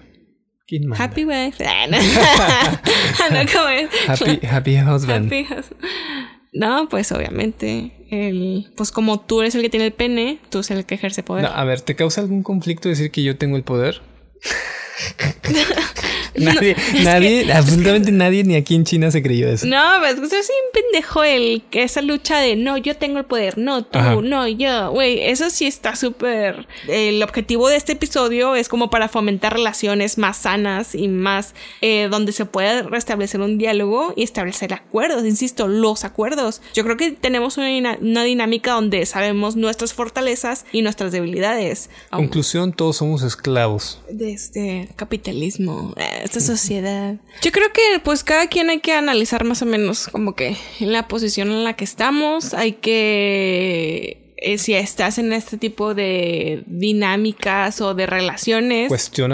Happy 0.98 1.24
wife. 1.24 1.64
no, 3.30 3.38
happy, 4.08 4.46
happy 4.46 4.78
husband. 4.80 5.26
Happy 5.26 5.42
husband. 5.42 6.35
No, 6.56 6.88
pues 6.88 7.12
obviamente, 7.12 7.92
el, 8.10 8.72
pues 8.76 8.90
como 8.90 9.20
tú 9.20 9.42
eres 9.42 9.54
el 9.54 9.60
que 9.60 9.68
tiene 9.68 9.84
el 9.84 9.92
pene, 9.92 10.38
tú 10.48 10.58
eres 10.58 10.70
el 10.70 10.86
que 10.86 10.94
ejerce 10.94 11.22
poder. 11.22 11.44
a 11.44 11.64
ver, 11.64 11.82
¿te 11.82 11.94
causa 11.94 12.22
algún 12.22 12.42
conflicto 12.42 12.88
decir 12.88 13.10
que 13.10 13.22
yo 13.22 13.36
tengo 13.36 13.58
el 13.58 13.62
poder? 13.62 14.00
nadie, 16.38 16.76
nadie, 17.02 17.52
absolutamente 17.52 18.12
nadie 18.12 18.44
ni 18.44 18.56
aquí 18.56 18.74
en 18.74 18.84
China 18.84 19.10
se 19.10 19.22
creyó 19.22 19.48
eso. 19.48 19.66
No, 19.66 19.82
pues 20.00 20.14
eso 20.14 20.42
sí 20.42 20.52
un 20.66 20.82
pendejo 20.82 21.24
el 21.24 21.62
que 21.70 21.82
esa 21.82 22.02
lucha 22.02 22.38
de 22.38 22.56
no, 22.56 22.76
yo 22.76 22.96
tengo 22.96 23.18
el 23.18 23.24
poder, 23.24 23.58
no, 23.58 23.84
tú, 23.84 23.98
no, 24.22 24.46
yo, 24.48 24.90
güey, 24.90 25.20
eso 25.20 25.50
sí 25.50 25.66
está 25.66 25.96
súper. 25.96 26.66
El 26.88 27.22
objetivo 27.22 27.68
de 27.68 27.76
este 27.76 27.92
episodio 27.92 28.54
es 28.54 28.68
como 28.68 28.90
para 28.90 29.08
fomentar 29.08 29.54
relaciones 29.54 30.18
más 30.18 30.38
sanas 30.38 30.94
y 30.94 31.08
más 31.08 31.54
eh, 31.80 32.08
donde 32.10 32.32
se 32.32 32.44
pueda 32.44 32.82
restablecer 32.82 33.40
un 33.40 33.58
diálogo 33.58 34.12
y 34.16 34.22
establecer 34.22 34.74
acuerdos, 34.74 35.24
insisto, 35.24 35.68
los 35.68 36.04
acuerdos. 36.04 36.62
Yo 36.74 36.84
creo 36.84 36.96
que 36.96 37.12
tenemos 37.12 37.56
una, 37.56 37.98
una 38.00 38.24
dinámica 38.24 38.72
donde 38.72 39.04
sabemos 39.06 39.56
nuestras 39.56 39.94
fortalezas 39.94 40.64
y 40.72 40.82
nuestras 40.82 41.12
debilidades. 41.12 41.90
Conclusión, 42.10 42.72
todos 42.72 42.96
somos 42.96 43.22
esclavos. 43.22 44.00
De 44.10 44.32
este 44.32 44.88
capitalismo. 44.96 45.94
Eh, 45.96 46.25
esta 46.26 46.40
sociedad. 46.40 47.16
Yo 47.42 47.52
creo 47.52 47.72
que 47.72 48.00
pues 48.04 48.22
cada 48.22 48.48
quien 48.48 48.70
hay 48.70 48.80
que 48.80 48.92
analizar 48.92 49.44
más 49.44 49.62
o 49.62 49.66
menos 49.66 50.08
como 50.08 50.34
que 50.34 50.56
en 50.80 50.92
la 50.92 51.08
posición 51.08 51.50
en 51.50 51.64
la 51.64 51.74
que 51.74 51.84
estamos, 51.84 52.54
hay 52.54 52.72
que 52.72 54.26
eh, 54.38 54.58
si 54.58 54.74
estás 54.74 55.16
en 55.18 55.32
este 55.32 55.56
tipo 55.56 55.94
de 55.94 56.62
dinámicas 56.66 57.80
o 57.80 57.94
de 57.94 58.06
relaciones, 58.06 58.88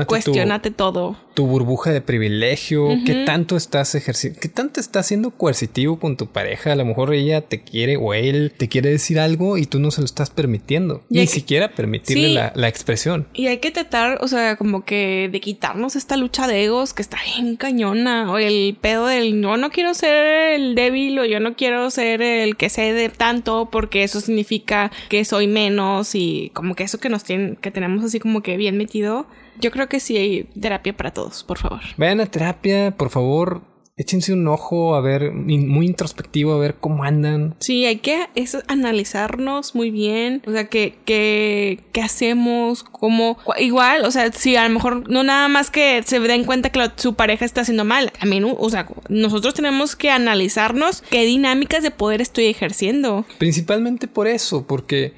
cuestionate, 0.06 0.70
todo. 0.70 1.16
Tu 1.34 1.46
burbuja 1.46 1.92
de 1.92 2.00
privilegio, 2.00 2.88
qué 3.06 3.24
tanto 3.24 3.56
estás 3.56 3.94
ejerciendo, 3.94 4.38
qué 4.40 4.48
tanto 4.48 4.80
estás 4.80 5.06
siendo 5.06 5.30
coercitivo 5.30 5.98
con 5.98 6.16
tu 6.16 6.26
pareja. 6.26 6.72
A 6.72 6.76
lo 6.76 6.84
mejor 6.84 7.14
ella 7.14 7.40
te 7.40 7.62
quiere 7.62 7.96
o 7.96 8.14
él 8.14 8.52
te 8.56 8.68
quiere 8.68 8.90
decir 8.90 9.18
algo 9.18 9.56
y 9.56 9.66
tú 9.66 9.80
no 9.80 9.90
se 9.90 10.00
lo 10.00 10.04
estás 10.04 10.30
permitiendo. 10.30 11.02
Ni 11.08 11.26
siquiera 11.26 11.74
permitirle 11.74 12.28
la, 12.28 12.52
la, 12.54 12.68
expresión. 12.68 13.26
Y 13.34 13.46
hay 13.46 13.58
que 13.58 13.70
tratar, 13.70 14.18
o 14.22 14.28
sea, 14.28 14.56
como 14.56 14.84
que 14.84 15.28
de 15.30 15.40
quitarnos 15.40 15.96
esta 15.96 16.16
lucha 16.16 16.46
de 16.46 16.64
egos 16.64 16.92
que 16.92 17.02
está 17.02 17.18
bien 17.36 17.56
cañona. 17.56 18.30
O 18.30 18.38
el 18.38 18.76
pedo 18.80 19.06
del 19.06 19.40
no, 19.40 19.56
no 19.56 19.70
quiero 19.70 19.94
ser 19.94 20.52
el 20.52 20.74
débil 20.74 21.18
o 21.18 21.24
yo 21.24 21.40
no 21.40 21.56
quiero 21.56 21.90
ser 21.90 22.22
el 22.22 22.56
que 22.56 22.68
cede 22.68 23.08
tanto 23.08 23.68
porque 23.70 24.02
eso 24.02 24.20
significa 24.20 24.90
que 25.08 25.24
soy 25.24 25.46
menos 25.46 26.14
y 26.14 26.50
como 26.54 26.74
que 26.74 26.84
eso 26.84 26.98
que 26.98 27.08
nos 27.08 27.24
tienen, 27.24 27.56
que 27.56 27.70
tenemos 27.70 28.04
así 28.04 28.20
como 28.20 28.42
que 28.42 28.56
bien 28.56 28.76
metido. 28.76 29.26
Yo 29.60 29.70
creo 29.70 29.88
que 29.88 30.00
sí 30.00 30.16
hay 30.16 30.44
terapia 30.60 30.96
para 30.96 31.12
todos, 31.12 31.44
por 31.44 31.58
favor. 31.58 31.80
Vayan 31.96 32.20
a 32.20 32.26
terapia, 32.26 32.90
por 32.96 33.10
favor 33.10 33.72
échense 33.96 34.32
un 34.32 34.46
ojo 34.48 34.94
a 34.94 35.00
ver, 35.00 35.32
muy 35.32 35.86
introspectivo, 35.86 36.52
a 36.52 36.58
ver 36.58 36.76
cómo 36.76 37.04
andan. 37.04 37.56
Sí, 37.60 37.84
hay 37.84 37.96
que 37.96 38.28
eso, 38.34 38.62
analizarnos 38.68 39.74
muy 39.74 39.90
bien. 39.90 40.42
O 40.46 40.52
sea, 40.52 40.66
que, 40.68 40.98
que, 41.04 41.80
qué 41.92 42.02
hacemos, 42.02 42.82
cómo. 42.82 43.38
Igual, 43.58 44.04
o 44.04 44.10
sea, 44.10 44.32
si 44.32 44.56
a 44.56 44.66
lo 44.66 44.74
mejor 44.74 45.08
no 45.10 45.22
nada 45.22 45.48
más 45.48 45.70
que 45.70 46.02
se 46.04 46.20
den 46.20 46.44
cuenta 46.44 46.70
que 46.70 46.90
su 46.96 47.14
pareja 47.14 47.44
está 47.44 47.62
haciendo 47.62 47.84
mal. 47.84 48.12
A 48.20 48.26
mí, 48.26 48.40
o 48.42 48.70
sea, 48.70 48.86
nosotros 49.08 49.54
tenemos 49.54 49.96
que 49.96 50.10
analizarnos 50.10 51.02
qué 51.10 51.24
dinámicas 51.24 51.82
de 51.82 51.90
poder 51.90 52.20
estoy 52.20 52.46
ejerciendo. 52.46 53.26
Principalmente 53.38 54.08
por 54.08 54.26
eso, 54.26 54.66
porque 54.66 55.14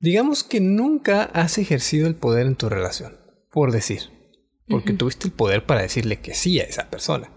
digamos 0.00 0.44
que 0.44 0.60
nunca 0.60 1.24
has 1.24 1.58
ejercido 1.58 2.06
el 2.06 2.14
poder 2.14 2.46
en 2.46 2.56
tu 2.56 2.68
relación, 2.68 3.16
por 3.50 3.72
decir. 3.72 4.02
Porque 4.68 4.92
tuviste 4.92 5.26
el 5.26 5.32
poder 5.32 5.66
para 5.66 5.82
decirle 5.82 6.20
que 6.20 6.34
sí 6.34 6.60
a 6.60 6.64
esa 6.64 6.90
persona. 6.90 7.30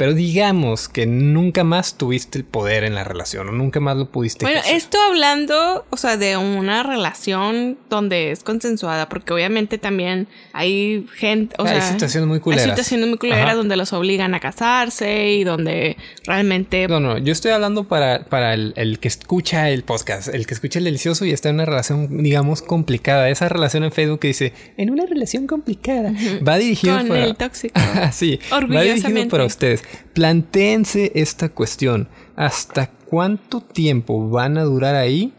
Pero 0.00 0.14
digamos 0.14 0.88
que 0.88 1.04
nunca 1.04 1.62
más 1.62 1.98
tuviste 1.98 2.38
el 2.38 2.44
poder 2.46 2.84
en 2.84 2.94
la 2.94 3.04
relación 3.04 3.50
o 3.50 3.52
nunca 3.52 3.80
más 3.80 3.98
lo 3.98 4.06
pudiste. 4.10 4.46
Bueno, 4.46 4.62
esto 4.66 4.96
hablando, 5.06 5.84
o 5.90 5.96
sea, 5.98 6.16
de 6.16 6.38
una 6.38 6.82
relación 6.82 7.76
donde 7.90 8.30
es 8.30 8.42
consensuada, 8.42 9.10
porque 9.10 9.34
obviamente 9.34 9.76
también 9.76 10.26
hay 10.54 11.06
gente, 11.16 11.54
o 11.58 11.66
hay 11.66 11.82
situaciones 11.82 12.26
muy 12.26 12.40
culeras. 12.40 12.64
Hay 12.64 12.70
situaciones 12.70 13.08
muy 13.08 13.18
culeras 13.18 13.54
donde 13.56 13.76
los 13.76 13.92
obligan 13.92 14.32
a 14.32 14.40
casarse 14.40 15.32
y 15.32 15.44
donde 15.44 15.98
realmente... 16.24 16.88
No, 16.88 16.98
no, 16.98 17.18
yo 17.18 17.32
estoy 17.32 17.50
hablando 17.50 17.84
para, 17.84 18.24
para 18.24 18.54
el, 18.54 18.98
que 19.00 19.08
escucha 19.08 19.68
el 19.68 19.82
podcast, 19.82 20.28
el 20.28 20.46
que 20.46 20.54
escucha 20.54 20.78
el 20.78 20.86
delicioso 20.86 21.26
y 21.26 21.32
está 21.32 21.50
en 21.50 21.56
una 21.56 21.66
relación, 21.66 22.22
digamos, 22.22 22.62
complicada. 22.62 23.28
Esa 23.28 23.50
relación 23.50 23.84
en 23.84 23.92
Facebook 23.92 24.20
que 24.20 24.28
dice, 24.28 24.54
en 24.78 24.88
una 24.88 25.04
relación 25.04 25.46
complicada, 25.46 26.14
va 26.48 26.56
dirigido 26.56 26.96
Con 26.96 27.14
el 27.14 27.36
tóxico. 27.36 27.78
sí, 28.12 28.40
va 28.50 28.80
dirigido 28.80 29.28
para 29.28 29.44
ustedes. 29.44 29.84
Plantéense 30.12 31.12
esta 31.14 31.48
cuestión. 31.48 32.08
¿Hasta 32.36 32.90
cuánto 33.06 33.60
tiempo 33.60 34.28
van 34.28 34.58
a 34.58 34.64
durar 34.64 34.94
ahí 34.94 35.34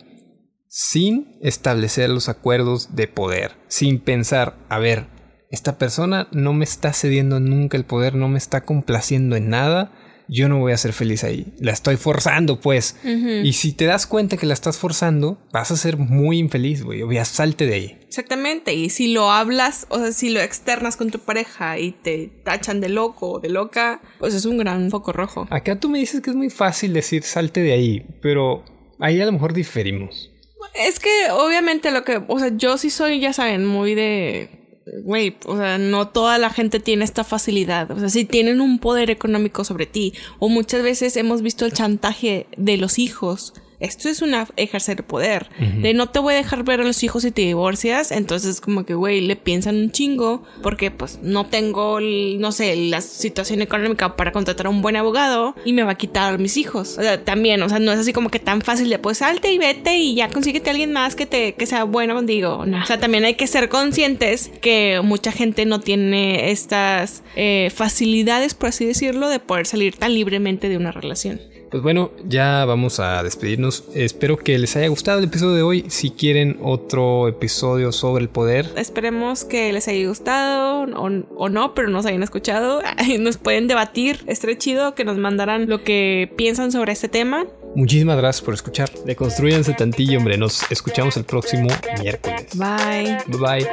sin 0.68 1.38
establecer 1.42 2.10
los 2.10 2.30
acuerdos 2.30 2.96
de 2.96 3.08
poder? 3.08 3.52
Sin 3.68 4.00
pensar, 4.00 4.56
a 4.70 4.80
ver, 4.80 5.08
esta 5.50 5.78
persona 5.78 6.28
no 6.32 6.54
me 6.54 6.64
está 6.64 6.94
cediendo 6.94 7.40
nunca 7.40 7.78
el 7.78 7.86
poder, 7.86 8.16
no 8.16 8.30
me 8.30 8.38
está 8.38 8.62
complaciendo 8.62 9.36
en 9.36 9.50
nada 9.50 9.92
yo 10.32 10.48
no 10.48 10.60
voy 10.60 10.72
a 10.72 10.78
ser 10.78 10.94
feliz 10.94 11.26
ahí. 11.26 11.54
La 11.60 11.74
estoy 11.74 11.98
forzando, 11.98 12.62
pues. 12.62 12.96
Y 13.04 13.52
si 13.52 13.74
te 13.74 13.84
das 13.84 14.08
cuenta 14.08 14.38
que 14.38 14.46
la 14.46 14.54
estás 14.54 14.78
forzando, 14.78 15.46
vas 15.52 15.72
a 15.72 15.76
ser 15.76 15.98
muy 15.98 16.38
infeliz, 16.38 16.84
güey. 16.84 17.04
O 17.04 17.12
ya 17.12 17.26
salte 17.26 17.66
de 17.66 17.74
ahí. 17.74 18.00
Exactamente. 18.08 18.74
Y 18.74 18.90
si 18.90 19.12
lo 19.12 19.30
hablas, 19.30 19.88
o 19.90 20.00
sea, 20.00 20.14
si 20.14 20.30
lo 20.30 20.40
externas 20.40 20.96
con 20.96 21.12
tu 21.12 21.20
pareja 21.20 21.78
y 21.80 21.92
te 21.92 22.32
tachan 22.46 22.80
de 22.80 22.88
loco 22.88 23.34
o 23.34 23.40
de 23.42 23.50
loca, 23.50 24.02
pues 24.20 24.34
es 24.34 24.46
un 24.46 24.58
gran 24.58 24.90
foco 24.90 25.12
rojo. 25.12 25.48
Acá 25.50 25.78
tú 25.78 25.90
me 25.90 26.00
dices 26.00 26.22
que 26.22 26.30
es 26.30 26.36
muy 26.38 26.50
fácil 26.50 26.94
decir 26.94 27.24
salte 27.24 27.60
de 27.62 27.74
ahí, 27.74 28.06
pero 28.22 28.64
ahí 29.00 29.20
a 29.20 29.26
lo 29.26 29.34
mejor 29.34 29.54
diferimos. 29.54 30.32
Es 30.76 31.02
que 31.02 31.30
obviamente 31.32 31.92
lo 31.92 32.06
que, 32.06 32.22
o 32.26 32.40
sea, 32.40 32.56
yo 32.56 32.78
sí 32.78 32.90
soy, 32.90 33.20
ya 33.20 33.34
saben, 33.34 33.66
muy 33.66 33.96
de 33.96 34.61
güey, 35.04 35.38
o 35.46 35.58
sea, 35.58 35.78
no 35.78 36.08
toda 36.10 36.38
la 36.38 36.50
gente 36.50 36.80
tiene 36.80 37.06
esta 37.06 37.24
facilidad. 37.24 37.92
O 37.92 38.00
sea, 38.00 38.10
si 38.10 38.26
tienen 38.26 38.62
un 38.62 38.80
poder 38.80 39.10
económico 39.10 39.64
sobre 39.64 39.86
ti, 39.86 40.14
o 40.40 40.50
muchas 40.50 40.84
veces 40.84 41.16
hemos 41.18 41.42
visto 41.42 41.66
el 41.66 41.74
chantaje 41.74 42.48
de 42.58 42.78
los 42.78 43.00
hijos 43.00 43.54
esto 43.82 44.10
es 44.10 44.22
una 44.22 44.48
ejercer 44.56 45.04
poder. 45.04 45.50
De 45.82 45.94
no 45.94 46.10
te 46.10 46.20
voy 46.20 46.36
a 46.36 46.38
dejar 46.38 46.64
ver 46.64 46.82
a 46.82 46.84
los 46.84 47.04
hijos 47.04 47.24
si 47.24 47.32
te 47.32 47.42
divorcias. 47.42 48.12
Entonces, 48.12 48.62
como 48.62 48.86
que, 48.86 48.94
güey, 48.94 49.22
le 49.22 49.36
piensan 49.36 49.76
un 49.76 49.92
chingo. 49.92 50.44
Porque, 50.62 50.92
pues, 50.92 51.20
no 51.22 51.48
tengo, 51.48 52.00
no 52.00 52.52
sé, 52.52 52.76
la 52.76 53.02
situación 53.02 53.62
económica 53.62 54.16
para 54.16 54.32
contratar 54.32 54.68
a 54.68 54.70
un 54.70 54.82
buen 54.82 54.96
abogado. 54.96 55.56
Y 55.66 55.74
me 55.74 55.84
va 55.84 55.92
a 55.92 55.96
quitar 55.96 56.36
a 56.36 56.38
mis 56.38 56.58
hijos. 56.58 56.98
O 56.98 57.02
sea, 57.02 57.24
también, 57.24 57.62
o 57.64 57.70
sea, 57.70 57.80
no 57.80 57.92
es 57.92 58.00
así 58.00 58.14
como 58.14 58.30
que 58.30 58.40
tan 58.40 58.62
fácil 58.62 58.90
de, 58.90 59.00
pues, 59.00 59.18
salte 59.18 59.52
y 59.52 59.58
vete 59.58 59.98
y 59.98 60.16
ya 60.16 60.30
consíguete 60.30 60.70
a 60.70 60.74
alguien 60.74 60.92
más 60.94 61.16
que, 61.16 61.26
te, 61.26 61.54
que 61.54 61.66
sea 61.66 61.84
bueno 61.84 62.16
contigo. 62.16 62.66
No. 62.66 62.82
O 62.82 62.86
sea, 62.86 63.00
también 63.00 63.26
hay 63.26 63.34
que 63.34 63.48
ser 63.48 63.70
conscientes 63.70 64.52
que 64.62 65.02
mucha 65.04 65.32
gente 65.32 65.66
no 65.66 65.80
tiene 65.80 66.52
estas 66.52 67.24
eh, 67.36 67.72
facilidades, 67.74 68.54
por 68.54 68.70
así 68.70 68.86
decirlo, 68.86 69.30
de 69.30 69.40
poder 69.40 69.66
salir 69.66 69.96
tan 69.96 70.14
libremente 70.14 70.70
de 70.70 70.78
una 70.78 70.92
relación. 70.92 71.42
Pues 71.72 71.82
bueno, 71.82 72.12
ya 72.28 72.66
vamos 72.66 73.00
a 73.00 73.24
despedirnos. 73.24 73.86
Espero 73.96 74.36
que 74.38 74.60
les 74.60 74.76
haya 74.76 74.90
gustado 74.90 75.20
el 75.20 75.26
episodio 75.26 75.56
de 75.56 75.62
hoy. 75.64 75.86
Si 75.88 76.12
quieren 76.12 76.60
otro 76.62 77.30
episodio 77.30 77.94
sobre 77.94 78.24
el 78.24 78.30
poder. 78.30 78.70
Esperemos 78.76 79.46
que 79.46 79.72
les 79.72 79.88
haya 79.88 80.06
gustado 80.06 80.82
o, 80.82 81.50
no, 81.50 81.74
pero 81.74 81.88
nos 81.88 82.06
hayan 82.06 82.24
escuchado. 82.24 82.82
Nos 83.20 83.38
pueden 83.38 83.68
debatir. 83.68 84.24
Estaría 84.28 84.58
chido 84.58 84.96
que 84.96 85.06
nos 85.06 85.18
mandaran 85.18 85.70
lo 85.70 85.84
que 85.84 86.32
piensan 86.36 86.72
sobre 86.72 86.92
este 86.92 87.08
tema. 87.08 87.46
Muchísimas 87.76 88.18
gracias 88.18 88.44
por 88.44 88.54
escuchar. 88.54 88.90
Deconstruyanse 89.06 89.74
tantillo, 89.74 90.18
hombre. 90.18 90.38
Nos 90.38 90.70
escuchamos 90.72 91.16
el 91.16 91.24
próximo 91.24 91.70
miércoles. 92.02 92.48
Bye. 92.58 93.18
Bye 93.28 93.66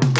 bye. 0.00 0.11